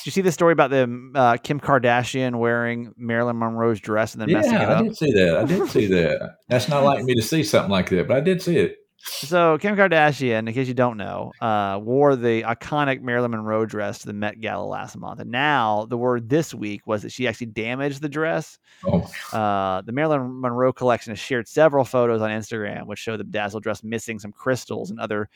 Did 0.00 0.06
you 0.06 0.12
see 0.12 0.22
the 0.22 0.32
story 0.32 0.52
about 0.52 0.70
the 0.70 1.10
uh, 1.14 1.36
Kim 1.36 1.60
Kardashian 1.60 2.38
wearing 2.38 2.94
Marilyn 2.96 3.38
Monroe's 3.38 3.80
dress 3.80 4.14
and 4.14 4.22
then 4.22 4.32
messing 4.32 4.54
it 4.54 4.62
up? 4.62 4.68
Yeah, 4.70 4.78
I 4.78 4.82
did 4.82 4.96
see 4.96 5.12
that. 5.12 5.36
I 5.36 5.44
did 5.44 5.68
see 5.68 5.86
that. 5.88 6.36
That's 6.48 6.68
not 6.68 6.84
like 6.84 7.04
me 7.04 7.14
to 7.14 7.22
see 7.22 7.42
something 7.42 7.70
like 7.70 7.90
that, 7.90 8.08
but 8.08 8.16
I 8.16 8.20
did 8.20 8.40
see 8.40 8.56
it. 8.56 8.76
So 9.02 9.56
Kim 9.58 9.76
Kardashian, 9.76 10.46
in 10.46 10.52
case 10.52 10.68
you 10.68 10.74
don't 10.74 10.98
know, 10.98 11.32
uh, 11.40 11.78
wore 11.82 12.16
the 12.16 12.42
iconic 12.42 13.00
Marilyn 13.00 13.30
Monroe 13.30 13.64
dress 13.64 14.00
to 14.00 14.06
the 14.06 14.12
Met 14.12 14.40
Gala 14.40 14.64
last 14.64 14.94
month, 14.96 15.20
and 15.20 15.30
now 15.30 15.86
the 15.88 15.96
word 15.96 16.28
this 16.28 16.52
week 16.54 16.86
was 16.86 17.02
that 17.02 17.12
she 17.12 17.26
actually 17.26 17.46
damaged 17.46 18.02
the 18.02 18.10
dress. 18.10 18.58
Oh, 18.86 19.10
Uh, 19.32 19.80
the 19.82 19.92
Marilyn 19.92 20.40
Monroe 20.40 20.72
collection 20.72 21.12
has 21.12 21.18
shared 21.18 21.48
several 21.48 21.84
photos 21.84 22.20
on 22.20 22.30
Instagram, 22.30 22.86
which 22.86 22.98
show 22.98 23.16
the 23.16 23.24
dazzle 23.24 23.60
dress 23.60 23.82
missing 23.82 24.18
some 24.18 24.32
crystals 24.32 24.90
and 24.90 25.00
other 25.00 25.28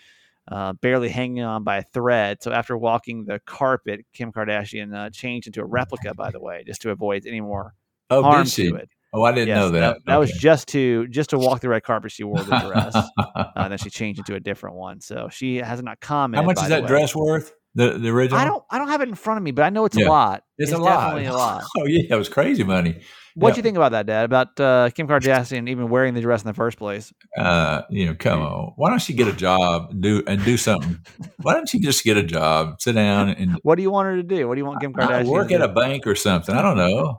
uh, 0.50 0.74
barely 0.74 1.08
hanging 1.08 1.42
on 1.42 1.64
by 1.64 1.78
a 1.78 1.82
thread. 1.82 2.42
So 2.42 2.52
after 2.52 2.76
walking 2.76 3.24
the 3.24 3.40
carpet, 3.46 4.00
Kim 4.12 4.32
Kardashian 4.32 4.94
uh, 4.94 5.10
changed 5.10 5.46
into 5.46 5.60
a 5.60 5.64
replica, 5.64 6.14
by 6.14 6.30
the 6.30 6.40
way, 6.40 6.64
just 6.66 6.82
to 6.82 6.90
avoid 6.90 7.24
any 7.26 7.40
more 7.40 7.74
oh 8.10 8.22
harm 8.22 8.46
to 8.46 8.74
it. 8.76 8.88
Oh, 9.12 9.22
I 9.22 9.32
didn't 9.32 9.48
Yes, 9.48 9.58
know 9.58 9.70
that. 9.70 10.04
That, 10.06 10.16
was 10.16 10.30
Okay. 10.30 10.38
just 10.40 10.68
to 10.68 11.06
just 11.08 11.30
to 11.30 11.38
walk 11.38 11.60
the 11.60 11.68
red 11.68 11.84
carpet. 11.84 12.10
She 12.10 12.24
wore 12.24 12.42
the 12.42 12.56
dress, 12.56 12.94
uh, 12.94 13.42
and 13.56 13.70
then 13.72 13.78
she 13.78 13.90
changed 13.90 14.18
into 14.18 14.34
a 14.34 14.40
different 14.40 14.76
one. 14.76 15.00
So 15.00 15.28
she 15.30 15.56
has 15.56 15.82
not 15.82 16.00
commented. 16.00 16.42
How 16.42 16.46
much 16.46 16.62
is 16.62 16.68
that 16.68 16.82
way. 16.82 16.88
dress 16.88 17.14
worth? 17.14 17.54
The 17.76 17.98
the 17.98 18.08
original? 18.10 18.38
I 18.40 18.44
don't. 18.44 18.62
I 18.70 18.78
don't 18.78 18.88
have 18.88 19.00
it 19.00 19.08
in 19.08 19.14
front 19.16 19.38
of 19.38 19.42
me, 19.44 19.50
but 19.50 19.62
I 19.64 19.70
know 19.70 19.84
it's 19.84 19.96
Yeah. 19.96 20.06
a 20.06 20.08
lot. 20.08 20.44
It's, 20.58 20.70
a 20.72 20.78
lot. 20.78 21.00
definitely 21.06 21.26
a 21.26 21.32
lot. 21.32 21.64
Oh 21.78 21.84
yeah, 21.86 22.02
it 22.10 22.14
was 22.16 22.28
crazy 22.28 22.62
money. 22.64 23.00
What 23.34 23.48
do 23.50 23.52
Yeah. 23.54 23.56
you 23.56 23.62
think 23.62 23.76
about 23.76 23.90
that, 23.92 24.06
Dad? 24.06 24.24
About 24.24 24.60
uh, 24.60 24.90
Kim 24.90 25.08
Kardashian 25.08 25.68
even 25.68 25.88
wearing 25.88 26.14
the 26.14 26.20
dress 26.20 26.42
in 26.42 26.46
the 26.46 26.54
first 26.54 26.78
place? 26.78 27.12
Uh, 27.36 27.82
you 27.90 28.06
know, 28.06 28.14
come 28.14 28.40
on. 28.42 28.74
Why 28.76 28.90
don't 28.90 29.00
she 29.02 29.12
get 29.12 29.26
a 29.26 29.32
job 29.32 29.90
and 29.90 30.00
do 30.00 30.22
and 30.28 30.44
do 30.44 30.56
something? 30.56 31.00
Why 31.42 31.54
don't 31.54 31.72
you 31.74 31.80
just 31.80 32.04
get 32.04 32.16
a 32.16 32.22
job, 32.22 32.80
sit 32.80 32.92
down 32.94 33.30
and 33.30 33.58
What 33.64 33.74
do 33.74 33.82
you 33.82 33.90
want 33.90 34.06
her 34.06 34.16
to 34.16 34.22
do? 34.22 34.46
What 34.46 34.54
do 34.54 34.60
you 34.60 34.64
want 34.66 34.80
Kim 34.80 34.92
Kardashian? 34.92 35.24
Kardashian? 35.24 35.30
work 35.30 35.50
at 35.50 35.60
a 35.62 35.68
bank 35.68 36.06
or 36.06 36.14
something? 36.14 36.54
I 36.54 36.62
don't 36.62 36.76
know. 36.76 37.18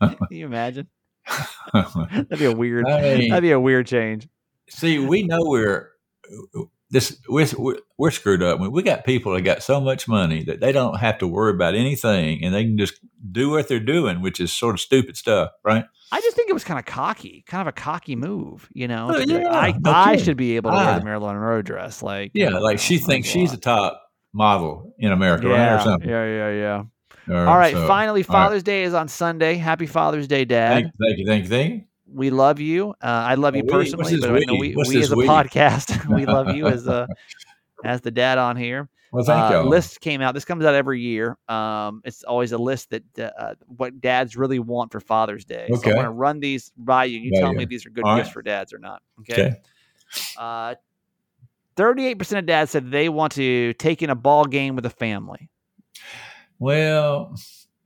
Can 0.00 0.16
you 0.30 0.46
imagine? 0.46 0.86
That'd 1.74 2.38
be 2.38 2.46
a 2.46 2.52
weird. 2.56 2.88
I 2.88 3.02
mean, 3.18 3.28
That'd 3.28 3.42
be 3.42 3.50
a 3.50 3.60
weird 3.60 3.86
change. 3.86 4.26
see, 4.70 4.98
we 4.98 5.24
know 5.24 5.40
we're 5.42 5.90
this 6.90 7.20
we're, 7.28 7.46
we're, 7.98 8.10
screwed 8.10 8.42
up. 8.42 8.60
We 8.60 8.82
got 8.82 9.04
people 9.04 9.34
that 9.34 9.42
got 9.42 9.62
so 9.62 9.80
much 9.80 10.08
money 10.08 10.42
that 10.44 10.60
they 10.60 10.72
don't 10.72 10.98
have 10.98 11.18
to 11.18 11.26
worry 11.26 11.52
about 11.52 11.74
anything, 11.74 12.42
and 12.42 12.54
they 12.54 12.64
can 12.64 12.78
just 12.78 13.00
do 13.30 13.50
what 13.50 13.68
they're 13.68 13.78
doing, 13.80 14.22
which 14.22 14.40
is 14.40 14.54
sort 14.54 14.74
of 14.74 14.80
stupid 14.80 15.16
stuff, 15.16 15.50
right? 15.64 15.84
I 16.10 16.20
just 16.20 16.34
think 16.34 16.48
it 16.48 16.54
was 16.54 16.64
kind 16.64 16.78
of 16.78 16.86
cocky, 16.86 17.44
kind 17.46 17.60
of 17.60 17.66
a 17.66 17.72
cocky 17.72 18.16
move, 18.16 18.68
you 18.72 18.88
know. 18.88 19.08
Oh, 19.10 19.18
like, 19.18 19.28
yeah, 19.28 19.48
I, 19.50 19.74
I 19.84 20.16
should 20.16 20.38
be 20.38 20.56
able 20.56 20.70
to 20.70 20.76
wear 20.76 20.98
the 20.98 21.04
Marilyn 21.04 21.34
Monroe 21.34 21.60
dress, 21.60 22.02
like 22.02 22.30
Yeah, 22.32 22.46
you 22.46 22.50
know, 22.52 22.60
like 22.60 22.78
she 22.78 22.98
thinks 22.98 23.28
she's 23.28 23.50
the 23.50 23.58
top 23.58 24.02
model 24.32 24.94
in 24.98 25.12
America, 25.12 25.48
right, 25.48 25.74
or 25.74 25.80
something. 25.80 26.08
yeah, 26.08 26.24
yeah, 26.24 26.50
yeah. 26.50 26.84
Or 27.34 27.46
All 27.46 27.58
right, 27.58 27.74
so- 27.74 27.86
finally, 27.86 28.24
all 28.24 28.34
right. 28.34 28.44
Father's 28.44 28.62
Day 28.62 28.84
is 28.84 28.94
on 28.94 29.08
Sunday. 29.08 29.56
Happy 29.56 29.86
Father's 29.86 30.26
Day, 30.26 30.46
Dad. 30.46 30.72
Thank 30.72 30.86
you, 30.86 30.92
thank 31.06 31.18
you, 31.18 31.26
thank 31.26 31.44
you, 31.44 31.50
thank 31.50 31.74
you. 31.74 31.87
We 32.12 32.30
love 32.30 32.60
you. 32.60 32.90
Uh, 33.02 33.06
I 33.06 33.34
love 33.34 33.54
you 33.56 33.62
we? 33.62 33.68
Personally, 33.68 34.20
but 34.20 34.30
I 34.30 34.38
know 34.40 34.54
we? 34.54 34.74
we, 34.74 34.84
we 34.88 35.02
as 35.02 35.12
a 35.12 35.16
we? 35.16 35.26
podcast, 35.26 36.06
we 36.14 36.26
love 36.26 36.54
you 36.54 36.66
as 36.66 36.86
a 36.86 37.08
as 37.84 38.00
the 38.00 38.10
dad 38.10 38.38
on 38.38 38.56
here. 38.56 38.88
Well, 39.10 39.24
thank 39.24 39.50
uh, 39.50 39.54
y'all. 39.54 39.68
list 39.68 40.00
came 40.00 40.20
out. 40.20 40.34
This 40.34 40.44
comes 40.44 40.64
out 40.64 40.74
every 40.74 41.00
year. 41.00 41.38
Um, 41.48 42.02
it's 42.04 42.24
always 42.24 42.52
a 42.52 42.58
list 42.58 42.90
that 42.90 43.32
uh, 43.38 43.54
what 43.66 44.00
dads 44.02 44.36
really 44.36 44.58
want 44.58 44.92
for 44.92 45.00
Father's 45.00 45.44
Day. 45.46 45.66
So 45.70 45.76
Okay. 45.76 45.92
I 45.92 45.94
want 45.94 46.06
to 46.06 46.10
run 46.10 46.40
these 46.40 46.72
by 46.76 47.04
you. 47.06 47.18
You 47.18 47.30
tell 47.32 47.52
you. 47.52 47.58
me 47.58 47.62
if 47.62 47.70
these 47.70 47.86
are 47.86 47.90
good 47.90 48.04
All 48.04 48.16
gifts 48.16 48.28
right. 48.28 48.32
for 48.34 48.42
dads 48.42 48.72
or 48.74 48.78
not. 48.78 49.02
Okay. 49.20 49.46
Okay. 49.46 49.56
Uh, 50.36 50.74
Thirty-eight 51.76 52.18
percent 52.18 52.40
of 52.40 52.46
dads 52.46 52.72
said 52.72 52.90
they 52.90 53.08
want 53.08 53.32
to 53.34 53.72
take 53.74 54.02
in 54.02 54.10
a 54.10 54.14
ball 54.16 54.44
game 54.44 54.74
with 54.74 54.84
a 54.84 54.90
family. 54.90 55.48
Well, 56.58 57.36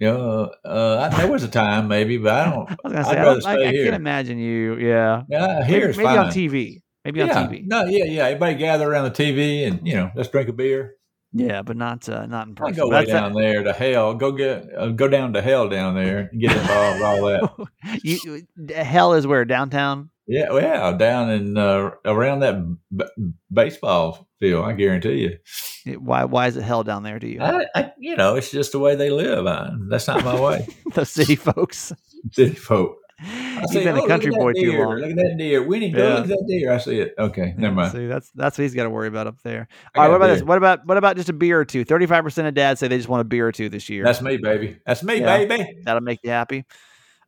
you 0.03 0.09
know, 0.13 0.51
uh, 0.65 1.09
I, 1.13 1.17
there 1.17 1.31
was 1.31 1.45
a 1.45 1.49
time 1.49 1.87
maybe, 1.89 2.19
but 2.19 2.33
I 2.35 2.45
don't. 2.51 2.71
I 2.71 2.77
was 2.99 3.07
say, 3.07 3.13
I'd 3.17 3.23
rather 3.23 3.37
I, 3.47 3.55
stay 3.55 3.69
I 3.69 3.73
here. 3.73 3.85
can't 3.85 3.97
imagine 3.97 4.39
you. 4.39 4.77
Yeah, 4.77 5.23
Yeah, 5.29 5.61
maybe, 5.61 5.73
here's 5.73 5.97
maybe 5.97 6.07
fine. 6.07 6.19
on 6.19 6.27
TV. 6.31 6.83
Maybe 7.05 7.23
on 7.23 7.29
TV. 7.31 7.67
no, 7.67 7.85
yeah, 7.85 8.05
yeah. 8.05 8.25
Everybody 8.27 8.55
gather 8.57 8.91
around 8.91 9.05
the 9.05 9.11
TV 9.23 9.67
and 9.67 9.87
you 9.87 9.95
know, 9.95 10.11
let's 10.17 10.29
drink 10.29 10.49
a 10.49 10.53
beer. 10.53 10.97
Yeah, 11.33 11.63
but 11.63 11.77
not 11.77 12.09
uh, 12.09 12.27
not 12.27 12.47
in 12.49 12.53
I 12.53 12.57
person. 12.57 12.75
go 12.75 12.89
way 12.89 12.99
That's 12.99 13.11
that- 13.13 13.21
down 13.21 13.33
there 13.33 13.63
to 13.63 13.73
hell. 13.73 14.15
Go 14.15 14.33
get 14.33 14.67
uh, 14.77 14.89
go 14.89 15.09
down 15.09 15.33
to 15.35 15.41
hell 15.43 15.69
down 15.69 15.95
there 15.95 16.29
and 16.31 16.41
get 16.41 16.53
involved 16.57 16.97
with 16.99 17.07
all 17.07 17.23
that. 17.27 18.01
you, 18.03 18.43
hell 18.75 19.15
is 19.15 19.27
where 19.27 19.45
downtown. 19.45 20.11
Yeah, 20.27 20.51
well, 20.53 20.63
yeah, 20.63 20.93
down 20.97 21.31
in 21.31 21.57
uh, 21.57 21.91
around 22.05 22.41
that 22.41 22.57
b- 22.97 23.05
baseball 23.53 24.29
field. 24.43 24.65
I 24.65 24.73
guarantee 24.73 25.39
you. 25.85 25.99
Why 25.99 26.25
why 26.25 26.47
is 26.49 26.57
it 26.57 26.63
hell 26.63 26.83
down 26.85 27.03
there 27.05 27.19
Do 27.19 27.27
you? 27.29 27.41
I, 27.41 27.67
I, 27.75 27.93
you 27.99 28.17
know, 28.17 28.35
it's 28.37 28.51
just 28.51 28.73
the 28.73 28.79
way 28.79 28.95
they 28.97 29.11
live. 29.11 29.47
I, 29.47 29.71
that's 29.89 30.07
not 30.09 30.25
my 30.25 30.39
way. 30.39 30.67
the 30.95 31.05
city 31.07 31.37
folks. 31.37 31.93
City 32.33 32.55
folk. 32.55 32.97
I 33.25 33.61
You've 33.61 33.71
say, 33.71 33.85
been 33.85 33.99
"Oh, 33.99 34.05
a 34.05 34.09
country 34.09 34.33
boy 34.33 34.53
that 34.53 34.61
too 34.61 34.79
long. 34.83 34.97
Look 34.97 35.11
at 35.11 35.17
that 35.17 35.37
deer. 35.39 35.63
Winnie, 35.63 35.91
go 35.91 36.07
Yeah. 36.09 36.15
look 36.15 36.23
at 36.25 36.29
that 36.31 36.45
deer. 36.49 36.73
I 36.73 36.79
see 36.79 36.99
it. 37.01 37.15
Okay, 37.17 37.55
never 37.57 37.73
mind. 37.75 37.93
See, 37.93 38.07
that's 38.09 38.31
that's 38.35 38.59
what 38.59 38.63
he's 38.63 38.75
got 38.75 38.83
to 38.85 38.91
worry 38.91 39.07
about 39.07 39.29
up 39.29 39.41
there. 39.45 39.69
All 39.95 40.03
right, 40.03 40.09
what 40.09 40.17
about 40.17 40.27
this? 40.29 40.43
What 40.43 40.59
about 40.59 40.85
what 40.87 40.97
about 40.97 41.17
just 41.17 41.29
a 41.29 41.33
beer 41.33 41.61
or 41.61 41.65
two? 41.65 41.85
Thirty-five 41.85 42.25
percent 42.25 42.49
of 42.49 42.55
dads 42.55 42.81
say 42.81 42.89
they 42.89 42.97
just 42.97 43.09
want 43.09 43.21
a 43.21 43.25
beer 43.25 43.47
or 43.47 43.53
two 43.53 43.69
this 43.69 43.89
year. 43.89 44.03
That's 44.03 44.21
me, 44.23 44.39
baby. 44.39 44.79
That's 44.85 45.05
me, 45.05 45.21
Yeah. 45.21 45.45
baby. 45.45 45.83
That'll 45.85 46.01
make 46.03 46.19
you 46.25 46.31
happy. 46.31 46.65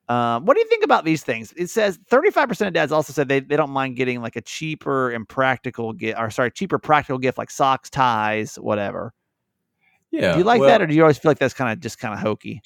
Um, 0.09 0.45
what 0.45 0.55
do 0.55 0.61
you 0.61 0.69
think 0.69 0.85
about 0.85 1.05
these 1.05 1.23
things? 1.23 1.53
It 1.57 1.71
says 1.71 1.99
35% 2.11 2.67
of 2.67 2.73
dads 2.75 2.93
also 2.93 3.13
said 3.13 3.29
they, 3.29 3.41
they 3.41 3.57
don't 3.57 3.71
mind 3.71 3.97
getting 3.97 4.21
like 4.21 4.37
a 4.37 4.43
cheaper 4.43 5.11
and 5.11 5.27
practical 5.29 5.93
gift, 5.93 6.19
or 6.19 6.31
sorry, 6.31 6.51
cheaper 6.51 6.79
practical 6.79 7.19
gift 7.19 7.39
like 7.39 7.51
socks, 7.51 7.89
ties, 7.89 8.57
whatever. 8.57 9.15
Yeah. 10.11 10.33
do 10.35 10.39
you 10.39 10.45
like 10.45 10.61
well, 10.61 10.69
that, 10.69 10.81
or 10.81 10.87
do 10.87 10.95
you 10.95 11.03
always 11.03 11.19
feel 11.19 11.31
like 11.31 11.39
that's 11.41 11.55
kind 11.55 11.73
of 11.73 11.81
just 11.81 11.99
kind 11.99 12.15
of 12.15 12.21
hokey? 12.21 12.63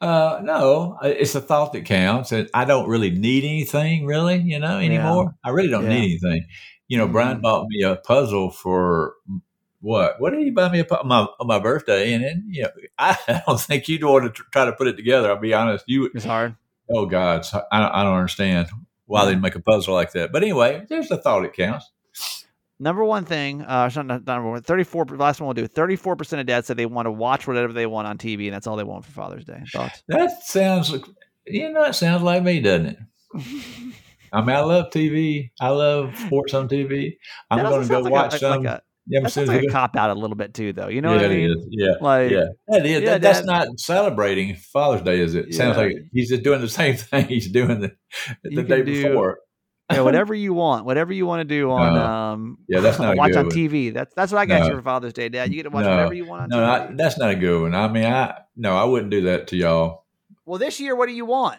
Uh, 0.00 0.40
no, 0.44 0.98
it's 1.02 1.34
a 1.34 1.40
thought 1.40 1.72
that 1.72 1.84
counts, 1.84 2.30
and 2.30 2.48
I 2.54 2.64
don't 2.64 2.88
really 2.88 3.10
need 3.10 3.42
anything, 3.42 4.06
really. 4.06 4.38
You 4.38 4.60
know, 4.60 4.78
anymore. 4.78 5.34
I 5.44 5.50
really 5.50 5.68
don't 5.70 5.84
Yeah. 5.84 5.98
need 5.98 6.20
anything. 6.22 6.46
You 6.86 6.98
know, 6.98 7.08
Brian 7.08 7.38
Mhm. 7.38 7.42
bought 7.42 7.66
me 7.68 7.82
a 7.82 7.96
puzzle 7.96 8.50
for 8.50 9.14
what? 9.80 10.20
What 10.20 10.30
did 10.30 10.40
he 10.42 10.50
buy 10.50 10.70
me 10.70 10.80
a 10.80 10.84
pu- 10.84 11.04
my 11.04 11.26
on 11.38 11.46
my 11.46 11.58
birthday? 11.58 12.12
And 12.12 12.22
then, 12.24 12.44
you 12.48 12.62
know, 12.64 12.70
I 12.98 13.42
don't 13.46 13.60
think 13.60 13.88
you'd 13.88 14.04
want 14.04 14.24
to 14.24 14.30
tr- 14.30 14.48
try 14.52 14.64
to 14.66 14.72
put 14.72 14.86
it 14.88 14.96
together. 14.96 15.30
I'll 15.30 15.38
be 15.40 15.54
honest. 15.54 15.84
You, 15.88 16.10
It's 16.14 16.24
hard. 16.24 16.56
oh 16.90 17.06
God, 17.06 17.46
I, 17.72 17.80
don't- 17.80 17.92
I 17.94 18.02
don't 18.04 18.14
understand 18.16 18.68
why 19.06 19.24
they'd 19.24 19.40
make 19.40 19.54
a 19.56 19.60
puzzle 19.60 19.94
like 19.94 20.12
that. 20.12 20.32
But 20.32 20.42
anyway, 20.42 20.84
there's 20.88 21.08
the 21.08 21.16
thought 21.16 21.44
it 21.44 21.52
counts. 21.54 21.90
Number 22.82 23.04
one 23.04 23.24
thing, 23.26 23.60
uh, 23.62 23.90
not, 23.94 24.06
not 24.06 24.26
number 24.26 24.50
one, 24.50 24.62
34, 24.62 25.04
last 25.16 25.38
one 25.40 25.48
we'll 25.48 25.54
do. 25.66 25.68
34% 25.68 26.40
of 26.40 26.46
dads 26.46 26.66
said 26.66 26.78
they 26.78 26.86
want 26.86 27.04
to 27.06 27.10
watch 27.12 27.46
whatever 27.46 27.74
they 27.74 27.84
want 27.86 28.06
on 28.08 28.16
TV, 28.16 28.46
and 28.46 28.54
that's 28.54 28.66
all 28.66 28.76
they 28.76 28.84
want 28.84 29.04
for 29.04 29.10
Father's 29.10 29.44
Day. 29.44 29.62
Thoughts? 29.72 30.02
That 30.08 30.42
sounds, 30.44 30.90
like- 30.92 31.04
you 31.46 31.70
know, 31.72 31.82
it 31.84 31.94
sounds 31.94 32.22
like 32.22 32.42
me, 32.42 32.60
doesn't 32.60 32.86
it? 32.86 32.98
I 34.32 34.40
mean, 34.42 34.56
I 34.56 34.60
love 34.60 34.90
TV. 34.90 35.50
I 35.60 35.70
love 35.70 36.16
sports 36.16 36.54
on 36.54 36.68
TV. 36.68 37.16
I'm 37.50 37.58
going 37.64 37.82
to 37.82 37.88
go 37.88 37.94
sounds 37.94 38.04
like 38.04 38.12
watch 38.12 38.38
some. 38.38 38.62
Like 38.62 38.78
a, 38.78 38.82
yeah, 39.10 39.20
that 39.20 39.30
sounds 39.30 39.48
like 39.48 39.62
a 39.62 39.66
cop 39.66 39.96
out 39.96 40.08
a 40.10 40.14
little 40.14 40.36
bit 40.36 40.54
too, 40.54 40.72
though. 40.72 40.88
You 40.88 41.02
know 41.02 41.10
yeah, 41.14 41.16
what 41.22 41.24
I 41.26 41.28
mean? 41.28 41.66
Yeah, 41.70 41.92
Like, 42.00 42.30
yeah, 42.30 42.44
that 42.68 42.86
is. 42.86 42.90
yeah, 43.02 43.10
that, 43.10 43.22
that's 43.22 43.40
Dad- 43.40 43.46
not 43.46 43.78
celebrating 43.80 44.54
Father's 44.56 45.02
Day, 45.02 45.20
is 45.20 45.34
it? 45.34 45.52
Sounds 45.54 45.76
like 45.76 45.96
he's 46.12 46.28
just 46.28 46.42
doing 46.42 46.60
the 46.60 46.68
same 46.68 46.96
thing 46.96 47.26
he's 47.26 47.50
doing 47.50 47.80
the, 47.80 47.92
the 48.44 48.62
day 48.62 48.82
do- 48.82 49.02
before. 49.08 49.40
yeah, 49.90 50.00
whatever 50.02 50.32
you 50.34 50.54
want, 50.54 50.84
whatever 50.86 51.12
you 51.12 51.26
want 51.26 51.40
to 51.40 51.44
do 51.44 51.70
on, 51.70 51.94
No. 51.94 52.04
um, 52.04 52.58
Yeah, 52.68 52.80
that's 52.80 52.98
not 52.98 53.16
watch 53.18 53.34
on 53.34 53.46
one. 53.46 53.54
TV. 53.54 53.92
That's 53.92 54.14
that's 54.14 54.30
what 54.32 54.38
I 54.38 54.46
got 54.46 54.60
No. 54.60 54.66
you 54.68 54.76
for 54.76 54.82
Father's 54.82 55.12
Day, 55.12 55.28
Dad. 55.28 55.50
You 55.50 55.56
get 55.56 55.64
to 55.64 55.70
watch 55.70 55.84
No. 55.84 55.90
whatever 55.90 56.14
you 56.14 56.26
want 56.26 56.42
on 56.42 56.48
No. 56.60 56.64
I, 56.64 56.88
that's 56.94 57.18
not 57.18 57.30
a 57.30 57.34
good 57.36 57.62
one. 57.62 57.74
I 57.74 57.88
mean, 57.88 58.04
I 58.04 58.40
no, 58.56 58.76
I 58.76 58.84
wouldn't 58.84 59.10
do 59.10 59.22
that 59.22 59.48
to 59.48 59.56
y'all. 59.56 60.04
well, 60.46 60.58
this 60.58 60.78
year, 60.80 60.94
what 60.94 61.06
do 61.06 61.12
you 61.12 61.24
want? 61.26 61.58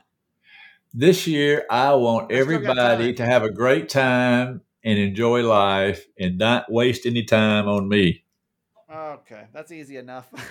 This 0.94 1.26
year, 1.26 1.66
I 1.70 1.94
want 1.96 2.32
everybody 2.34 3.14
to 3.14 3.26
have 3.26 3.44
a 3.44 3.50
great 3.52 3.88
time 3.90 4.62
and 4.84 5.00
enjoy 5.00 5.44
life 5.44 6.06
and 6.20 6.38
not 6.38 6.72
waste 6.72 7.06
any 7.06 7.24
time 7.24 7.68
on 7.68 7.88
me. 7.88 8.24
Okay, 8.94 9.46
that's 9.54 9.72
easy 9.72 9.98
enough. 9.98 10.30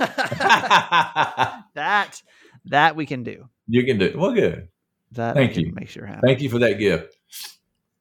that 1.75 2.23
that 2.67 2.97
we 2.97 3.07
can 3.07 3.23
do. 3.23 3.49
you 3.67 3.85
can 3.85 3.99
do 3.99 4.07
it. 4.07 4.19
Well, 4.19 4.33
good. 4.33 4.69
That 5.13 5.35
Thank 5.35 5.57
you. 5.57 5.73
Make 5.75 5.89
sure 5.89 6.07
happen. 6.07 6.23
Thank 6.23 6.41
you 6.41 6.49
for 6.49 6.61
that 6.61 6.79
gift. 6.79 7.17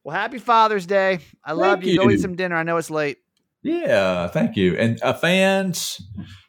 Well, 0.03 0.15
happy 0.15 0.37
Father's 0.37 0.85
Day. 0.85 1.19
I 1.43 1.53
love 1.53 1.79
Thank 1.79 1.91
you. 1.91 1.99
Go 1.99 2.09
eat 2.09 2.21
some 2.21 2.35
dinner. 2.35 2.55
I 2.55 2.63
know 2.63 2.77
it's 2.77 2.89
late. 2.89 3.17
Yeah, 3.61 4.27
thank 4.27 4.55
you. 4.55 4.77
And 4.77 5.01
uh, 5.03 5.13
fans, 5.13 6.01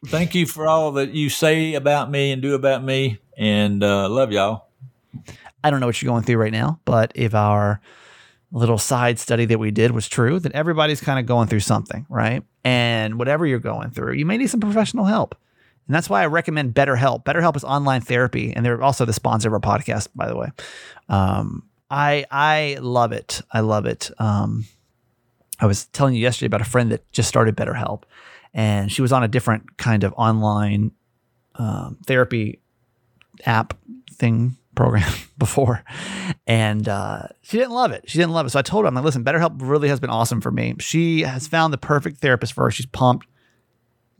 thank 0.06 0.34
you 0.34 0.46
for 0.46 0.68
all 0.68 0.92
that 0.92 1.10
you 1.10 1.28
say 1.28 1.74
about 1.74 2.10
me 2.10 2.30
and 2.30 2.40
do 2.40 2.54
about 2.54 2.84
me. 2.84 3.18
And 3.36 3.82
uh, 3.82 4.08
love 4.08 4.30
y'all. 4.30 4.68
I 5.64 5.70
don't 5.70 5.80
know 5.80 5.86
what 5.86 6.00
you're 6.00 6.10
going 6.10 6.22
through 6.22 6.36
right 6.36 6.52
now, 6.52 6.80
but 6.84 7.12
if 7.16 7.34
our 7.34 7.80
little 8.52 8.78
side 8.78 9.18
study 9.18 9.44
that 9.46 9.58
we 9.58 9.70
did 9.70 9.92
was 9.92 10.08
true, 10.08 10.40
then 10.40 10.52
everybody's 10.54 11.00
kind 11.00 11.18
of 11.18 11.26
going 11.26 11.48
through 11.48 11.60
something, 11.60 12.06
right? 12.08 12.42
And 12.64 13.18
whatever 13.18 13.46
you're 13.46 13.58
going 13.58 13.90
through, 13.90 14.14
you 14.14 14.26
may 14.26 14.36
need 14.36 14.48
some 14.48 14.60
professional 14.60 15.04
help. 15.04 15.36
And 15.86 15.94
that's 15.94 16.08
why 16.08 16.22
I 16.22 16.26
recommend 16.26 16.74
BetterHelp. 16.74 17.24
BetterHelp 17.24 17.56
is 17.56 17.64
online 17.64 18.00
therapy, 18.00 18.52
and 18.52 18.64
they're 18.64 18.82
also 18.82 19.04
the 19.04 19.12
sponsor 19.12 19.48
of 19.48 19.54
our 19.54 19.60
podcast, 19.60 20.08
by 20.14 20.28
the 20.28 20.36
way. 20.36 20.48
Um, 21.08 21.64
I 21.90 22.24
I 22.30 22.78
love 22.80 23.12
it. 23.12 23.42
I 23.52 23.60
love 23.60 23.86
it. 23.86 24.10
Um, 24.18 24.66
I 25.58 25.66
was 25.66 25.86
telling 25.86 26.14
you 26.14 26.20
yesterday 26.20 26.46
about 26.46 26.60
a 26.60 26.64
friend 26.64 26.92
that 26.92 27.10
just 27.12 27.28
started 27.28 27.56
BetterHelp, 27.56 28.04
and 28.54 28.90
she 28.90 29.02
was 29.02 29.12
on 29.12 29.24
a 29.24 29.28
different 29.28 29.78
kind 29.78 30.04
of 30.04 30.14
online 30.16 30.92
um, 31.56 31.98
therapy 32.06 32.60
app 33.44 33.74
thing 34.12 34.56
program 34.80 35.12
before, 35.38 35.84
and 36.46 36.88
uh, 36.88 37.24
she 37.42 37.58
didn't 37.58 37.72
love 37.72 37.92
it. 37.92 38.08
She 38.08 38.16
didn't 38.18 38.32
love 38.32 38.46
it. 38.46 38.50
So 38.50 38.58
I 38.58 38.62
told 38.62 38.84
her, 38.84 38.88
I'm 38.88 38.94
like, 38.94 39.04
listen, 39.04 39.22
BetterHelp 39.22 39.56
really 39.60 39.88
has 39.88 40.00
been 40.00 40.08
awesome 40.08 40.40
for 40.40 40.50
me. 40.50 40.74
She 40.80 41.20
has 41.22 41.46
found 41.46 41.72
the 41.72 41.78
perfect 41.78 42.18
therapist 42.18 42.54
for 42.54 42.64
her. 42.64 42.70
She's 42.70 42.86
pumped. 42.86 43.26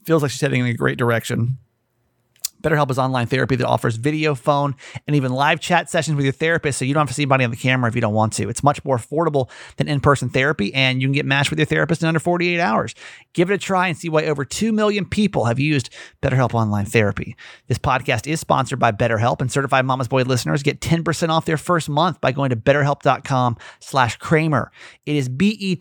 Feels 0.04 0.22
like 0.22 0.30
she's 0.30 0.40
heading 0.40 0.60
in 0.60 0.66
a 0.66 0.74
great 0.74 0.98
direction. 0.98 1.56
BetterHelp 2.62 2.90
is 2.90 2.98
online 2.98 3.26
therapy 3.26 3.56
that 3.56 3.66
offers 3.66 3.96
video, 3.96 4.34
phone, 4.34 4.74
and 5.06 5.16
even 5.16 5.32
live 5.32 5.60
chat 5.60 5.90
sessions 5.90 6.16
with 6.16 6.24
your 6.24 6.32
therapist 6.32 6.78
so 6.78 6.84
you 6.84 6.94
don't 6.94 7.02
have 7.02 7.08
to 7.08 7.14
see 7.14 7.22
anybody 7.22 7.44
on 7.44 7.50
the 7.50 7.56
camera 7.56 7.88
if 7.88 7.94
you 7.94 8.00
don't 8.00 8.14
want 8.14 8.32
to. 8.34 8.48
It's 8.48 8.62
much 8.62 8.84
more 8.84 8.96
affordable 8.96 9.50
than 9.76 9.88
in 9.88 10.00
person 10.00 10.28
therapy, 10.28 10.72
and 10.74 11.00
you 11.00 11.08
can 11.08 11.12
get 11.12 11.26
matched 11.26 11.50
with 11.50 11.58
your 11.58 11.66
therapist 11.66 12.02
in 12.02 12.08
under 12.08 12.20
48 12.20 12.60
hours. 12.60 12.94
Give 13.32 13.50
it 13.50 13.54
a 13.54 13.58
try 13.58 13.88
and 13.88 13.96
see 13.96 14.08
why 14.08 14.24
over 14.24 14.44
2 14.44 14.72
million 14.72 15.04
people 15.04 15.46
have 15.46 15.58
used 15.58 15.90
BetterHelp 16.22 16.54
Online 16.54 16.84
Therapy. 16.84 17.36
This 17.68 17.78
podcast 17.78 18.26
is 18.26 18.40
sponsored 18.40 18.78
by 18.78 18.92
BetterHelp, 18.92 19.40
and 19.40 19.50
certified 19.50 19.84
Mama's 19.84 20.08
Boy 20.08 20.22
listeners 20.22 20.62
get 20.62 20.80
10% 20.80 21.28
off 21.30 21.44
their 21.46 21.56
first 21.56 21.88
month 21.88 22.20
by 22.20 22.32
going 22.32 22.50
to 22.50 22.56
betterhelp.com 22.56 23.56
slash 23.80 24.16
Kramer. 24.18 24.70
It 25.06 25.16
is 25.16 25.28
B-E-T-T-E-R-H-E-L-P 25.28 25.80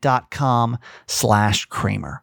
dot 0.00 0.30
com 0.30 0.78
slash 1.06 1.66
Kramer. 1.66 2.22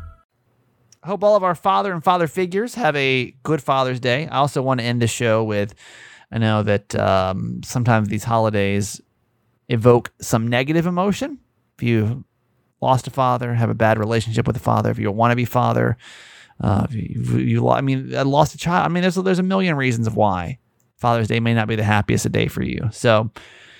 Hope 1.03 1.23
all 1.23 1.35
of 1.35 1.43
our 1.43 1.55
father 1.55 1.93
and 1.93 2.03
father 2.03 2.27
figures 2.27 2.75
have 2.75 2.95
a 2.95 3.33
good 3.43 3.61
Father's 3.61 3.99
Day. 3.99 4.27
I 4.27 4.37
also 4.37 4.61
want 4.61 4.79
to 4.79 4.85
end 4.85 5.01
the 5.01 5.07
show 5.07 5.43
with 5.43 5.73
I 6.31 6.37
know 6.37 6.63
that 6.63 6.95
um, 6.95 7.61
sometimes 7.63 8.07
these 8.07 8.23
holidays 8.23 9.01
evoke 9.67 10.11
some 10.21 10.47
negative 10.47 10.85
emotion. 10.85 11.39
If 11.77 11.83
you 11.83 12.23
lost 12.81 13.07
a 13.07 13.11
father, 13.11 13.53
have 13.53 13.69
a 13.69 13.75
bad 13.75 13.97
relationship 13.97 14.47
with 14.47 14.55
a 14.55 14.61
father, 14.61 14.91
if 14.91 14.99
you 14.99 15.11
want 15.11 15.31
to 15.31 15.35
be 15.35 15.45
father, 15.45 15.97
uh, 16.61 16.87
you, 16.91 17.37
you, 17.37 17.69
I 17.69 17.81
mean, 17.81 18.15
I 18.15 18.21
lost 18.21 18.53
a 18.53 18.57
child. 18.57 18.85
I 18.85 18.89
mean, 18.89 19.01
there's 19.01 19.15
there's 19.15 19.39
a 19.39 19.43
million 19.43 19.75
reasons 19.75 20.07
of 20.07 20.15
why 20.15 20.59
Father's 20.97 21.27
Day 21.27 21.39
may 21.39 21.53
not 21.53 21.67
be 21.67 21.75
the 21.75 21.83
happiest 21.83 22.25
a 22.25 22.29
day 22.29 22.47
for 22.47 22.61
you. 22.61 22.89
So 22.91 23.31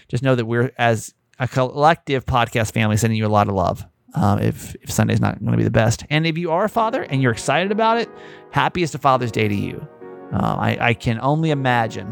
just 0.07 0.24
know 0.24 0.36
that 0.36 0.45
we're 0.45 0.72
as 0.78 1.13
a 1.39 1.47
collective 1.47 2.26
podcast 2.26 2.74
family 2.74 2.97
sending 2.97 3.17
you 3.17 3.26
a 3.26 3.30
lot 3.30 3.47
of 3.47 3.53
love 3.53 3.86
um, 4.14 4.39
if, 4.39 4.76
if 4.82 4.91
Sunday's 4.91 5.22
not 5.22 5.39
going 5.39 5.51
to 5.51 5.57
be 5.57 5.64
the 5.64 5.72
best. 5.72 6.05
And 6.09 6.26
if 6.26 6.38
you 6.38 6.51
are 6.51 6.66
a 6.66 6.70
father 6.70 7.03
and 7.03 7.22
you're 7.22 7.32
excited 7.32 7.72
about 7.72 7.97
it, 7.97 8.09
happiest 8.51 8.95
of 8.95 9.01
Father's 9.01 9.32
Day 9.32 9.47
to 9.47 9.55
you. 9.55 9.88
Uh, 10.34 10.55
I, 10.59 10.78
I 10.80 10.93
can 10.93 11.20
only 11.22 11.51
imagine 11.51 12.07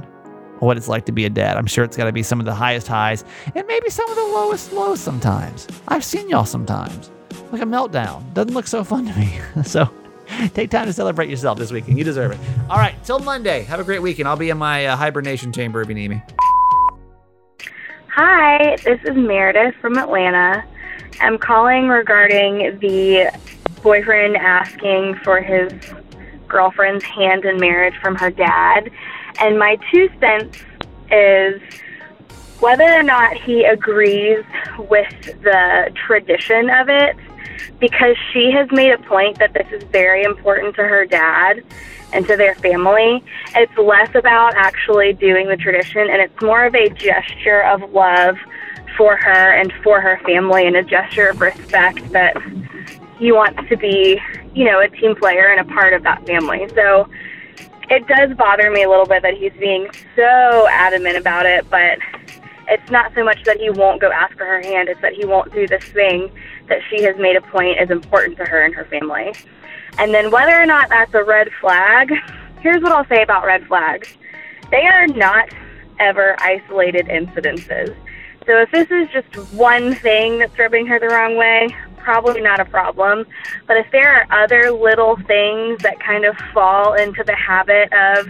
what 0.60 0.78
it's 0.78 0.88
like 0.88 1.06
to 1.06 1.12
be 1.12 1.26
a 1.26 1.30
dad. 1.30 1.58
I'm 1.58 1.68
sure 1.68 1.84
it's 1.84 1.96
got 1.96 2.06
to 2.06 2.12
be 2.12 2.24
some 2.24 2.40
of 2.40 2.46
the 2.46 2.54
highest 2.54 2.88
highs 2.88 3.24
and 3.56 3.66
maybe 3.68 3.90
some 3.90 4.10
of 4.10 4.16
the 4.16 4.24
lowest 4.24 4.74
lows 4.74 5.00
sometimes. 5.00 5.68
I've 5.88 6.04
seen 6.04 6.30
y'all 6.30 6.46
sometimes. 6.46 7.12
Like 7.52 7.62
a 7.62 7.66
meltdown. 7.66 8.34
Doesn't 8.34 8.54
look 8.54 8.68
so 8.68 8.84
fun 8.84 9.06
to 9.08 9.18
me. 9.18 9.40
so 9.64 9.90
take 10.54 10.70
time 10.70 10.86
to 10.86 10.94
celebrate 10.94 11.30
yourself 11.30 11.58
this 11.58 11.72
weekend. 11.72 11.98
You 11.98 12.04
deserve 12.04 12.32
it. 12.32 12.40
All 12.70 12.78
right, 12.78 12.96
till 13.04 13.20
Monday. 13.20 13.64
Have 13.64 13.80
a 13.80 13.84
great 13.84 14.02
weekend. 14.02 14.28
I'll 14.28 14.38
be 14.38 14.50
in 14.50 14.58
my 14.58 14.86
uh, 14.86 14.96
hibernation 14.96 15.52
chamber 15.52 15.82
if 15.82 15.88
you 15.88 15.96
need 15.96 16.10
me. 16.10 16.22
Hi, 18.14 18.76
this 18.84 19.00
is 19.06 19.16
Meredith 19.16 19.76
from 19.82 19.98
Atlanta. 19.98 20.64
I'm 21.20 21.38
calling 21.38 21.88
regarding 21.88 22.80
the 22.80 23.32
boyfriend 23.82 24.38
asking 24.38 25.16
for 25.24 25.42
his 25.42 25.72
girlfriend's 26.48 27.04
hand 27.04 27.46
in 27.46 27.60
marriage 27.60 27.96
from 28.02 28.16
her 28.16 28.32
dad. 28.32 28.90
And 29.40 29.60
my 29.60 29.78
two 29.92 30.10
cents 30.20 30.58
is 31.12 31.62
whether 32.60 32.84
or 32.84 33.04
not 33.04 33.38
he 33.38 33.64
agrees 33.64 34.44
with 34.78 35.14
the 35.44 35.92
tradition 35.96 36.70
of 36.70 36.90
it, 36.90 37.16
because 37.80 38.18
she 38.34 38.52
has 38.52 38.70
made 38.72 38.92
a 38.92 38.98
point 39.00 39.40
that 39.40 39.54
this 39.54 39.68
is 39.72 39.84
very 39.92 40.24
important 40.24 40.76
to 40.76 40.84
her 40.84 41.06
dad 41.06 41.64
and 42.12 42.28
to 42.28 42.36
their 42.36 42.56
family. 42.56 43.24
It's 43.56 43.78
less 43.78 44.14
about 44.16 44.56
actually 44.56 45.14
doing 45.14 45.48
the 45.48 45.56
tradition, 45.56 46.02
and 46.02 46.22
it's 46.22 46.42
more 46.42 46.66
of 46.66 46.76
a 46.76 46.90
gesture 46.90 47.62
of 47.64 47.94
love 47.94 48.38
for 49.00 49.16
her 49.16 49.54
and 49.54 49.72
for 49.82 50.02
her 50.02 50.20
family 50.26 50.68
and 50.68 50.76
a 50.76 50.84
gesture 50.84 51.30
of 51.30 51.40
respect 51.40 52.12
that 52.12 52.36
he 53.18 53.32
wants 53.32 53.58
to 53.70 53.78
be, 53.78 54.20
you 54.54 54.66
know, 54.66 54.82
a 54.82 54.90
team 54.90 55.16
player 55.16 55.48
and 55.48 55.62
a 55.62 55.74
part 55.74 55.94
of 55.94 56.04
that 56.04 56.28
family. 56.28 56.68
So 56.76 57.10
it 57.90 58.06
does 58.08 58.36
bother 58.36 58.70
me 58.70 58.84
a 58.84 58.90
little 58.90 59.06
bit 59.06 59.22
that 59.22 59.36
he's 59.36 59.54
being 59.54 59.88
so 60.18 60.68
adamant 60.70 61.16
about 61.16 61.46
it, 61.46 61.66
but 61.70 61.98
it's 62.68 62.92
not 62.92 63.14
so 63.16 63.24
much 63.24 63.42
that 63.46 63.58
he 63.58 63.70
won't 63.70 64.02
go 64.02 64.12
ask 64.12 64.38
for 64.38 64.46
her 64.46 64.62
hand, 64.62 64.90
it's 64.90 65.00
that 65.00 65.14
he 65.14 65.24
won't 65.26 65.54
do 65.54 65.66
this 65.66 65.86
thing 65.86 66.30
that 66.68 66.80
she 66.90 67.02
has 67.04 67.16
made 67.18 67.38
a 67.38 67.42
point 67.42 67.80
is 67.80 67.90
important 67.90 68.38
to 68.38 68.44
her 68.44 68.66
and 68.66 68.76
her 68.76 68.84
family. 68.84 69.34
And 69.98 70.14
then 70.14 70.30
whether 70.30 70.62
or 70.62 70.66
not 70.66 70.90
that's 70.90 71.14
a 71.14 71.24
red 71.24 71.50
flag, 71.62 72.12
here's 72.60 72.84
what 72.84 72.92
I'll 72.92 73.08
say 73.08 73.24
about 73.24 73.46
red 73.46 73.66
flags. 73.66 74.18
They 74.72 74.86
are 74.86 75.08
not 75.08 75.48
ever 76.00 76.36
isolated 76.40 77.08
incidences. 77.08 77.96
So 78.50 78.58
if 78.58 78.72
this 78.72 78.90
is 78.90 79.08
just 79.12 79.54
one 79.54 79.94
thing 79.94 80.40
that's 80.40 80.58
rubbing 80.58 80.88
her 80.88 81.00
the 81.00 81.10
wrong 81.10 81.38
way, 81.38 81.68
probably 81.98 82.42
not 82.42 82.60
a 82.60 82.66
problem. 82.66 83.28
But 83.68 83.78
if 83.78 83.92
there 83.92 84.12
are 84.12 84.44
other 84.44 84.72
little 84.72 85.18
things 85.18 85.84
that 85.84 86.00
kind 86.00 86.26
of 86.26 86.36
fall 86.52 86.96
into 86.96 87.24
the 87.24 87.36
habit 87.36 87.94
of 87.94 88.28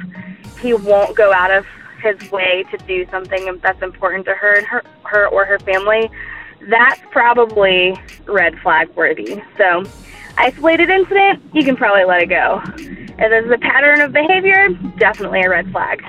he 0.59 0.73
won't 0.73 1.15
go 1.15 1.31
out 1.31 1.51
of 1.51 1.65
his 2.03 2.29
way 2.31 2.65
to 2.69 2.77
do 2.79 3.07
something 3.09 3.61
that's 3.63 3.81
important 3.81 4.25
to 4.25 4.33
her 4.33 4.55
and 4.55 4.65
her, 4.65 4.83
her 5.03 5.27
or 5.29 5.45
her 5.45 5.57
family, 5.59 6.11
that's 6.63 6.99
probably 7.11 7.97
red 8.25 8.59
flag 8.59 8.89
worthy. 8.97 9.41
So, 9.57 9.85
isolated 10.35 10.89
incident, 10.89 11.41
you 11.53 11.63
can 11.63 11.77
probably 11.77 12.03
let 12.03 12.21
it 12.21 12.27
go. 12.27 12.61
If 12.75 13.17
there's 13.17 13.49
a 13.49 13.57
pattern 13.57 14.01
of 14.01 14.11
behavior, 14.11 14.67
definitely 14.97 15.43
a 15.43 15.49
red 15.49 15.71
flag. 15.71 16.03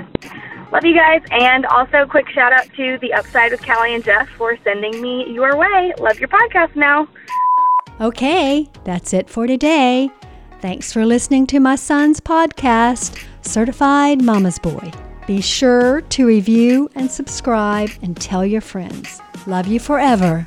Love 0.73 0.85
you 0.85 0.95
guys. 0.95 1.23
And 1.31 1.67
also, 1.67 2.03
a 2.03 2.07
quick 2.07 2.29
shout 2.29 2.53
out 2.53 2.69
to 2.77 2.99
The 2.99 3.13
Upside 3.13 3.51
with 3.51 3.65
Callie 3.65 3.95
and 3.95 4.05
Jeff 4.05 4.29
for 4.31 4.57
sending 4.63 5.01
me 5.01 5.31
your 5.33 5.57
way. 5.57 5.93
Love 5.99 6.19
your 6.21 6.29
podcast 6.29 6.77
now. 6.77 7.09
Okay, 8.01 8.69
that's 8.85 9.13
it 9.13 9.29
for 9.29 9.47
today. 9.47 10.11
Thanks 10.61 10.93
for 10.93 11.05
listening 11.05 11.47
to 11.49 11.61
my 11.61 11.75
son's 11.75 12.21
podcast, 12.21 13.25
Certified 13.43 14.23
Mama's 14.23 14.59
Boy. 14.59 14.93
Be 15.27 15.41
sure 15.41 16.01
to 16.03 16.27
review 16.27 16.89
and 16.95 17.11
subscribe 17.11 17.91
and 18.03 18.17
tell 18.17 18.45
your 18.45 18.61
friends. 18.61 19.21
Love 19.47 19.67
you 19.67 19.81
forever. 19.81 20.47